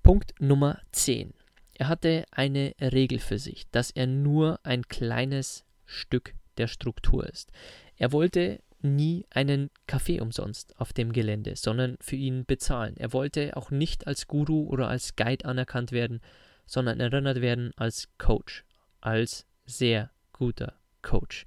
Punkt 0.08 0.36
Nummer 0.40 0.80
10. 0.94 1.34
Er 1.74 1.90
hatte 1.90 2.24
eine 2.32 2.74
Regel 2.80 3.20
für 3.20 3.38
sich, 3.38 3.70
dass 3.72 3.92
er 3.92 4.08
nur 4.08 4.58
ein 4.64 4.88
kleines 4.88 5.66
Stück 5.84 6.34
der 6.58 6.68
Struktur 6.68 7.28
ist. 7.28 7.52
Er 7.98 8.14
wollte 8.14 8.62
nie 8.82 9.26
einen 9.32 9.70
Kaffee 9.86 10.22
umsonst 10.22 10.80
auf 10.80 10.94
dem 10.94 11.12
Gelände, 11.12 11.58
sondern 11.58 11.98
für 12.00 12.16
ihn 12.16 12.46
bezahlen. 12.46 12.96
Er 12.96 13.12
wollte 13.12 13.58
auch 13.58 13.70
nicht 13.70 14.08
als 14.08 14.28
Guru 14.28 14.68
oder 14.70 14.88
als 14.88 15.18
Guide 15.18 15.44
anerkannt 15.44 15.92
werden, 15.92 16.22
sondern 16.66 17.02
erinnert 17.02 17.42
werden 17.42 17.74
als 17.76 18.08
Coach, 18.18 18.64
als 19.02 19.46
sehr 19.66 20.10
guter 20.32 20.80
Coach. 21.02 21.44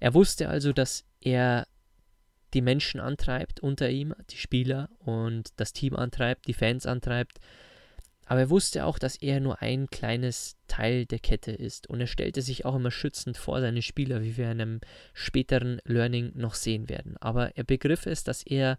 Er 0.00 0.14
wusste 0.14 0.48
also, 0.48 0.72
dass 0.72 1.04
er 1.20 1.66
die 2.54 2.62
Menschen 2.62 3.00
antreibt 3.00 3.60
unter 3.60 3.90
ihm, 3.90 4.14
die 4.30 4.38
Spieler 4.38 4.88
und 4.98 5.50
das 5.60 5.74
Team 5.74 5.94
antreibt, 5.94 6.46
die 6.48 6.54
Fans 6.54 6.86
antreibt, 6.86 7.38
aber 8.28 8.40
er 8.40 8.50
wusste 8.50 8.84
auch, 8.84 8.98
dass 8.98 9.16
er 9.16 9.40
nur 9.40 9.62
ein 9.62 9.88
kleines 9.88 10.58
Teil 10.68 11.06
der 11.06 11.18
Kette 11.18 11.50
ist 11.50 11.88
und 11.88 11.98
er 11.98 12.06
stellte 12.06 12.42
sich 12.42 12.66
auch 12.66 12.74
immer 12.74 12.90
schützend 12.90 13.38
vor 13.38 13.62
seine 13.62 13.80
Spieler, 13.80 14.22
wie 14.22 14.36
wir 14.36 14.50
in 14.50 14.60
einem 14.60 14.80
späteren 15.14 15.80
Learning 15.86 16.32
noch 16.34 16.52
sehen 16.52 16.90
werden. 16.90 17.16
Aber 17.20 17.56
er 17.56 17.64
begriff 17.64 18.04
es, 18.04 18.24
dass 18.24 18.42
er 18.42 18.76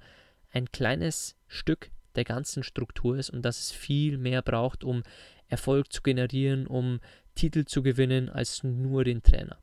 ein 0.52 0.72
kleines 0.72 1.36
Stück 1.48 1.90
der 2.16 2.26
ganzen 2.26 2.62
Struktur 2.62 3.18
ist 3.18 3.32
und 3.32 3.42
dass 3.42 3.60
es 3.60 3.72
viel 3.72 4.20
mehr 4.20 4.44
braucht, 4.44 4.84
um 4.84 5.02
Erfolg 5.48 5.92
zu 5.92 6.04
generieren, 6.04 6.68
um 6.68 7.00
Titel 7.34 7.66
zu 7.66 7.82
gewinnen, 7.82 8.30
als 8.30 8.64
nur 8.64 9.04
den 9.04 9.24
Trainer. 9.24 9.58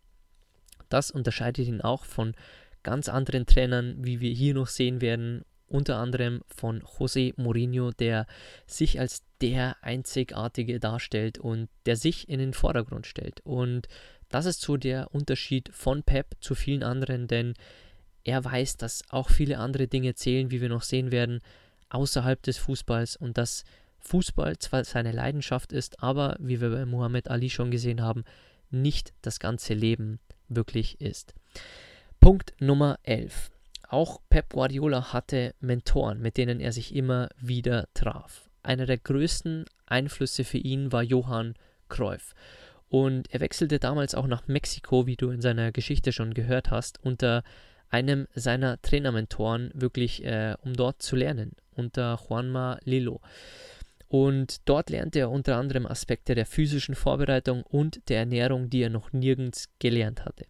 Das 0.89 1.13
unterscheidet 1.13 1.69
ihn 1.69 1.81
auch 1.81 2.05
von 2.05 2.35
ganz 2.83 3.09
anderen 3.09 3.47
Trainern, 3.47 4.05
wie 4.05 4.21
wir 4.21 4.33
hier 4.33 4.55
noch 4.55 4.67
sehen 4.67 5.01
werden, 5.01 5.45
unter 5.69 5.97
anderem 5.97 6.43
von 6.47 6.83
José 6.83 7.35
Mourinho, 7.37 7.91
der 7.91 8.27
sich 8.67 9.01
als 9.01 9.23
der 9.41 9.77
Einzigartige 9.83 10.81
darstellt 10.81 11.39
und 11.39 11.69
der 11.87 11.97
sich 11.97 12.29
in 12.29 12.39
den 12.39 12.55
Vordergrund 12.55 13.07
stellt. 13.07 13.41
Und 13.41 13.89
das 14.29 14.47
ist 14.47 14.61
so 14.61 14.77
der 14.77 15.15
Unterschied 15.15 15.71
von 15.73 16.03
Pep 16.03 16.37
zu 16.41 16.55
vielen 16.55 16.83
anderen, 16.83 17.29
denn 17.29 17.55
er 18.25 18.45
weiß, 18.45 18.77
dass 18.77 19.05
auch 19.11 19.31
viele 19.31 19.59
andere 19.59 19.87
Dinge 19.87 20.15
zählen, 20.15 20.51
wie 20.51 20.61
wir 20.61 20.69
noch 20.69 20.83
sehen 20.83 21.13
werden, 21.13 21.41
außerhalb 21.91 22.43
des 22.43 22.59
Fußballs 22.59 23.17
und 23.17 23.39
dass 23.39 23.65
Fußball 24.01 24.59
zwar 24.59 24.85
seine 24.85 25.13
Leidenschaft 25.13 25.73
ist, 25.73 26.03
aber 26.03 26.37
wie 26.41 26.61
wir 26.61 26.71
bei 26.71 26.87
Muhammad 26.87 27.29
Ali 27.29 27.51
schon 27.51 27.71
gesehen 27.71 28.03
haben, 28.03 28.25
nicht 28.71 29.13
das 29.23 29.39
ganze 29.39 29.75
Leben 29.75 30.19
wirklich 30.49 31.01
ist. 31.01 31.35
Punkt 32.21 32.55
Nummer 32.61 32.99
11. 33.05 33.51
Auch 33.89 34.21
Pep 34.29 34.51
Guardiola 34.51 35.13
hatte 35.13 35.55
Mentoren, 35.61 36.21
mit 36.21 36.37
denen 36.37 36.61
er 36.61 36.73
sich 36.73 36.95
immer 36.95 37.29
wieder 37.39 37.89
traf. 37.95 38.49
Einer 38.63 38.87
der 38.87 38.99
größten 38.99 39.65
Einflüsse 39.87 40.45
für 40.45 40.59
ihn 40.59 40.91
war 40.91 41.03
Johann 41.03 41.55
Cruyff. 41.89 42.35
Und 42.89 43.33
er 43.33 43.41
wechselte 43.41 43.79
damals 43.79 44.15
auch 44.15 44.27
nach 44.27 44.49
Mexiko, 44.49 45.07
wie 45.07 45.17
du 45.17 45.31
in 45.31 45.41
seiner 45.41 45.73
Geschichte 45.73 46.13
schon 46.13 46.35
gehört 46.35 46.71
hast, 46.71 47.03
unter 47.03 47.43
einem 47.89 48.27
seiner 48.35 48.81
Trainermentoren, 48.83 49.71
wirklich 49.75 50.25
äh, 50.25 50.55
um 50.63 50.75
dort 50.75 51.03
zu 51.03 51.15
lernen, 51.17 51.53
unter 51.75 52.19
Juanma 52.29 52.79
Lilo. 52.85 53.21
Und 54.09 54.69
dort 54.69 54.91
lernte 54.91 55.21
er 55.21 55.31
unter 55.31 55.57
anderem 55.57 55.87
Aspekte 55.87 56.35
der 56.35 56.47
physischen 56.47 56.95
Vorbereitung 56.95 57.63
und 57.63 58.09
der 58.09 58.21
Ernährung, 58.21 58.71
die 58.71 58.83
er 58.83 58.91
noch 58.91 59.13
nirgends 59.13 59.69
gelernt 59.79 60.25
hatte. 60.25 60.47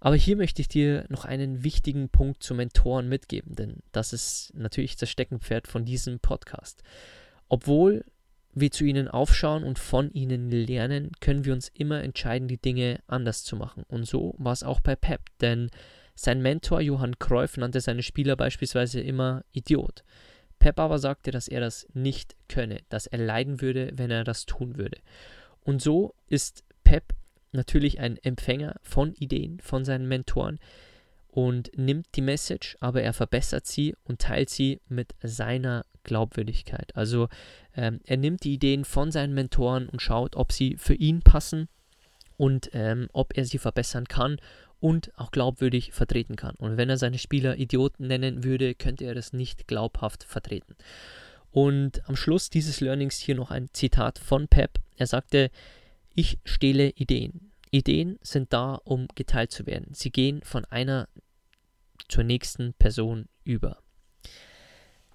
Aber 0.00 0.16
hier 0.16 0.36
möchte 0.36 0.60
ich 0.60 0.68
dir 0.68 1.06
noch 1.08 1.24
einen 1.24 1.64
wichtigen 1.64 2.08
Punkt 2.08 2.42
zu 2.42 2.54
Mentoren 2.54 3.08
mitgeben, 3.08 3.54
denn 3.54 3.82
das 3.92 4.12
ist 4.12 4.52
natürlich 4.54 4.96
das 4.96 5.10
Steckenpferd 5.10 5.66
von 5.68 5.84
diesem 5.84 6.20
Podcast. 6.20 6.82
Obwohl 7.48 8.04
wir 8.52 8.70
zu 8.70 8.84
ihnen 8.84 9.08
aufschauen 9.08 9.64
und 9.64 9.78
von 9.78 10.10
ihnen 10.12 10.50
lernen, 10.50 11.12
können 11.20 11.44
wir 11.44 11.52
uns 11.52 11.68
immer 11.74 12.02
entscheiden, 12.02 12.48
die 12.48 12.60
Dinge 12.60 13.00
anders 13.06 13.44
zu 13.44 13.56
machen. 13.56 13.84
Und 13.88 14.06
so 14.06 14.34
war 14.38 14.52
es 14.52 14.62
auch 14.62 14.80
bei 14.80 14.96
Pep, 14.96 15.20
denn 15.40 15.70
sein 16.14 16.40
Mentor 16.40 16.80
Johann 16.80 17.18
Cruyff 17.18 17.58
nannte 17.58 17.80
seine 17.82 18.02
Spieler 18.02 18.36
beispielsweise 18.36 19.00
immer 19.00 19.44
Idiot. 19.52 20.04
Pep 20.58 20.78
aber 20.80 20.98
sagte, 20.98 21.30
dass 21.30 21.48
er 21.48 21.60
das 21.60 21.86
nicht 21.92 22.34
könne, 22.48 22.80
dass 22.88 23.06
er 23.06 23.18
leiden 23.18 23.60
würde, 23.60 23.90
wenn 23.94 24.10
er 24.10 24.24
das 24.24 24.46
tun 24.46 24.78
würde. 24.78 24.98
Und 25.60 25.82
so 25.82 26.14
ist 26.28 26.64
Pep 26.82 27.14
natürlich 27.56 28.00
ein 28.00 28.18
Empfänger 28.18 28.76
von 28.82 29.14
Ideen 29.14 29.60
von 29.60 29.84
seinen 29.84 30.06
Mentoren 30.06 30.58
und 31.28 31.70
nimmt 31.76 32.06
die 32.14 32.22
Message, 32.22 32.76
aber 32.80 33.02
er 33.02 33.12
verbessert 33.12 33.66
sie 33.66 33.94
und 34.04 34.20
teilt 34.20 34.48
sie 34.48 34.80
mit 34.88 35.14
seiner 35.22 35.84
Glaubwürdigkeit. 36.02 36.96
Also 36.96 37.28
ähm, 37.76 38.00
er 38.04 38.16
nimmt 38.16 38.44
die 38.44 38.54
Ideen 38.54 38.84
von 38.84 39.10
seinen 39.10 39.34
Mentoren 39.34 39.88
und 39.88 40.00
schaut, 40.00 40.36
ob 40.36 40.52
sie 40.52 40.76
für 40.78 40.94
ihn 40.94 41.20
passen 41.20 41.68
und 42.36 42.70
ähm, 42.72 43.08
ob 43.12 43.36
er 43.36 43.44
sie 43.44 43.58
verbessern 43.58 44.06
kann 44.06 44.38
und 44.80 45.12
auch 45.18 45.30
glaubwürdig 45.30 45.92
vertreten 45.92 46.36
kann. 46.36 46.54
Und 46.56 46.76
wenn 46.76 46.88
er 46.88 46.96
seine 46.96 47.18
Spieler 47.18 47.58
Idioten 47.58 48.06
nennen 48.06 48.44
würde, 48.44 48.74
könnte 48.74 49.04
er 49.04 49.14
das 49.14 49.32
nicht 49.32 49.66
glaubhaft 49.66 50.24
vertreten. 50.24 50.76
Und 51.50 52.06
am 52.08 52.16
Schluss 52.16 52.50
dieses 52.50 52.80
Learnings 52.80 53.18
hier 53.18 53.34
noch 53.34 53.50
ein 53.50 53.68
Zitat 53.72 54.18
von 54.18 54.48
Pep. 54.48 54.78
Er 54.96 55.06
sagte, 55.06 55.50
ich 56.16 56.40
stehle 56.44 56.90
Ideen. 56.90 57.52
Ideen 57.70 58.18
sind 58.22 58.52
da, 58.52 58.80
um 58.84 59.06
geteilt 59.14 59.52
zu 59.52 59.66
werden. 59.66 59.92
Sie 59.92 60.10
gehen 60.10 60.42
von 60.42 60.64
einer 60.64 61.08
zur 62.08 62.24
nächsten 62.24 62.72
Person 62.74 63.28
über. 63.44 63.78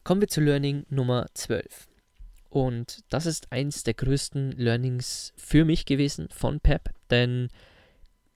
Kommen 0.03 0.21
wir 0.21 0.27
zu 0.27 0.41
Learning 0.41 0.85
Nummer 0.89 1.25
12. 1.33 1.89
Und 2.49 3.03
das 3.09 3.25
ist 3.25 3.51
eins 3.51 3.83
der 3.83 3.95
größten 3.95 4.51
Learnings 4.51 5.33
für 5.37 5.65
mich 5.65 5.85
gewesen 5.85 6.27
von 6.31 6.59
Pep, 6.59 6.89
denn 7.09 7.49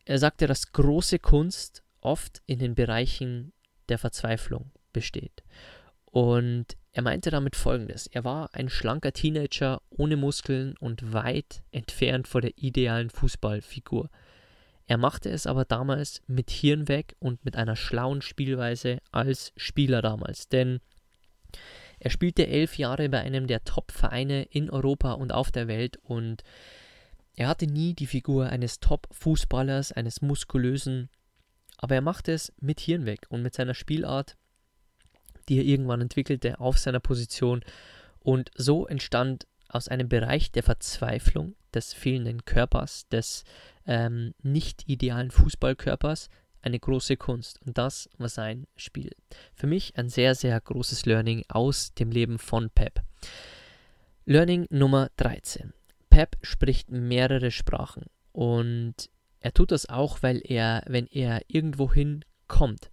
er 0.05 0.19
sagte, 0.19 0.47
dass 0.47 0.71
große 0.71 1.19
Kunst 1.19 1.83
oft 2.01 2.41
in 2.45 2.59
den 2.59 2.75
Bereichen 2.75 3.51
der 3.89 3.97
Verzweiflung 3.97 4.71
besteht. 4.93 5.43
Und 6.05 6.77
er 6.95 7.01
meinte 7.01 7.29
damit 7.29 7.57
folgendes: 7.57 8.07
Er 8.07 8.23
war 8.23 8.51
ein 8.53 8.69
schlanker 8.69 9.11
Teenager 9.11 9.81
ohne 9.89 10.15
Muskeln 10.15 10.77
und 10.79 11.11
weit 11.11 11.61
entfernt 11.71 12.25
vor 12.25 12.39
der 12.39 12.57
idealen 12.57 13.09
Fußballfigur. 13.09 14.09
Er 14.87 14.97
machte 14.97 15.29
es 15.29 15.45
aber 15.45 15.65
damals 15.65 16.21
mit 16.27 16.49
Hirn 16.49 16.87
weg 16.87 17.17
und 17.19 17.43
mit 17.43 17.57
einer 17.57 17.75
schlauen 17.75 18.21
Spielweise 18.21 18.99
als 19.11 19.51
Spieler 19.57 20.01
damals, 20.01 20.47
denn 20.47 20.79
er 21.99 22.11
spielte 22.11 22.47
elf 22.47 22.77
Jahre 22.77 23.09
bei 23.09 23.19
einem 23.19 23.47
der 23.47 23.65
Top-Vereine 23.65 24.43
in 24.43 24.69
Europa 24.69 25.11
und 25.13 25.33
auf 25.33 25.51
der 25.51 25.67
Welt 25.67 25.97
und 26.01 26.43
er 27.35 27.49
hatte 27.49 27.67
nie 27.67 27.93
die 27.93 28.07
Figur 28.07 28.47
eines 28.47 28.79
Top-Fußballers, 28.79 29.91
eines 29.91 30.21
muskulösen, 30.21 31.09
aber 31.75 31.95
er 31.95 32.01
machte 32.01 32.31
es 32.31 32.53
mit 32.61 32.79
Hirn 32.79 33.05
weg 33.05 33.25
und 33.27 33.41
mit 33.41 33.53
seiner 33.53 33.73
Spielart 33.73 34.37
die 35.49 35.57
er 35.57 35.65
irgendwann 35.65 36.01
entwickelte 36.01 36.59
auf 36.59 36.77
seiner 36.77 36.99
Position. 36.99 37.61
Und 38.19 38.51
so 38.55 38.87
entstand 38.87 39.47
aus 39.69 39.87
einem 39.87 40.09
Bereich 40.09 40.51
der 40.51 40.63
Verzweiflung, 40.63 41.55
des 41.73 41.93
fehlenden 41.93 42.45
Körpers, 42.45 43.07
des 43.09 43.43
ähm, 43.85 44.33
nicht 44.41 44.87
idealen 44.87 45.31
Fußballkörpers, 45.31 46.29
eine 46.61 46.79
große 46.79 47.17
Kunst. 47.17 47.61
Und 47.65 47.77
das 47.77 48.09
war 48.17 48.29
sein 48.29 48.65
Spiel. 48.75 49.11
Für 49.53 49.67
mich 49.67 49.97
ein 49.97 50.09
sehr, 50.09 50.35
sehr 50.35 50.59
großes 50.59 51.05
Learning 51.05 51.43
aus 51.47 51.93
dem 51.93 52.11
Leben 52.11 52.39
von 52.39 52.69
Pep. 52.69 53.01
Learning 54.25 54.65
Nummer 54.69 55.09
13. 55.17 55.73
Pep 56.09 56.37
spricht 56.41 56.89
mehrere 56.89 57.51
Sprachen 57.51 58.05
und 58.31 59.09
er 59.39 59.53
tut 59.53 59.71
das 59.71 59.87
auch, 59.87 60.23
weil 60.23 60.41
er, 60.43 60.81
wenn 60.87 61.05
er 61.07 61.41
irgendwohin 61.47 62.25
kommt, 62.47 62.89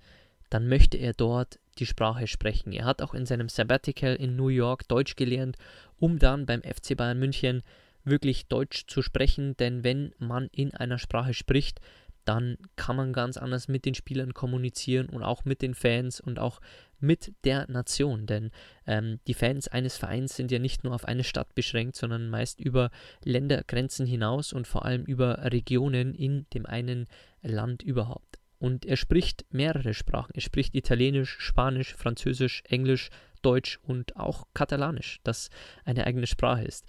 dann 0.50 0.68
möchte 0.68 0.98
er 0.98 1.14
dort 1.14 1.58
die 1.78 1.86
Sprache 1.86 2.26
sprechen. 2.26 2.72
Er 2.72 2.84
hat 2.84 3.02
auch 3.02 3.14
in 3.14 3.26
seinem 3.26 3.48
Sabbatical 3.48 4.14
in 4.14 4.36
New 4.36 4.48
York 4.48 4.88
Deutsch 4.88 5.16
gelernt, 5.16 5.56
um 5.98 6.18
dann 6.18 6.46
beim 6.46 6.62
FC 6.62 6.96
Bayern 6.96 7.18
München 7.18 7.62
wirklich 8.04 8.46
Deutsch 8.46 8.86
zu 8.86 9.02
sprechen, 9.02 9.56
denn 9.56 9.84
wenn 9.84 10.12
man 10.18 10.48
in 10.48 10.74
einer 10.74 10.98
Sprache 10.98 11.34
spricht, 11.34 11.80
dann 12.24 12.56
kann 12.76 12.96
man 12.96 13.12
ganz 13.12 13.36
anders 13.36 13.68
mit 13.68 13.84
den 13.84 13.94
Spielern 13.94 14.34
kommunizieren 14.34 15.08
und 15.08 15.22
auch 15.22 15.44
mit 15.44 15.62
den 15.62 15.74
Fans 15.74 16.20
und 16.20 16.38
auch 16.38 16.60
mit 17.00 17.32
der 17.44 17.68
Nation. 17.68 18.26
Denn 18.26 18.50
ähm, 18.86 19.18
die 19.26 19.34
Fans 19.34 19.66
eines 19.66 19.96
Vereins 19.96 20.36
sind 20.36 20.52
ja 20.52 20.60
nicht 20.60 20.84
nur 20.84 20.94
auf 20.94 21.04
eine 21.04 21.24
Stadt 21.24 21.54
beschränkt, 21.54 21.96
sondern 21.96 22.30
meist 22.30 22.60
über 22.60 22.90
Ländergrenzen 23.24 24.06
hinaus 24.06 24.52
und 24.52 24.68
vor 24.68 24.84
allem 24.84 25.04
über 25.04 25.38
Regionen 25.52 26.14
in 26.14 26.46
dem 26.54 26.64
einen 26.64 27.06
Land 27.42 27.82
überhaupt. 27.82 28.38
Und 28.62 28.86
er 28.86 28.96
spricht 28.96 29.44
mehrere 29.50 29.92
Sprachen. 29.92 30.30
Er 30.36 30.40
spricht 30.40 30.76
Italienisch, 30.76 31.36
Spanisch, 31.40 31.96
Französisch, 31.96 32.62
Englisch, 32.68 33.10
Deutsch 33.42 33.80
und 33.82 34.16
auch 34.16 34.46
Katalanisch, 34.54 35.18
das 35.24 35.50
eine 35.84 36.06
eigene 36.06 36.28
Sprache 36.28 36.62
ist. 36.62 36.86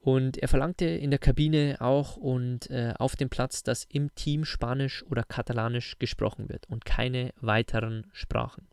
Und 0.00 0.36
er 0.38 0.48
verlangte 0.48 0.86
in 0.86 1.10
der 1.10 1.20
Kabine 1.20 1.76
auch 1.78 2.16
und 2.16 2.68
äh, 2.70 2.92
auf 2.98 3.14
dem 3.14 3.30
Platz, 3.30 3.62
dass 3.62 3.84
im 3.84 4.12
Team 4.16 4.44
Spanisch 4.44 5.04
oder 5.04 5.22
Katalanisch 5.22 5.96
gesprochen 6.00 6.48
wird 6.48 6.68
und 6.68 6.84
keine 6.84 7.34
weiteren 7.40 8.08
Sprachen. 8.12 8.66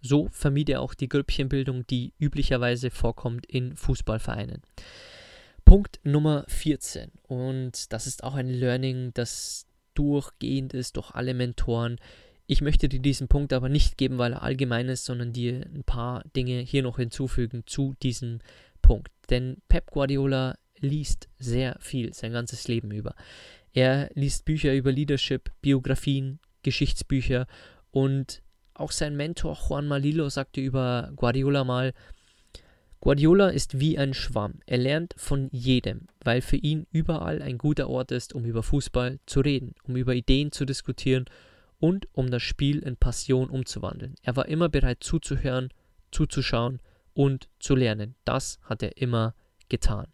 So 0.00 0.30
vermied 0.30 0.70
er 0.70 0.80
auch 0.80 0.94
die 0.94 1.10
Grüppchenbildung, 1.10 1.86
die 1.86 2.14
üblicherweise 2.18 2.88
vorkommt 2.88 3.44
in 3.44 3.76
Fußballvereinen. 3.76 4.62
Punkt 5.66 6.00
Nummer 6.02 6.46
14. 6.48 7.10
Und 7.24 7.92
das 7.92 8.06
ist 8.06 8.24
auch 8.24 8.36
ein 8.36 8.48
Learning, 8.48 9.10
das 9.12 9.66
durchgehend 10.00 10.72
ist 10.72 10.96
durch 10.96 11.10
alle 11.10 11.34
Mentoren. 11.34 11.98
Ich 12.46 12.62
möchte 12.62 12.88
dir 12.88 13.00
diesen 13.00 13.28
Punkt 13.28 13.52
aber 13.52 13.68
nicht 13.68 13.98
geben, 13.98 14.16
weil 14.16 14.32
er 14.32 14.42
allgemein 14.42 14.88
ist, 14.88 15.04
sondern 15.04 15.34
dir 15.34 15.66
ein 15.74 15.84
paar 15.84 16.24
Dinge 16.34 16.60
hier 16.60 16.82
noch 16.82 16.96
hinzufügen 16.96 17.64
zu 17.66 17.94
diesem 18.02 18.38
Punkt. 18.80 19.10
Denn 19.28 19.58
Pep 19.68 19.90
Guardiola 19.90 20.56
liest 20.78 21.28
sehr 21.38 21.76
viel 21.80 22.14
sein 22.14 22.32
ganzes 22.32 22.66
Leben 22.66 22.90
über. 22.90 23.14
Er 23.74 24.08
liest 24.14 24.46
Bücher 24.46 24.74
über 24.74 24.90
Leadership, 24.90 25.52
Biografien, 25.60 26.40
Geschichtsbücher 26.62 27.46
und 27.90 28.42
auch 28.72 28.90
sein 28.90 29.16
Mentor 29.16 29.58
Juan 29.68 29.86
Malillo 29.86 30.30
sagte 30.30 30.62
über 30.62 31.12
Guardiola 31.14 31.64
mal, 31.64 31.92
Guardiola 33.00 33.48
ist 33.48 33.80
wie 33.80 33.96
ein 33.96 34.12
Schwamm. 34.12 34.60
Er 34.66 34.76
lernt 34.76 35.14
von 35.16 35.48
jedem, 35.52 36.08
weil 36.22 36.42
für 36.42 36.56
ihn 36.56 36.86
überall 36.92 37.40
ein 37.40 37.56
guter 37.56 37.88
Ort 37.88 38.12
ist, 38.12 38.34
um 38.34 38.44
über 38.44 38.62
Fußball 38.62 39.20
zu 39.24 39.40
reden, 39.40 39.74
um 39.84 39.96
über 39.96 40.14
Ideen 40.14 40.52
zu 40.52 40.66
diskutieren 40.66 41.24
und 41.78 42.08
um 42.12 42.30
das 42.30 42.42
Spiel 42.42 42.80
in 42.80 42.96
Passion 42.96 43.48
umzuwandeln. 43.48 44.16
Er 44.22 44.36
war 44.36 44.48
immer 44.48 44.68
bereit 44.68 44.98
zuzuhören, 45.02 45.70
zuzuschauen 46.10 46.80
und 47.14 47.48
zu 47.58 47.74
lernen. 47.74 48.16
Das 48.26 48.58
hat 48.64 48.82
er 48.82 48.98
immer 48.98 49.34
getan. 49.70 50.08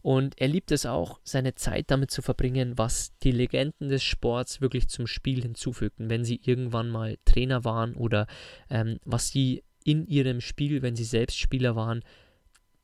Und 0.00 0.38
er 0.38 0.48
liebt 0.48 0.70
es 0.70 0.86
auch, 0.86 1.20
seine 1.24 1.54
Zeit 1.54 1.90
damit 1.90 2.10
zu 2.10 2.20
verbringen, 2.20 2.76
was 2.76 3.16
die 3.22 3.32
Legenden 3.32 3.88
des 3.88 4.02
Sports 4.02 4.60
wirklich 4.60 4.88
zum 4.88 5.06
Spiel 5.06 5.42
hinzufügten, 5.42 6.10
wenn 6.10 6.24
sie 6.24 6.40
irgendwann 6.44 6.90
mal 6.90 7.18
Trainer 7.24 7.64
waren 7.64 7.94
oder 7.94 8.26
ähm, 8.68 8.98
was 9.04 9.28
sie 9.28 9.62
in 9.84 10.06
ihrem 10.06 10.40
Spiel, 10.40 10.82
wenn 10.82 10.96
sie 10.96 11.04
selbst 11.04 11.38
Spieler 11.38 11.76
waren, 11.76 12.02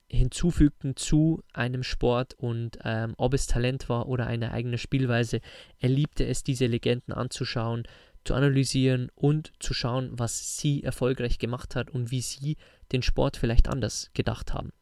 hinzufügten 0.09 0.97
zu 0.97 1.43
einem 1.53 1.83
Sport 1.83 2.35
und 2.35 2.79
ähm, 2.85 3.15
ob 3.17 3.33
es 3.33 3.47
Talent 3.47 3.89
war 3.89 4.09
oder 4.09 4.27
eine 4.27 4.53
eigene 4.53 4.77
Spielweise. 4.77 5.41
Er 5.79 5.89
liebte 5.89 6.27
es, 6.27 6.43
diese 6.43 6.67
Legenden 6.67 7.15
anzuschauen, 7.15 7.85
zu 8.25 8.35
analysieren 8.35 9.11
und 9.15 9.53
zu 9.61 9.73
schauen, 9.73 10.11
was 10.13 10.59
sie 10.59 10.83
erfolgreich 10.83 11.39
gemacht 11.39 11.75
hat 11.77 11.91
und 11.91 12.11
wie 12.11 12.21
sie 12.21 12.57
den 12.93 13.03
Sport 13.03 13.37
vielleicht 13.37 13.69
anders 13.69 14.11
gedacht 14.13 14.53
haben. 14.53 14.73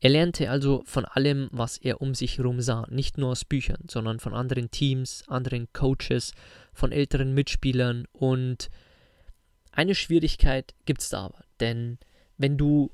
Er 0.00 0.10
lernte 0.10 0.50
also 0.50 0.82
von 0.84 1.04
allem, 1.04 1.48
was 1.52 1.78
er 1.78 2.00
um 2.02 2.14
sich 2.14 2.38
herum 2.38 2.60
sah, 2.60 2.86
nicht 2.90 3.18
nur 3.18 3.30
aus 3.30 3.44
Büchern, 3.44 3.84
sondern 3.88 4.20
von 4.20 4.34
anderen 4.34 4.70
Teams, 4.70 5.24
anderen 5.28 5.68
Coaches, 5.72 6.32
von 6.72 6.92
älteren 6.92 7.32
Mitspielern 7.34 8.06
und 8.12 8.68
eine 9.74 9.94
Schwierigkeit 9.94 10.74
gibt 10.86 11.02
es 11.02 11.10
da 11.10 11.24
aber, 11.24 11.44
denn 11.60 11.98
wenn 12.36 12.56
du 12.56 12.90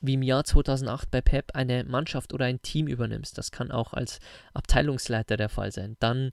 wie 0.00 0.14
im 0.14 0.22
Jahr 0.22 0.44
2008 0.44 1.10
bei 1.10 1.20
Pep 1.20 1.54
eine 1.54 1.84
Mannschaft 1.84 2.34
oder 2.34 2.44
ein 2.44 2.60
Team 2.60 2.88
übernimmst, 2.88 3.38
das 3.38 3.52
kann 3.52 3.70
auch 3.70 3.92
als 3.92 4.18
Abteilungsleiter 4.52 5.36
der 5.36 5.48
Fall 5.48 5.70
sein, 5.70 5.96
dann 6.00 6.32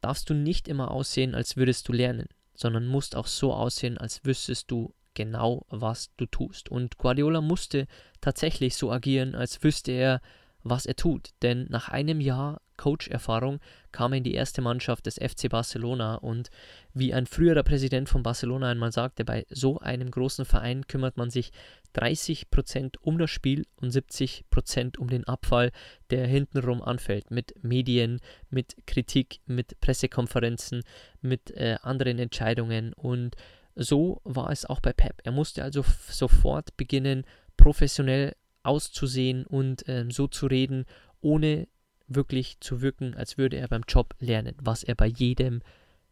darfst 0.00 0.28
du 0.28 0.34
nicht 0.34 0.68
immer 0.68 0.90
aussehen, 0.90 1.34
als 1.34 1.56
würdest 1.56 1.88
du 1.88 1.92
lernen, 1.92 2.26
sondern 2.54 2.86
musst 2.86 3.14
auch 3.16 3.28
so 3.28 3.54
aussehen, 3.54 3.98
als 3.98 4.24
wüsstest 4.24 4.70
du 4.70 4.94
genau, 5.14 5.64
was 5.70 6.10
du 6.16 6.26
tust. 6.26 6.68
Und 6.68 6.98
Guardiola 6.98 7.40
musste 7.40 7.86
tatsächlich 8.20 8.74
so 8.74 8.90
agieren, 8.90 9.34
als 9.36 9.62
wüsste 9.62 9.92
er, 9.92 10.20
was 10.64 10.84
er 10.84 10.96
tut. 10.96 11.30
Denn 11.42 11.66
nach 11.70 11.88
einem 11.88 12.20
Jahr 12.20 12.60
Coach-Erfahrung 12.76 13.60
kam 13.92 14.12
er 14.12 14.18
in 14.18 14.24
die 14.24 14.34
erste 14.34 14.62
Mannschaft 14.62 15.06
des 15.06 15.16
FC 15.16 15.48
Barcelona 15.48 16.16
und 16.16 16.50
wie 16.92 17.14
ein 17.14 17.26
früherer 17.26 17.62
Präsident 17.62 18.08
von 18.08 18.22
Barcelona 18.22 18.70
einmal 18.70 18.92
sagte, 18.92 19.24
bei 19.24 19.46
so 19.50 19.78
einem 19.78 20.10
großen 20.10 20.44
Verein 20.44 20.86
kümmert 20.86 21.16
man 21.16 21.30
sich 21.30 21.52
30% 21.94 22.96
um 23.00 23.18
das 23.18 23.30
Spiel 23.30 23.66
und 23.76 23.92
70% 23.92 24.98
um 24.98 25.08
den 25.08 25.24
Abfall, 25.24 25.70
der 26.10 26.26
hintenrum 26.26 26.82
anfällt, 26.82 27.30
mit 27.30 27.54
Medien, 27.62 28.20
mit 28.50 28.76
Kritik, 28.86 29.40
mit 29.46 29.80
Pressekonferenzen, 29.80 30.82
mit 31.20 31.50
äh, 31.52 31.76
anderen 31.82 32.18
Entscheidungen 32.18 32.92
und 32.94 33.36
so 33.76 34.20
war 34.24 34.50
es 34.50 34.64
auch 34.64 34.80
bei 34.80 34.92
Pep. 34.92 35.20
Er 35.24 35.32
musste 35.32 35.62
also 35.62 35.84
sofort 36.08 36.76
beginnen, 36.76 37.24
professionell 37.56 38.36
auszusehen 38.62 39.46
und 39.46 39.86
äh, 39.88 40.06
so 40.08 40.26
zu 40.26 40.46
reden, 40.46 40.86
ohne 41.20 41.68
wirklich 42.14 42.58
zu 42.60 42.80
wirken, 42.80 43.14
als 43.14 43.38
würde 43.38 43.56
er 43.56 43.68
beim 43.68 43.84
Job 43.88 44.14
lernen, 44.20 44.54
was 44.60 44.82
er 44.82 44.94
bei 44.94 45.06
jedem 45.06 45.60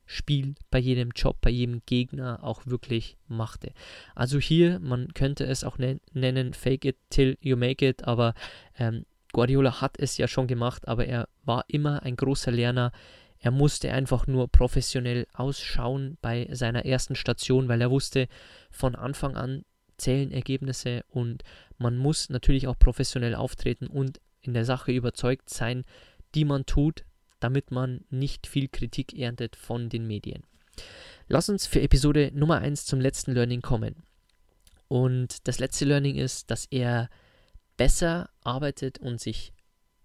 Spiel, 0.05 0.55
bei 0.71 0.79
jedem 0.79 1.11
Job, 1.15 1.39
bei 1.41 1.51
jedem 1.51 1.83
Gegner 1.87 2.43
auch 2.43 2.67
wirklich 2.67 3.17
machte. 3.29 3.73
Also 4.15 4.39
hier, 4.39 4.79
man 4.81 5.15
könnte 5.15 5.45
es 5.45 5.65
auch 5.65 5.79
nennen, 5.79 6.55
fake 6.55 6.85
it 6.85 6.97
till 7.09 7.39
you 7.41 7.57
make 7.57 7.87
it, 7.87 8.05
aber 8.05 8.35
ähm, 8.79 9.07
Guardiola 9.33 9.81
hat 9.81 9.99
es 9.99 10.19
ja 10.19 10.29
schon 10.29 10.47
gemacht, 10.47 10.87
aber 10.87 11.07
er 11.07 11.29
war 11.45 11.65
immer 11.69 12.03
ein 12.03 12.17
großer 12.17 12.51
Lerner. 12.51 12.93
Er 13.39 13.51
musste 13.51 13.93
einfach 13.93 14.27
nur 14.27 14.49
professionell 14.49 15.27
ausschauen 15.33 16.19
bei 16.21 16.49
seiner 16.53 16.85
ersten 16.85 17.15
Station, 17.15 17.69
weil 17.69 17.81
er 17.81 17.91
wusste, 17.91 18.29
von 18.71 18.95
Anfang 18.95 19.37
an 19.37 19.65
zählen 19.97 20.31
Ergebnisse 20.31 21.05
und 21.09 21.43
man 21.79 21.97
muss 21.97 22.29
natürlich 22.29 22.67
auch 22.67 22.79
professionell 22.79 23.35
auftreten 23.35 23.87
und 23.87 24.21
in 24.43 24.55
der 24.55 24.65
Sache 24.65 24.93
überzeugt 24.93 25.51
sein, 25.51 25.85
die 26.35 26.45
man 26.45 26.67
tut, 26.67 27.05
damit 27.41 27.71
man 27.71 28.05
nicht 28.11 28.47
viel 28.47 28.69
Kritik 28.69 29.19
erntet 29.19 29.57
von 29.57 29.89
den 29.89 30.07
Medien. 30.07 30.43
Lass 31.29 31.49
uns 31.49 31.67
für 31.67 31.81
Episode 31.81 32.31
Nummer 32.35 32.59
1 32.59 32.87
zum 32.87 33.01
letzten 33.01 33.33
Learning 33.33 33.63
kommen. 33.63 34.03
Und 34.89 35.49
das 35.49 35.59
letzte 35.59 35.85
Learning 35.85 36.17
ist, 36.17 36.51
dass 36.51 36.67
er 36.67 37.09
besser 37.77 38.31
arbeitet 38.45 38.99
und 38.99 39.21
sich 39.21 39.53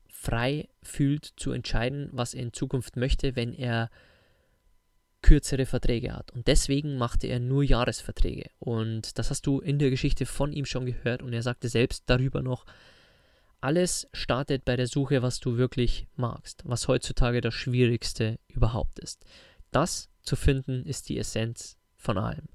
frei 0.10 0.68
fühlt 0.82 1.26
zu 1.38 1.52
entscheiden, 1.52 2.10
was 2.12 2.34
er 2.34 2.44
in 2.44 2.54
Zukunft 2.54 2.96
möchte, 2.96 3.36
wenn 3.36 3.54
er 3.54 3.90
kürzere 5.22 5.66
Verträge 5.66 6.14
hat. 6.14 6.32
Und 6.32 6.48
deswegen 6.48 6.98
machte 6.98 7.28
er 7.28 7.40
nur 7.40 7.64
Jahresverträge. 7.64 8.50
Und 8.60 9.18
das 9.20 9.30
hast 9.30 9.46
du 9.46 9.60
in 9.60 9.80
der 9.80 9.90
Geschichte 9.90 10.26
von 10.26 10.54
ihm 10.54 10.66
schon 10.66 10.86
gehört. 10.86 11.22
Und 11.22 11.34
er 11.34 11.42
sagte 11.42 11.70
selbst 11.70 12.04
darüber 12.08 12.42
noch, 12.42 12.66
alles 13.68 14.08
startet 14.14 14.64
bei 14.64 14.78
der 14.78 14.88
Suche, 14.88 15.22
was 15.22 15.42
du 15.42 15.58
wirklich 15.58 16.08
magst, 16.16 16.64
was 16.64 16.88
heutzutage 16.88 17.42
das 17.42 17.54
Schwierigste 17.54 18.40
überhaupt 18.48 18.98
ist. 19.00 19.26
Das 19.72 20.10
zu 20.22 20.38
finden 20.38 20.86
ist 20.86 21.10
die 21.10 21.18
Essenz 21.18 21.76
von 21.98 22.18
allem. 22.18 22.46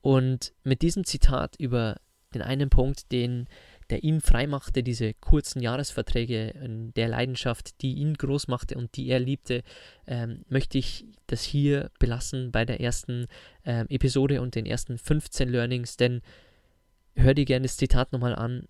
Und 0.00 0.52
mit 0.64 0.82
diesem 0.82 1.04
Zitat 1.04 1.54
über 1.60 2.00
den 2.34 2.42
einen 2.42 2.70
Punkt, 2.70 3.12
den 3.12 3.46
der 3.88 4.02
ihn 4.02 4.20
freimachte, 4.20 4.82
diese 4.82 5.14
kurzen 5.14 5.62
Jahresverträge, 5.62 6.52
der 6.96 7.06
Leidenschaft, 7.06 7.80
die 7.80 7.94
ihn 7.94 8.14
groß 8.14 8.48
machte 8.48 8.76
und 8.76 8.96
die 8.96 9.06
er 9.10 9.20
liebte, 9.20 9.62
ähm, 10.08 10.44
möchte 10.48 10.76
ich 10.76 11.06
das 11.28 11.44
hier 11.44 11.92
belassen 12.00 12.50
bei 12.50 12.64
der 12.64 12.80
ersten 12.80 13.28
ähm, 13.64 13.86
Episode 13.90 14.42
und 14.42 14.56
den 14.56 14.66
ersten 14.66 14.98
15 14.98 15.48
Learnings, 15.48 15.96
denn 15.96 16.20
hör 17.14 17.32
dir 17.32 17.44
gerne 17.44 17.66
das 17.66 17.76
Zitat 17.76 18.12
nochmal 18.12 18.34
an 18.34 18.66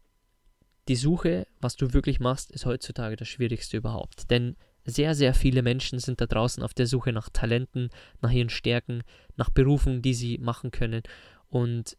die 0.89 0.97
Suche, 0.97 1.47
was 1.61 1.77
du 1.77 1.93
wirklich 1.93 2.19
machst, 2.21 2.51
ist 2.51 2.67
heutzutage 2.67 3.17
das 3.17 3.29
Schwierigste 3.29 3.77
überhaupt. 3.77 4.31
Denn 4.31 4.57
sehr, 4.85 5.15
sehr 5.15 5.35
viele 5.35 5.63
Menschen 5.63 5.99
sind 5.99 6.21
da 6.21 6.27
draußen 6.27 6.63
auf 6.63 6.73
der 6.73 6.87
Suche 6.87 7.13
nach 7.13 7.29
Talenten, 7.29 7.91
nach 8.23 8.31
ihren 8.31 8.49
Stärken, 8.49 9.03
nach 9.37 9.51
Berufen, 9.51 10.01
die 10.01 10.15
sie 10.15 10.39
machen 10.39 10.71
können. 10.71 11.03
Und 11.49 11.97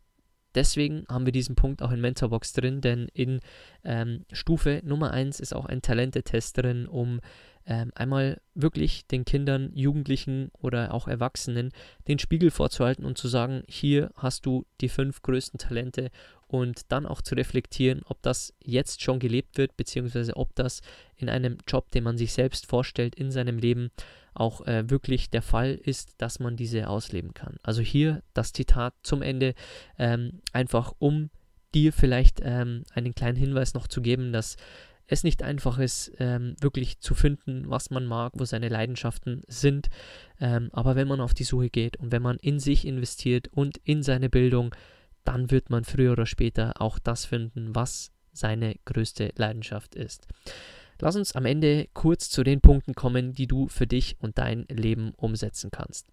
deswegen 0.60 1.06
haben 1.08 1.26
wir 1.26 1.32
diesen 1.32 1.56
Punkt 1.56 1.82
auch 1.82 1.92
in 1.92 2.02
Mentorbox 2.02 2.52
drin, 2.52 2.82
denn 2.82 3.08
in 3.14 3.40
ähm, 3.86 4.26
Stufe 4.34 4.82
Nummer 4.84 5.12
1 5.12 5.40
ist 5.40 5.56
auch 5.56 5.66
ein 5.66 5.82
Talentetest 5.82 6.58
drin, 6.58 6.86
um 6.86 7.22
ähm, 7.66 7.92
einmal 7.96 8.42
wirklich 8.56 9.08
den 9.08 9.24
Kindern, 9.24 9.72
Jugendlichen 9.74 10.52
oder 10.60 10.94
auch 10.94 11.08
Erwachsenen 11.08 11.72
den 12.10 12.20
Spiegel 12.20 12.52
vorzuhalten 12.52 13.06
und 13.06 13.18
zu 13.18 13.30
sagen, 13.30 13.64
hier 13.70 14.12
hast 14.16 14.46
du 14.46 14.66
die 14.82 14.90
fünf 14.90 15.22
größten 15.22 15.60
Talente 15.60 16.12
und 16.48 16.92
dann 16.92 17.06
auch 17.06 17.22
zu 17.22 17.36
reflektieren, 17.36 18.02
ob 18.06 18.22
das 18.22 18.54
jetzt 18.62 19.02
schon 19.02 19.20
gelebt 19.20 19.58
wird, 19.58 19.78
beziehungsweise 19.78 20.36
ob 20.36 20.56
das 20.56 20.82
in 21.16 21.30
einem 21.30 21.58
Job, 21.68 21.90
den 21.92 22.04
man 22.04 22.18
sich 22.18 22.34
selbst 22.34 22.66
vorstellt, 22.66 23.16
in 23.16 23.32
seinem 23.32 23.60
Leben 23.60 23.92
auch 24.40 24.66
äh, 24.66 24.90
wirklich 24.90 25.30
der 25.30 25.42
Fall 25.42 25.76
ist, 25.76 26.16
dass 26.18 26.40
man 26.40 26.56
diese 26.56 26.88
ausleben 26.88 27.34
kann. 27.34 27.58
Also 27.64 27.82
hier 27.82 28.24
das 28.34 28.54
Zitat 28.54 28.94
zum 29.04 29.22
Ende, 29.22 29.54
ähm, 29.98 30.42
einfach 30.54 30.94
um 31.00 31.30
dir 31.74 31.94
vielleicht 31.94 32.42
ähm, 32.44 32.84
einen 32.94 33.14
kleinen 33.14 33.38
Hinweis 33.38 33.74
noch 33.74 33.88
zu 33.88 34.02
geben, 34.02 34.34
dass 34.34 34.58
es 35.08 35.24
nicht 35.24 35.42
einfach 35.44 35.80
ist, 35.80 36.12
ähm, 36.20 36.56
wirklich 36.62 37.00
zu 37.00 37.16
finden, 37.16 37.70
was 37.70 37.90
man 37.90 38.06
mag, 38.06 38.34
wo 38.36 38.46
seine 38.46 38.70
Leidenschaften 38.70 39.42
sind. 39.48 39.90
Ähm, 40.40 40.70
aber 40.72 40.96
wenn 40.96 41.08
man 41.08 41.20
auf 41.20 41.34
die 41.34 41.44
Suche 41.44 41.70
geht 41.70 41.98
und 41.98 42.12
wenn 42.12 42.22
man 42.22 42.38
in 42.38 42.60
sich 42.60 42.86
investiert 42.86 43.50
und 43.52 43.78
in 43.84 44.04
seine 44.04 44.30
Bildung, 44.30 44.74
dann 45.24 45.52
wird 45.52 45.70
man 45.70 45.84
früher 45.84 46.14
oder 46.14 46.26
später 46.26 46.80
auch 46.80 47.00
das 47.00 47.26
finden, 47.26 47.76
was 47.76 48.12
seine 48.32 48.76
größte 48.86 49.32
Leidenschaft 49.36 49.96
ist. 49.96 50.28
Lass 51.02 51.16
uns 51.16 51.34
am 51.34 51.46
Ende 51.46 51.88
kurz 51.94 52.30
zu 52.30 52.44
den 52.44 52.62
Punkten 52.62 52.94
kommen, 52.94 53.34
die 53.34 53.48
du 53.48 53.68
für 53.68 53.88
dich 53.88 54.18
und 54.20 54.38
dein 54.38 54.66
Leben 54.70 55.14
umsetzen 55.16 55.72
kannst. 55.72 56.08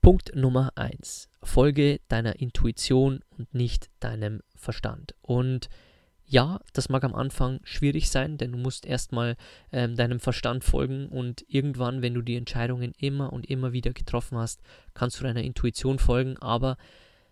Punkt 0.00 0.34
Nummer 0.34 0.72
1. 0.76 1.28
Folge 1.42 2.00
deiner 2.08 2.40
Intuition 2.40 3.20
und 3.36 3.52
nicht 3.52 3.90
deinem 4.00 4.40
Verstand. 4.56 5.14
Und 5.20 5.68
ja, 6.24 6.60
das 6.72 6.88
mag 6.88 7.04
am 7.04 7.14
Anfang 7.14 7.60
schwierig 7.64 8.08
sein, 8.08 8.38
denn 8.38 8.52
du 8.52 8.58
musst 8.58 8.86
erstmal 8.86 9.36
ähm, 9.72 9.96
deinem 9.96 10.20
Verstand 10.20 10.64
folgen 10.64 11.08
und 11.08 11.44
irgendwann, 11.48 12.02
wenn 12.02 12.14
du 12.14 12.22
die 12.22 12.36
Entscheidungen 12.36 12.92
immer 12.98 13.32
und 13.32 13.50
immer 13.50 13.72
wieder 13.72 13.92
getroffen 13.92 14.38
hast, 14.38 14.62
kannst 14.94 15.18
du 15.18 15.24
deiner 15.24 15.42
Intuition 15.42 15.98
folgen, 15.98 16.38
aber 16.38 16.78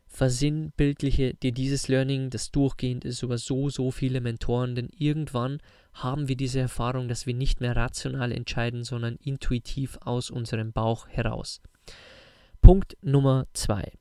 versinnbildliche 0.08 1.34
dir 1.34 1.52
dieses 1.52 1.88
Learning, 1.88 2.30
das 2.30 2.50
durchgehend 2.50 3.04
ist 3.04 3.22
über 3.22 3.38
so, 3.38 3.68
so 3.68 3.90
viele 3.90 4.20
Mentoren, 4.20 4.74
denn 4.74 4.90
irgendwann 4.96 5.60
haben 5.92 6.28
wir 6.28 6.36
diese 6.36 6.60
Erfahrung, 6.60 7.08
dass 7.08 7.26
wir 7.26 7.34
nicht 7.34 7.60
mehr 7.60 7.76
rational 7.76 8.32
entscheiden, 8.32 8.84
sondern 8.84 9.16
intuitiv 9.16 9.98
aus 10.00 10.30
unserem 10.30 10.72
Bauch 10.72 11.08
heraus. 11.08 11.60
Punkt 12.60 12.96
Nummer 13.02 13.46
zwei. 13.52 13.92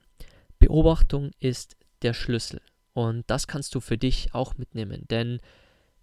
Beobachtung 0.59 1.31
ist 1.39 1.75
der 2.01 2.13
Schlüssel. 2.13 2.61
Und 2.93 3.29
das 3.29 3.47
kannst 3.47 3.75
du 3.75 3.79
für 3.79 3.97
dich 3.97 4.33
auch 4.33 4.57
mitnehmen, 4.57 5.05
denn 5.09 5.39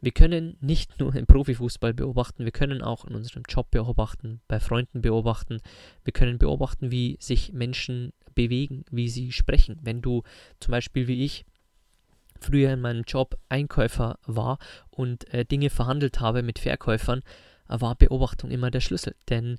wir 0.00 0.12
können 0.12 0.58
nicht 0.60 1.00
nur 1.00 1.14
im 1.14 1.26
Profifußball 1.26 1.94
beobachten, 1.94 2.44
wir 2.44 2.52
können 2.52 2.82
auch 2.82 3.06
in 3.06 3.14
unserem 3.14 3.42
Job 3.48 3.70
beobachten, 3.70 4.42
bei 4.48 4.60
Freunden 4.60 5.00
beobachten, 5.00 5.60
wir 6.04 6.12
können 6.12 6.38
beobachten, 6.38 6.90
wie 6.90 7.16
sich 7.20 7.52
Menschen 7.52 8.12
bewegen, 8.34 8.84
wie 8.90 9.08
sie 9.08 9.32
sprechen. 9.32 9.78
Wenn 9.82 10.02
du 10.02 10.22
zum 10.60 10.72
Beispiel 10.72 11.06
wie 11.08 11.24
ich 11.24 11.44
früher 12.40 12.72
in 12.72 12.80
meinem 12.80 13.04
Job 13.06 13.38
Einkäufer 13.48 14.18
war 14.26 14.58
und 14.90 15.32
äh, 15.32 15.44
Dinge 15.44 15.70
verhandelt 15.70 16.20
habe 16.20 16.42
mit 16.42 16.58
Verkäufern, 16.58 17.22
war 17.66 17.94
Beobachtung 17.94 18.50
immer 18.50 18.70
der 18.70 18.80
Schlüssel. 18.80 19.14
Denn 19.30 19.58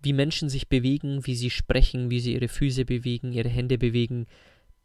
wie 0.00 0.12
Menschen 0.12 0.48
sich 0.48 0.68
bewegen, 0.68 1.26
wie 1.26 1.34
sie 1.34 1.50
sprechen, 1.50 2.10
wie 2.10 2.20
sie 2.20 2.34
ihre 2.34 2.48
Füße 2.48 2.84
bewegen, 2.84 3.32
ihre 3.32 3.48
Hände 3.48 3.78
bewegen, 3.78 4.26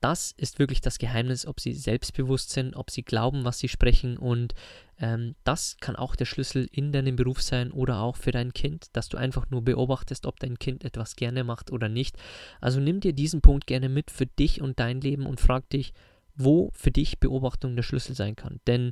das 0.03 0.33
ist 0.35 0.59
wirklich 0.59 0.81
das 0.81 0.99
Geheimnis, 0.99 1.45
ob 1.45 1.61
sie 1.61 1.73
selbstbewusst 1.73 2.49
sind, 2.49 2.75
ob 2.75 2.91
sie 2.91 3.03
glauben, 3.03 3.45
was 3.45 3.59
sie 3.59 3.69
sprechen 3.69 4.17
und 4.17 4.53
ähm, 4.99 5.35
das 5.45 5.77
kann 5.79 5.95
auch 5.95 6.17
der 6.17 6.25
Schlüssel 6.25 6.67
in 6.73 6.91
deinem 6.91 7.15
Beruf 7.15 7.41
sein 7.41 7.71
oder 7.71 8.01
auch 8.01 8.17
für 8.17 8.31
dein 8.31 8.53
Kind, 8.53 8.87
dass 8.91 9.07
du 9.07 9.17
einfach 9.17 9.49
nur 9.49 9.61
beobachtest, 9.61 10.25
ob 10.25 10.41
dein 10.41 10.59
Kind 10.59 10.83
etwas 10.83 11.15
gerne 11.15 11.45
macht 11.45 11.71
oder 11.71 11.87
nicht. 11.87 12.17
Also 12.59 12.81
nimm 12.81 12.99
dir 12.99 13.13
diesen 13.13 13.39
Punkt 13.39 13.65
gerne 13.65 13.87
mit 13.87 14.11
für 14.11 14.25
dich 14.25 14.61
und 14.61 14.77
dein 14.77 14.99
Leben 14.99 15.25
und 15.25 15.39
frag 15.39 15.69
dich, 15.69 15.93
wo 16.35 16.69
für 16.73 16.91
dich 16.91 17.19
Beobachtung 17.19 17.77
der 17.77 17.83
Schlüssel 17.83 18.13
sein 18.13 18.35
kann. 18.35 18.59
Denn 18.67 18.91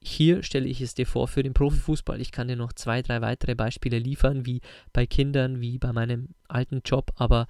hier 0.00 0.42
stelle 0.42 0.68
ich 0.68 0.82
es 0.82 0.94
dir 0.94 1.06
vor 1.06 1.26
für 1.26 1.42
den 1.42 1.54
Profifußball. 1.54 2.20
Ich 2.20 2.32
kann 2.32 2.48
dir 2.48 2.56
noch 2.56 2.74
zwei, 2.74 3.00
drei 3.00 3.22
weitere 3.22 3.54
Beispiele 3.54 3.98
liefern, 3.98 4.44
wie 4.44 4.60
bei 4.92 5.06
Kindern, 5.06 5.62
wie 5.62 5.78
bei 5.78 5.92
meinem 5.92 6.28
alten 6.48 6.82
Job, 6.84 7.12
aber 7.16 7.46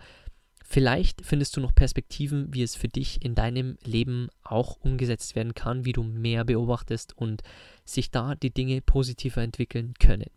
Vielleicht 0.71 1.25
findest 1.25 1.57
du 1.57 1.63
noch 1.63 1.75
Perspektiven, 1.75 2.53
wie 2.53 2.63
es 2.63 2.77
für 2.77 2.89
dich 2.89 3.25
in 3.25 3.35
deinem 3.35 3.79
Leben 3.85 4.29
auch 4.45 4.77
umgesetzt 4.83 5.35
werden 5.35 5.55
kann, 5.55 5.87
wie 5.87 5.95
du 5.95 6.03
mehr 6.03 6.45
beobachtest 6.45 7.17
und 7.17 7.43
sich 7.87 8.11
da 8.11 8.35
die 8.35 8.53
Dinge 8.53 8.83
positiver 8.83 9.41
entwickeln 9.41 9.95
können. 9.99 10.31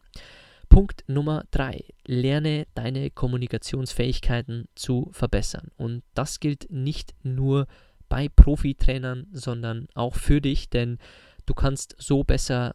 Punkt 0.69 1.03
Nummer 1.07 1.43
drei: 1.51 1.83
Lerne 2.05 2.65
deine 2.75 3.11
Kommunikationsfähigkeiten 3.11 4.69
zu 4.73 5.09
verbessern. 5.11 5.67
Und 5.75 6.01
das 6.13 6.39
gilt 6.39 6.71
nicht 6.71 7.13
nur 7.23 7.67
bei 8.07 8.29
Profitrainern, 8.29 9.27
sondern 9.33 9.89
auch 9.95 10.15
für 10.15 10.39
dich, 10.39 10.69
denn 10.69 10.97
du 11.45 11.53
kannst 11.53 11.97
so 11.99 12.23
besser 12.23 12.73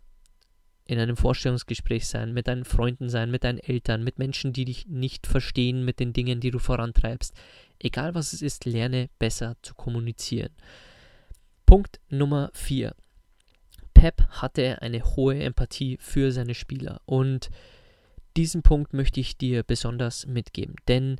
in 0.86 0.98
einem 0.98 1.16
Vorstellungsgespräch 1.16 2.06
sein, 2.06 2.32
mit 2.32 2.48
deinen 2.48 2.64
Freunden 2.64 3.08
sein, 3.08 3.30
mit 3.30 3.44
deinen 3.44 3.58
Eltern, 3.58 4.04
mit 4.04 4.18
Menschen, 4.18 4.52
die 4.52 4.64
dich 4.64 4.86
nicht 4.86 5.26
verstehen 5.26 5.84
mit 5.84 5.98
den 6.00 6.12
Dingen, 6.12 6.40
die 6.40 6.50
du 6.50 6.58
vorantreibst. 6.58 7.34
Egal 7.78 8.14
was 8.14 8.32
es 8.32 8.42
ist, 8.42 8.64
lerne 8.64 9.10
besser 9.18 9.56
zu 9.62 9.74
kommunizieren. 9.74 10.50
Punkt 11.66 12.00
Nummer 12.08 12.50
4. 12.54 12.94
Pep 13.94 14.22
hatte 14.28 14.82
eine 14.82 15.02
hohe 15.16 15.42
Empathie 15.42 15.98
für 16.00 16.30
seine 16.30 16.54
Spieler 16.54 17.00
und 17.06 17.50
diesen 18.36 18.62
Punkt 18.62 18.92
möchte 18.92 19.18
ich 19.18 19.38
dir 19.38 19.62
besonders 19.62 20.26
mitgeben, 20.26 20.76
denn 20.86 21.16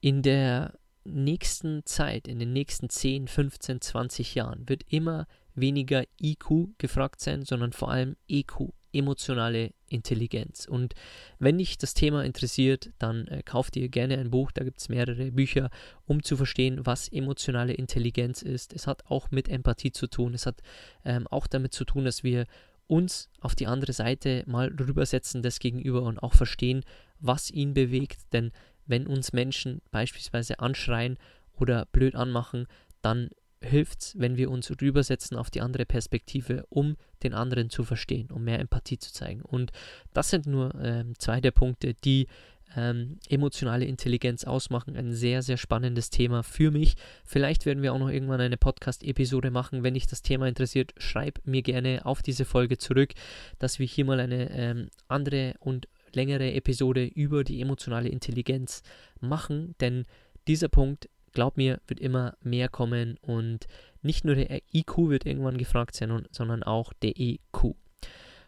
in 0.00 0.22
der 0.22 0.74
nächsten 1.04 1.84
Zeit, 1.86 2.28
in 2.28 2.38
den 2.38 2.52
nächsten 2.52 2.90
10, 2.90 3.26
15, 3.26 3.80
20 3.80 4.34
Jahren 4.34 4.68
wird 4.68 4.84
immer 4.88 5.26
weniger 5.54 6.04
IQ 6.20 6.78
gefragt 6.78 7.20
sein, 7.20 7.44
sondern 7.44 7.72
vor 7.72 7.90
allem 7.90 8.16
EQ, 8.28 8.72
emotionale 8.92 9.72
Intelligenz. 9.88 10.66
Und 10.66 10.94
wenn 11.38 11.58
dich 11.58 11.78
das 11.78 11.94
Thema 11.94 12.24
interessiert, 12.24 12.90
dann 12.98 13.26
äh, 13.28 13.42
kauf 13.42 13.70
dir 13.70 13.88
gerne 13.88 14.18
ein 14.18 14.30
Buch, 14.30 14.52
da 14.52 14.64
gibt 14.64 14.80
es 14.80 14.88
mehrere 14.88 15.30
Bücher, 15.32 15.70
um 16.06 16.22
zu 16.22 16.36
verstehen, 16.36 16.84
was 16.84 17.08
emotionale 17.08 17.74
Intelligenz 17.74 18.42
ist. 18.42 18.72
Es 18.72 18.86
hat 18.86 19.06
auch 19.06 19.30
mit 19.30 19.48
Empathie 19.48 19.92
zu 19.92 20.06
tun, 20.06 20.34
es 20.34 20.46
hat 20.46 20.62
ähm, 21.04 21.26
auch 21.28 21.46
damit 21.46 21.74
zu 21.74 21.84
tun, 21.84 22.04
dass 22.04 22.22
wir 22.22 22.46
uns 22.86 23.28
auf 23.40 23.54
die 23.54 23.66
andere 23.66 23.92
Seite 23.92 24.42
mal 24.46 24.68
rübersetzen, 24.68 25.42
das 25.42 25.58
Gegenüber 25.58 26.02
und 26.02 26.18
auch 26.18 26.34
verstehen, 26.34 26.84
was 27.20 27.50
ihn 27.50 27.74
bewegt. 27.74 28.32
Denn 28.32 28.50
wenn 28.86 29.06
uns 29.06 29.32
Menschen 29.32 29.82
beispielsweise 29.90 30.58
anschreien 30.58 31.18
oder 31.52 31.86
blöd 31.86 32.14
anmachen, 32.14 32.66
dann 33.02 33.28
hilft 33.62 34.00
es, 34.00 34.18
wenn 34.18 34.36
wir 34.36 34.50
uns 34.50 34.70
rübersetzen 34.80 35.36
auf 35.36 35.50
die 35.50 35.60
andere 35.60 35.86
Perspektive, 35.86 36.64
um 36.68 36.96
den 37.22 37.34
anderen 37.34 37.70
zu 37.70 37.84
verstehen, 37.84 38.30
um 38.30 38.44
mehr 38.44 38.60
Empathie 38.60 38.98
zu 38.98 39.12
zeigen. 39.12 39.42
Und 39.42 39.72
das 40.12 40.30
sind 40.30 40.46
nur 40.46 40.74
ähm, 40.80 41.14
zwei 41.18 41.40
der 41.40 41.50
Punkte, 41.50 41.94
die 41.94 42.28
ähm, 42.76 43.18
emotionale 43.28 43.84
Intelligenz 43.86 44.44
ausmachen. 44.44 44.96
Ein 44.96 45.12
sehr, 45.12 45.42
sehr 45.42 45.56
spannendes 45.56 46.10
Thema 46.10 46.42
für 46.42 46.70
mich. 46.70 46.94
Vielleicht 47.24 47.66
werden 47.66 47.82
wir 47.82 47.92
auch 47.92 47.98
noch 47.98 48.10
irgendwann 48.10 48.40
eine 48.40 48.56
Podcast-Episode 48.56 49.50
machen. 49.50 49.82
Wenn 49.82 49.94
dich 49.94 50.06
das 50.06 50.22
Thema 50.22 50.46
interessiert, 50.46 50.92
schreib 50.98 51.40
mir 51.44 51.62
gerne 51.62 52.04
auf 52.04 52.22
diese 52.22 52.44
Folge 52.44 52.78
zurück, 52.78 53.14
dass 53.58 53.78
wir 53.78 53.86
hier 53.86 54.04
mal 54.04 54.20
eine 54.20 54.50
ähm, 54.50 54.88
andere 55.08 55.54
und 55.60 55.88
längere 56.14 56.52
Episode 56.52 57.04
über 57.04 57.44
die 57.44 57.60
emotionale 57.60 58.08
Intelligenz 58.08 58.82
machen, 59.20 59.74
denn 59.80 60.06
dieser 60.46 60.68
Punkt 60.68 61.08
glaub 61.38 61.56
mir, 61.56 61.80
wird 61.86 62.00
immer 62.00 62.36
mehr 62.42 62.68
kommen 62.68 63.16
und 63.22 63.68
nicht 64.02 64.24
nur 64.24 64.34
der 64.34 64.60
IQ 64.74 65.08
wird 65.08 65.24
irgendwann 65.24 65.56
gefragt 65.56 65.94
sein, 65.94 66.26
sondern 66.32 66.64
auch 66.64 66.92
der 66.94 67.12
EQ. 67.16 67.76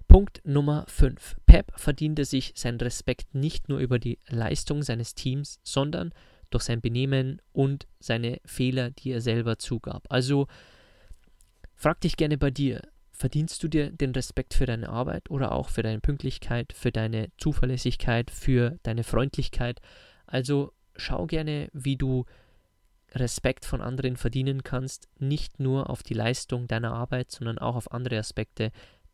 Punkt 0.08 0.40
Nummer 0.44 0.86
5. 0.88 1.36
Pep 1.46 1.70
verdiente 1.76 2.24
sich 2.24 2.52
seinen 2.56 2.80
Respekt 2.80 3.32
nicht 3.32 3.68
nur 3.68 3.78
über 3.78 4.00
die 4.00 4.18
Leistung 4.26 4.82
seines 4.82 5.14
Teams, 5.14 5.60
sondern 5.62 6.12
durch 6.50 6.64
sein 6.64 6.80
Benehmen 6.80 7.40
und 7.52 7.86
seine 8.00 8.40
Fehler, 8.44 8.90
die 8.90 9.12
er 9.12 9.20
selber 9.20 9.56
zugab. 9.56 10.08
Also 10.08 10.48
frag 11.76 12.00
dich 12.00 12.16
gerne 12.16 12.38
bei 12.38 12.50
dir, 12.50 12.82
verdienst 13.12 13.62
du 13.62 13.68
dir 13.68 13.92
den 13.92 14.10
Respekt 14.10 14.52
für 14.52 14.66
deine 14.66 14.88
Arbeit 14.88 15.30
oder 15.30 15.52
auch 15.52 15.68
für 15.68 15.84
deine 15.84 16.00
Pünktlichkeit, 16.00 16.72
für 16.72 16.90
deine 16.90 17.30
Zuverlässigkeit, 17.38 18.32
für 18.32 18.80
deine 18.82 19.04
Freundlichkeit? 19.04 19.80
Also 20.26 20.72
schau 20.96 21.28
gerne, 21.28 21.68
wie 21.72 21.96
du 21.96 22.26
Respekt 23.14 23.64
von 23.64 23.80
anderen 23.80 24.16
verdienen 24.16 24.62
kannst, 24.62 25.08
nicht 25.18 25.60
nur 25.60 25.90
auf 25.90 26.02
die 26.02 26.14
Leistung 26.14 26.68
deiner 26.68 26.92
Arbeit, 26.92 27.30
sondern 27.30 27.58
auch 27.58 27.76
auf 27.76 27.92
andere 27.92 28.18
Aspekte 28.18 28.70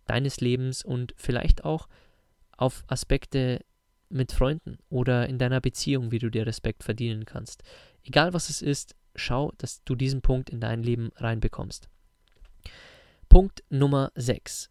deines 0.07 0.41
Lebens 0.41 0.85
und 0.85 1.15
vielleicht 1.17 1.65
auch 1.65 1.89
auf 2.57 2.85
Aspekte 2.87 3.61
mit 4.09 4.33
Freunden 4.33 4.79
oder 4.89 5.29
in 5.29 5.39
deiner 5.39 5.61
Beziehung, 5.61 6.13
wie 6.13 6.19
du 6.19 6.31
dir 6.31 6.47
Respekt 6.47 6.85
verdienen 6.85 7.25
kannst. 7.25 7.63
Egal 8.05 8.33
was 8.33 8.51
es 8.51 8.63
ist, 8.63 8.95
schau, 9.15 9.53
dass 9.59 9.83
du 9.85 9.95
diesen 9.95 10.23
Punkt 10.23 10.51
in 10.51 10.61
dein 10.61 10.83
Leben 10.83 11.11
reinbekommst. 11.17 11.89
Punkt 13.29 13.65
Nummer 13.69 14.13
6. 14.15 14.71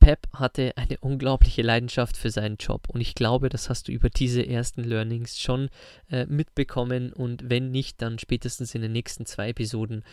Pep 0.00 0.28
hatte 0.32 0.76
eine 0.76 0.98
unglaubliche 0.98 1.62
Leidenschaft 1.62 2.16
für 2.16 2.30
seinen 2.30 2.56
Job 2.56 2.88
und 2.88 3.00
ich 3.00 3.14
glaube, 3.14 3.48
das 3.48 3.68
hast 3.68 3.88
du 3.88 3.92
über 3.92 4.10
diese 4.10 4.46
ersten 4.46 4.84
Learnings 4.84 5.38
schon 5.38 5.68
äh, 6.10 6.26
mitbekommen 6.26 7.12
und 7.12 7.48
wenn 7.50 7.70
nicht, 7.70 8.00
dann 8.00 8.18
spätestens 8.18 8.74
in 8.74 8.82
den 8.82 8.92
nächsten 8.92 9.26
zwei 9.26 9.50
Episoden. 9.50 10.04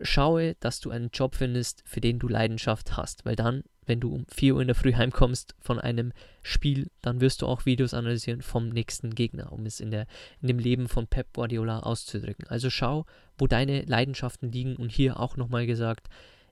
Schaue, 0.00 0.54
dass 0.60 0.78
du 0.78 0.90
einen 0.90 1.10
Job 1.12 1.34
findest, 1.34 1.82
für 1.84 2.00
den 2.00 2.20
du 2.20 2.28
Leidenschaft 2.28 2.96
hast, 2.96 3.26
weil 3.26 3.34
dann, 3.34 3.64
wenn 3.84 3.98
du 3.98 4.14
um 4.14 4.26
4 4.28 4.54
Uhr 4.54 4.60
in 4.60 4.68
der 4.68 4.76
Früh 4.76 4.94
heimkommst 4.94 5.56
von 5.58 5.80
einem 5.80 6.12
Spiel, 6.42 6.88
dann 7.02 7.20
wirst 7.20 7.42
du 7.42 7.46
auch 7.46 7.66
Videos 7.66 7.94
analysieren 7.94 8.42
vom 8.42 8.68
nächsten 8.68 9.14
Gegner, 9.14 9.52
um 9.52 9.66
es 9.66 9.80
in, 9.80 9.90
der, 9.90 10.06
in 10.40 10.46
dem 10.46 10.60
Leben 10.60 10.86
von 10.86 11.08
Pep 11.08 11.32
Guardiola 11.32 11.80
auszudrücken. 11.80 12.46
Also 12.46 12.70
schau, 12.70 13.06
wo 13.38 13.48
deine 13.48 13.82
Leidenschaften 13.82 14.52
liegen 14.52 14.76
und 14.76 14.92
hier 14.92 15.18
auch 15.18 15.36
nochmal 15.36 15.66
gesagt, 15.66 16.08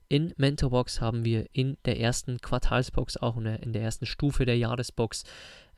in 0.09 0.33
Mentorbox 0.37 1.01
haben 1.01 1.25
wir 1.25 1.47
in 1.51 1.77
der 1.85 1.99
ersten 1.99 2.39
Quartalsbox, 2.39 3.17
auch 3.17 3.37
in 3.37 3.73
der 3.73 3.81
ersten 3.81 4.05
Stufe 4.05 4.45
der 4.45 4.57
Jahresbox, 4.57 5.23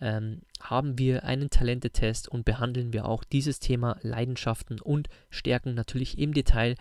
ähm, 0.02 0.42
haben 0.62 0.98
wir 0.98 1.24
einen 1.24 1.50
Talentetest 1.50 2.30
und 2.30 2.46
behandeln 2.46 2.94
wir 2.94 3.06
auch 3.06 3.24
dieses 3.24 3.60
Thema 3.60 3.98
Leidenschaften 4.02 4.80
und 4.80 5.10
Stärken 5.30 5.74
natürlich 5.74 6.18
im 6.18 6.34
Detail, 6.34 6.76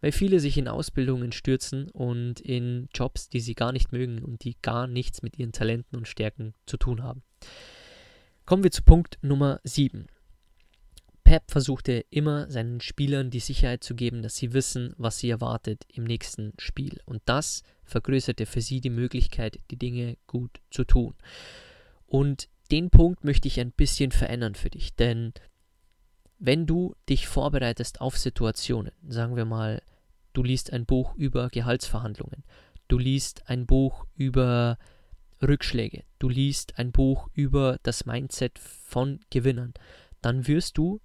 weil 0.00 0.12
viele 0.12 0.40
sich 0.40 0.58
in 0.58 0.68
Ausbildungen 0.68 1.32
stürzen 1.32 1.90
und 1.90 2.40
in 2.40 2.88
Jobs, 2.94 3.28
die 3.28 3.40
sie 3.40 3.54
gar 3.54 3.72
nicht 3.72 3.92
mögen 3.92 4.22
und 4.22 4.44
die 4.44 4.56
gar 4.60 4.86
nichts 4.86 5.22
mit 5.22 5.38
ihren 5.38 5.52
Talenten 5.52 5.96
und 5.96 6.08
Stärken 6.08 6.54
zu 6.66 6.76
tun 6.76 7.02
haben. 7.02 7.22
Kommen 8.44 8.64
wir 8.64 8.70
zu 8.70 8.82
Punkt 8.82 9.18
Nummer 9.22 9.60
7. 9.64 10.06
Pep 11.24 11.50
versuchte 11.50 12.04
immer 12.10 12.50
seinen 12.50 12.80
Spielern 12.80 13.30
die 13.30 13.40
Sicherheit 13.40 13.82
zu 13.82 13.94
geben, 13.94 14.22
dass 14.22 14.36
sie 14.36 14.52
wissen, 14.52 14.94
was 14.98 15.18
sie 15.18 15.30
erwartet 15.30 15.84
im 15.88 16.04
nächsten 16.04 16.52
Spiel. 16.58 17.00
Und 17.06 17.22
das 17.24 17.62
vergrößerte 17.82 18.46
für 18.46 18.60
sie 18.60 18.80
die 18.80 18.90
Möglichkeit, 18.90 19.58
die 19.70 19.78
Dinge 19.78 20.16
gut 20.26 20.60
zu 20.70 20.84
tun. 20.84 21.14
Und 22.06 22.48
den 22.70 22.90
Punkt 22.90 23.24
möchte 23.24 23.48
ich 23.48 23.58
ein 23.58 23.72
bisschen 23.72 24.12
verändern 24.12 24.54
für 24.54 24.70
dich, 24.70 24.94
denn 24.94 25.32
wenn 26.38 26.66
du 26.66 26.94
dich 27.08 27.26
vorbereitest 27.26 28.00
auf 28.00 28.18
Situationen, 28.18 28.92
sagen 29.08 29.36
wir 29.36 29.44
mal, 29.44 29.82
du 30.32 30.42
liest 30.42 30.72
ein 30.72 30.84
Buch 30.84 31.14
über 31.14 31.48
Gehaltsverhandlungen, 31.48 32.44
du 32.88 32.98
liest 32.98 33.48
ein 33.48 33.66
Buch 33.66 34.06
über 34.14 34.78
Rückschläge, 35.42 36.04
du 36.18 36.28
liest 36.28 36.78
ein 36.78 36.92
Buch 36.92 37.28
über 37.32 37.78
das 37.82 38.04
Mindset 38.04 38.58
von 38.58 39.20
Gewinnern, 39.30 39.74
dann 40.20 40.46
wirst 40.46 40.76
du 40.78 41.00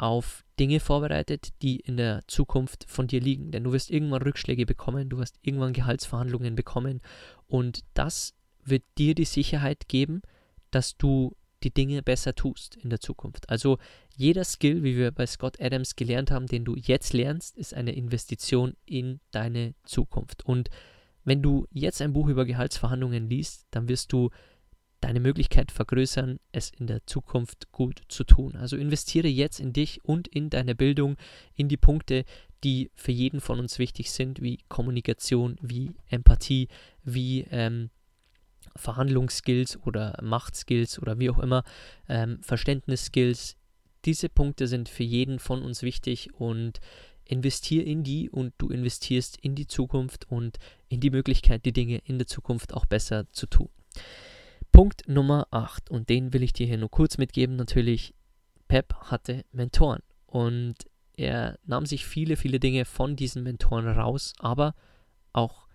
auf 0.00 0.44
Dinge 0.58 0.80
vorbereitet, 0.80 1.50
die 1.60 1.76
in 1.76 1.96
der 1.98 2.22
Zukunft 2.26 2.86
von 2.88 3.06
dir 3.06 3.20
liegen. 3.20 3.50
Denn 3.50 3.64
du 3.64 3.72
wirst 3.72 3.90
irgendwann 3.90 4.22
Rückschläge 4.22 4.64
bekommen, 4.64 5.10
du 5.10 5.18
wirst 5.18 5.38
irgendwann 5.42 5.74
Gehaltsverhandlungen 5.74 6.54
bekommen 6.54 7.00
und 7.46 7.80
das 7.94 8.34
wird 8.64 8.82
dir 8.96 9.14
die 9.14 9.26
Sicherheit 9.26 9.88
geben, 9.88 10.22
dass 10.70 10.96
du 10.96 11.36
die 11.62 11.74
Dinge 11.74 12.02
besser 12.02 12.34
tust 12.34 12.76
in 12.76 12.88
der 12.88 13.00
Zukunft. 13.00 13.50
Also 13.50 13.76
jeder 14.16 14.44
Skill, 14.44 14.82
wie 14.82 14.96
wir 14.96 15.10
bei 15.10 15.26
Scott 15.26 15.60
Adams 15.60 15.96
gelernt 15.96 16.30
haben, 16.30 16.46
den 16.46 16.64
du 16.64 16.76
jetzt 16.76 17.12
lernst, 17.12 17.58
ist 17.58 17.74
eine 17.74 17.92
Investition 17.92 18.76
in 18.86 19.20
deine 19.32 19.74
Zukunft. 19.84 20.46
Und 20.46 20.70
wenn 21.24 21.42
du 21.42 21.66
jetzt 21.70 22.00
ein 22.00 22.14
Buch 22.14 22.28
über 22.28 22.46
Gehaltsverhandlungen 22.46 23.28
liest, 23.28 23.66
dann 23.70 23.88
wirst 23.88 24.12
du 24.14 24.30
deine 25.00 25.20
Möglichkeit 25.20 25.72
vergrößern, 25.72 26.38
es 26.52 26.70
in 26.70 26.86
der 26.86 27.06
Zukunft 27.06 27.72
gut 27.72 28.02
zu 28.08 28.24
tun. 28.24 28.56
Also 28.56 28.76
investiere 28.76 29.28
jetzt 29.28 29.60
in 29.60 29.72
dich 29.72 30.04
und 30.04 30.28
in 30.28 30.50
deine 30.50 30.74
Bildung, 30.74 31.16
in 31.54 31.68
die 31.68 31.76
Punkte, 31.76 32.24
die 32.62 32.90
für 32.94 33.12
jeden 33.12 33.40
von 33.40 33.58
uns 33.58 33.78
wichtig 33.78 34.10
sind, 34.10 34.42
wie 34.42 34.58
Kommunikation, 34.68 35.56
wie 35.62 35.92
Empathie, 36.08 36.68
wie 37.02 37.46
ähm, 37.50 37.90
Verhandlungsskills 38.76 39.78
oder 39.82 40.18
Machtskills 40.22 41.00
oder 41.00 41.18
wie 41.18 41.30
auch 41.30 41.38
immer, 41.38 41.64
ähm, 42.08 42.38
Verständnisskills. 42.42 43.56
Diese 44.04 44.28
Punkte 44.28 44.66
sind 44.66 44.88
für 44.88 45.02
jeden 45.02 45.38
von 45.38 45.62
uns 45.62 45.82
wichtig 45.82 46.34
und 46.34 46.80
investiere 47.24 47.84
in 47.84 48.02
die 48.02 48.28
und 48.28 48.52
du 48.58 48.68
investierst 48.68 49.38
in 49.38 49.54
die 49.54 49.66
Zukunft 49.66 50.30
und 50.30 50.58
in 50.88 51.00
die 51.00 51.10
Möglichkeit, 51.10 51.64
die 51.64 51.72
Dinge 51.72 51.98
in 52.04 52.18
der 52.18 52.26
Zukunft 52.26 52.74
auch 52.74 52.86
besser 52.86 53.30
zu 53.32 53.46
tun. 53.46 53.68
Punkt 54.80 55.06
Nummer 55.06 55.46
8, 55.50 55.90
und 55.90 56.08
den 56.08 56.32
will 56.32 56.42
ich 56.42 56.54
dir 56.54 56.66
hier 56.66 56.78
nur 56.78 56.90
kurz 56.90 57.18
mitgeben, 57.18 57.54
natürlich, 57.54 58.14
Pep 58.66 58.94
hatte 58.94 59.44
Mentoren 59.52 60.00
und 60.24 60.74
er 61.12 61.58
nahm 61.66 61.84
sich 61.84 62.06
viele, 62.06 62.34
viele 62.34 62.58
Dinge 62.60 62.86
von 62.86 63.14
diesen 63.14 63.42
Mentoren 63.42 63.86
raus, 63.86 64.32
aber 64.38 64.74
auch 65.34 65.68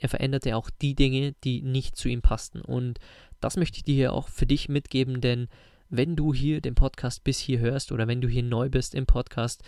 er 0.00 0.08
veränderte 0.08 0.56
auch 0.56 0.68
die 0.68 0.96
Dinge, 0.96 1.36
die 1.44 1.62
nicht 1.62 1.94
zu 1.94 2.08
ihm 2.08 2.22
passten. 2.22 2.60
Und 2.60 2.98
das 3.38 3.56
möchte 3.56 3.76
ich 3.76 3.84
dir 3.84 3.94
hier 3.94 4.12
auch 4.12 4.26
für 4.26 4.46
dich 4.46 4.68
mitgeben, 4.68 5.20
denn 5.20 5.46
wenn 5.88 6.16
du 6.16 6.34
hier 6.34 6.60
den 6.60 6.74
Podcast 6.74 7.22
bis 7.22 7.38
hier 7.38 7.60
hörst 7.60 7.92
oder 7.92 8.08
wenn 8.08 8.20
du 8.20 8.26
hier 8.26 8.42
neu 8.42 8.68
bist 8.68 8.96
im 8.96 9.06
Podcast, 9.06 9.62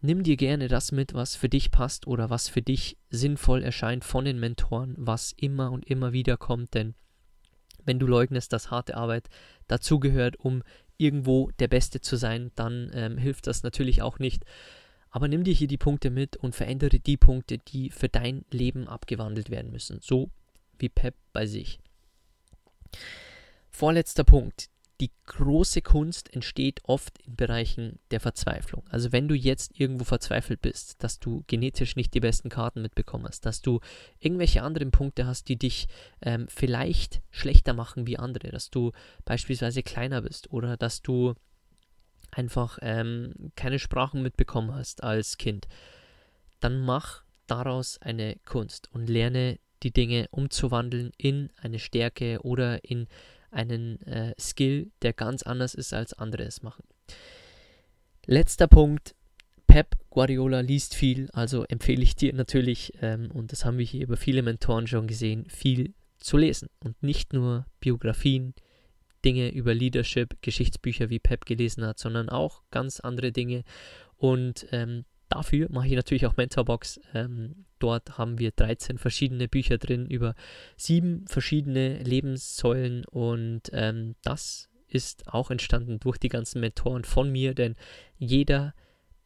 nimm 0.00 0.24
dir 0.24 0.36
gerne 0.36 0.66
das 0.66 0.90
mit, 0.90 1.14
was 1.14 1.36
für 1.36 1.48
dich 1.48 1.70
passt 1.70 2.08
oder 2.08 2.30
was 2.30 2.48
für 2.48 2.62
dich 2.62 2.98
sinnvoll 3.10 3.62
erscheint 3.62 4.04
von 4.04 4.24
den 4.24 4.40
Mentoren, 4.40 4.96
was 4.98 5.30
immer 5.36 5.70
und 5.70 5.84
immer 5.84 6.12
wieder 6.12 6.36
kommt, 6.36 6.74
denn 6.74 6.96
wenn 7.90 7.98
du 7.98 8.06
leugnest, 8.06 8.52
dass 8.52 8.70
harte 8.70 8.96
Arbeit 8.96 9.28
dazugehört, 9.66 10.36
um 10.36 10.62
irgendwo 10.96 11.50
der 11.58 11.66
Beste 11.66 12.00
zu 12.00 12.14
sein, 12.14 12.52
dann 12.54 12.88
ähm, 12.94 13.18
hilft 13.18 13.48
das 13.48 13.64
natürlich 13.64 14.00
auch 14.00 14.20
nicht. 14.20 14.44
Aber 15.10 15.26
nimm 15.26 15.42
dir 15.42 15.52
hier 15.52 15.66
die 15.66 15.76
Punkte 15.76 16.08
mit 16.08 16.36
und 16.36 16.54
verändere 16.54 17.00
die 17.00 17.16
Punkte, 17.16 17.58
die 17.58 17.90
für 17.90 18.08
dein 18.08 18.44
Leben 18.52 18.86
abgewandelt 18.86 19.50
werden 19.50 19.72
müssen. 19.72 19.98
So 20.00 20.30
wie 20.78 20.88
Pep 20.88 21.16
bei 21.32 21.46
sich. 21.46 21.80
Vorletzter 23.70 24.22
Punkt 24.22 24.70
die 25.00 25.10
große 25.26 25.80
Kunst 25.80 26.32
entsteht 26.34 26.80
oft 26.84 27.18
in 27.26 27.34
Bereichen 27.34 27.98
der 28.10 28.20
Verzweiflung. 28.20 28.84
Also 28.90 29.12
wenn 29.12 29.28
du 29.28 29.34
jetzt 29.34 29.78
irgendwo 29.80 30.04
verzweifelt 30.04 30.60
bist, 30.60 31.02
dass 31.02 31.18
du 31.18 31.42
genetisch 31.46 31.96
nicht 31.96 32.12
die 32.12 32.20
besten 32.20 32.50
Karten 32.50 32.82
mitbekommen 32.82 33.24
hast, 33.26 33.46
dass 33.46 33.62
du 33.62 33.80
irgendwelche 34.18 34.62
anderen 34.62 34.90
Punkte 34.90 35.26
hast, 35.26 35.48
die 35.48 35.56
dich 35.56 35.88
ähm, 36.20 36.46
vielleicht 36.48 37.22
schlechter 37.30 37.72
machen 37.72 38.06
wie 38.06 38.18
andere, 38.18 38.50
dass 38.50 38.70
du 38.70 38.92
beispielsweise 39.24 39.82
kleiner 39.82 40.20
bist 40.20 40.52
oder 40.52 40.76
dass 40.76 41.00
du 41.00 41.34
einfach 42.30 42.78
ähm, 42.82 43.52
keine 43.56 43.78
Sprachen 43.78 44.22
mitbekommen 44.22 44.74
hast 44.74 45.02
als 45.02 45.38
Kind, 45.38 45.66
dann 46.60 46.80
mach 46.80 47.24
daraus 47.46 47.98
eine 47.98 48.36
Kunst 48.44 48.92
und 48.92 49.08
lerne 49.08 49.58
die 49.82 49.92
Dinge 49.92 50.28
umzuwandeln 50.30 51.10
in 51.16 51.50
eine 51.56 51.78
Stärke 51.78 52.40
oder 52.42 52.84
in 52.84 53.08
einen 53.50 54.00
äh, 54.02 54.34
Skill, 54.38 54.90
der 55.02 55.12
ganz 55.12 55.42
anders 55.42 55.74
ist 55.74 55.92
als 55.92 56.12
andere 56.12 56.44
es 56.44 56.62
machen. 56.62 56.84
Letzter 58.26 58.68
Punkt. 58.68 59.14
Pep 59.66 59.96
Guardiola 60.10 60.60
liest 60.60 60.96
viel, 60.96 61.28
also 61.32 61.64
empfehle 61.64 62.02
ich 62.02 62.16
dir 62.16 62.32
natürlich, 62.32 62.92
ähm, 63.02 63.30
und 63.30 63.52
das 63.52 63.64
haben 63.64 63.78
wir 63.78 63.84
hier 63.84 64.02
über 64.02 64.16
viele 64.16 64.42
Mentoren 64.42 64.88
schon 64.88 65.06
gesehen, 65.06 65.46
viel 65.48 65.94
zu 66.18 66.36
lesen 66.36 66.68
und 66.80 67.00
nicht 67.04 67.32
nur 67.32 67.66
Biografien, 67.78 68.54
Dinge 69.24 69.52
über 69.52 69.72
Leadership, 69.72 70.42
Geschichtsbücher 70.42 71.08
wie 71.08 71.20
Pep 71.20 71.46
gelesen 71.46 71.84
hat, 71.84 72.00
sondern 72.00 72.28
auch 72.28 72.62
ganz 72.70 72.98
andere 72.98 73.30
Dinge. 73.30 73.62
Und 74.16 74.66
ähm, 74.72 75.04
dafür 75.30 75.68
mache 75.70 75.86
ich 75.86 75.94
natürlich 75.94 76.26
auch 76.26 76.36
Mentorbox. 76.36 77.00
Ähm, 77.14 77.64
dort 77.78 78.18
haben 78.18 78.38
wir 78.38 78.50
13 78.50 78.98
verschiedene 78.98 79.48
Bücher 79.48 79.78
drin 79.78 80.06
über 80.06 80.34
sieben 80.76 81.26
verschiedene 81.26 82.02
Lebenssäulen 82.02 83.04
und 83.06 83.62
ähm, 83.72 84.16
das 84.22 84.68
ist 84.88 85.28
auch 85.28 85.50
entstanden 85.50 86.00
durch 86.00 86.18
die 86.18 86.28
ganzen 86.28 86.60
Mentoren 86.60 87.04
von 87.04 87.30
mir, 87.30 87.54
denn 87.54 87.76
jeder, 88.18 88.74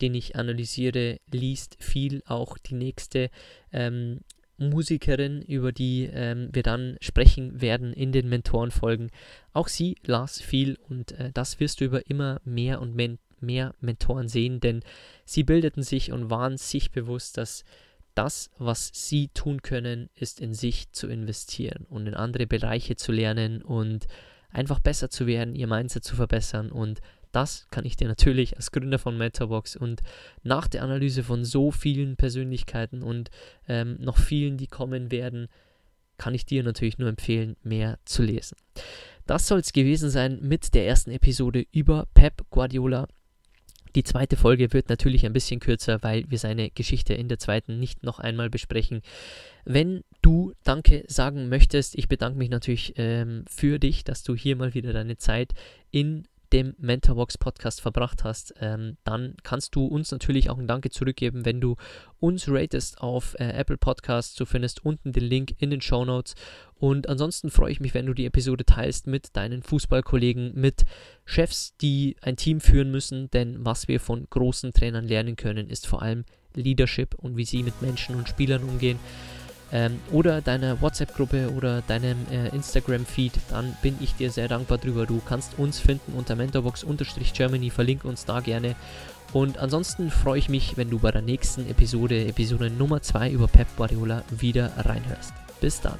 den 0.00 0.14
ich 0.14 0.36
analysiere, 0.36 1.18
liest 1.30 1.76
viel, 1.82 2.22
auch 2.26 2.58
die 2.58 2.74
nächste 2.74 3.30
ähm, 3.72 4.20
Musikerin, 4.56 5.42
über 5.42 5.72
die 5.72 6.08
ähm, 6.12 6.50
wir 6.52 6.62
dann 6.62 6.96
sprechen 7.00 7.60
werden 7.60 7.92
in 7.92 8.12
den 8.12 8.28
Mentorenfolgen. 8.28 9.10
Auch 9.52 9.68
sie 9.68 9.96
las 10.04 10.40
viel 10.40 10.76
und 10.88 11.12
äh, 11.12 11.32
das 11.32 11.58
wirst 11.60 11.80
du 11.80 11.86
über 11.86 12.08
immer 12.08 12.40
mehr 12.44 12.80
und 12.80 12.94
mehr 12.94 13.16
mehr 13.44 13.74
Mentoren 13.80 14.28
sehen, 14.28 14.60
denn 14.60 14.82
sie 15.24 15.44
bildeten 15.44 15.82
sich 15.82 16.12
und 16.12 16.30
waren 16.30 16.56
sich 16.56 16.90
bewusst, 16.90 17.36
dass 17.38 17.64
das, 18.14 18.50
was 18.58 18.90
sie 18.92 19.28
tun 19.28 19.62
können, 19.62 20.08
ist 20.14 20.40
in 20.40 20.54
sich 20.54 20.92
zu 20.92 21.08
investieren 21.08 21.86
und 21.88 22.06
in 22.06 22.14
andere 22.14 22.46
Bereiche 22.46 22.96
zu 22.96 23.12
lernen 23.12 23.62
und 23.62 24.06
einfach 24.50 24.78
besser 24.78 25.10
zu 25.10 25.26
werden, 25.26 25.54
ihr 25.54 25.66
Mindset 25.66 26.04
zu 26.04 26.14
verbessern 26.14 26.70
und 26.70 27.00
das 27.34 27.66
kann 27.70 27.84
ich 27.84 27.96
dir 27.96 28.06
natürlich 28.06 28.56
als 28.56 28.70
Gründer 28.70 29.00
von 29.00 29.18
Metabox 29.18 29.74
und 29.74 30.02
nach 30.44 30.68
der 30.68 30.84
Analyse 30.84 31.24
von 31.24 31.44
so 31.44 31.72
vielen 31.72 32.16
Persönlichkeiten 32.16 33.02
und 33.02 33.30
ähm, 33.66 33.96
noch 33.98 34.18
vielen, 34.18 34.56
die 34.56 34.68
kommen 34.68 35.10
werden, 35.10 35.48
kann 36.16 36.34
ich 36.34 36.46
dir 36.46 36.62
natürlich 36.62 36.98
nur 36.98 37.08
empfehlen, 37.08 37.56
mehr 37.64 37.98
zu 38.04 38.22
lesen. 38.22 38.56
Das 39.26 39.48
soll 39.48 39.58
es 39.58 39.72
gewesen 39.72 40.10
sein 40.10 40.38
mit 40.42 40.74
der 40.74 40.86
ersten 40.86 41.10
Episode 41.10 41.66
über 41.72 42.06
Pep 42.14 42.48
Guardiola 42.50 43.08
Die 43.94 44.02
zweite 44.02 44.36
Folge 44.36 44.72
wird 44.72 44.88
natürlich 44.88 45.24
ein 45.24 45.32
bisschen 45.32 45.60
kürzer, 45.60 46.02
weil 46.02 46.24
wir 46.28 46.38
seine 46.38 46.70
Geschichte 46.70 47.14
in 47.14 47.28
der 47.28 47.38
zweiten 47.38 47.78
nicht 47.78 48.02
noch 48.02 48.18
einmal 48.18 48.50
besprechen. 48.50 49.02
Wenn 49.64 50.02
du 50.20 50.52
Danke 50.64 51.04
sagen 51.06 51.48
möchtest, 51.48 51.96
ich 51.96 52.08
bedanke 52.08 52.38
mich 52.38 52.50
natürlich 52.50 52.94
ähm, 52.96 53.44
für 53.48 53.78
dich, 53.78 54.02
dass 54.04 54.22
du 54.22 54.34
hier 54.34 54.56
mal 54.56 54.74
wieder 54.74 54.92
deine 54.92 55.16
Zeit 55.16 55.52
in 55.90 56.26
dem 56.52 56.74
Mentorbox 56.78 57.38
Podcast 57.38 57.80
verbracht 57.80 58.24
hast, 58.24 58.54
ähm, 58.60 58.96
dann 59.04 59.34
kannst 59.42 59.74
du 59.74 59.86
uns 59.86 60.10
natürlich 60.10 60.50
auch 60.50 60.58
ein 60.58 60.66
Danke 60.66 60.90
zurückgeben, 60.90 61.44
wenn 61.44 61.60
du 61.60 61.76
uns 62.20 62.48
ratest 62.48 63.00
auf 63.00 63.34
äh, 63.38 63.48
Apple 63.48 63.76
Podcasts. 63.76 64.34
Du 64.34 64.44
findest 64.44 64.84
unten 64.84 65.12
den 65.12 65.24
Link 65.24 65.54
in 65.58 65.70
den 65.70 65.80
Show 65.80 66.04
Notes. 66.04 66.34
Und 66.74 67.08
ansonsten 67.08 67.50
freue 67.50 67.72
ich 67.72 67.80
mich, 67.80 67.94
wenn 67.94 68.06
du 68.06 68.14
die 68.14 68.26
Episode 68.26 68.64
teilst 68.64 69.06
mit 69.06 69.36
deinen 69.36 69.62
Fußballkollegen, 69.62 70.52
mit 70.54 70.84
Chefs, 71.24 71.76
die 71.80 72.16
ein 72.20 72.36
Team 72.36 72.60
führen 72.60 72.90
müssen. 72.90 73.30
Denn 73.30 73.64
was 73.64 73.88
wir 73.88 74.00
von 74.00 74.26
großen 74.28 74.72
Trainern 74.72 75.06
lernen 75.06 75.36
können, 75.36 75.68
ist 75.68 75.86
vor 75.86 76.02
allem 76.02 76.24
Leadership 76.54 77.14
und 77.14 77.36
wie 77.36 77.44
sie 77.44 77.62
mit 77.62 77.82
Menschen 77.82 78.14
und 78.14 78.28
Spielern 78.28 78.62
umgehen 78.62 78.98
ähm, 79.72 80.00
oder 80.12 80.40
deiner 80.40 80.80
WhatsApp-Gruppe 80.80 81.50
oder 81.56 81.82
deinem 81.82 82.18
äh, 82.30 82.48
Instagram-Feed, 82.48 83.32
dann 83.50 83.76
bin 83.82 83.96
ich 84.00 84.14
dir 84.14 84.30
sehr 84.30 84.48
dankbar 84.48 84.78
drüber. 84.78 85.06
Du 85.06 85.20
kannst 85.26 85.58
uns 85.58 85.78
finden 85.78 86.12
unter 86.16 86.36
mentorbox-germany, 86.36 87.70
verlink 87.70 88.04
uns 88.04 88.24
da 88.24 88.40
gerne. 88.40 88.76
Und 89.32 89.58
ansonsten 89.58 90.10
freue 90.10 90.38
ich 90.38 90.48
mich, 90.48 90.76
wenn 90.76 90.90
du 90.90 91.00
bei 91.00 91.10
der 91.10 91.22
nächsten 91.22 91.68
Episode, 91.68 92.26
Episode 92.26 92.70
Nummer 92.70 93.02
2 93.02 93.30
über 93.30 93.48
Pep 93.48 93.66
Guardiola, 93.76 94.22
wieder 94.30 94.70
reinhörst. 94.76 95.32
Bis 95.60 95.80
dann. 95.80 95.98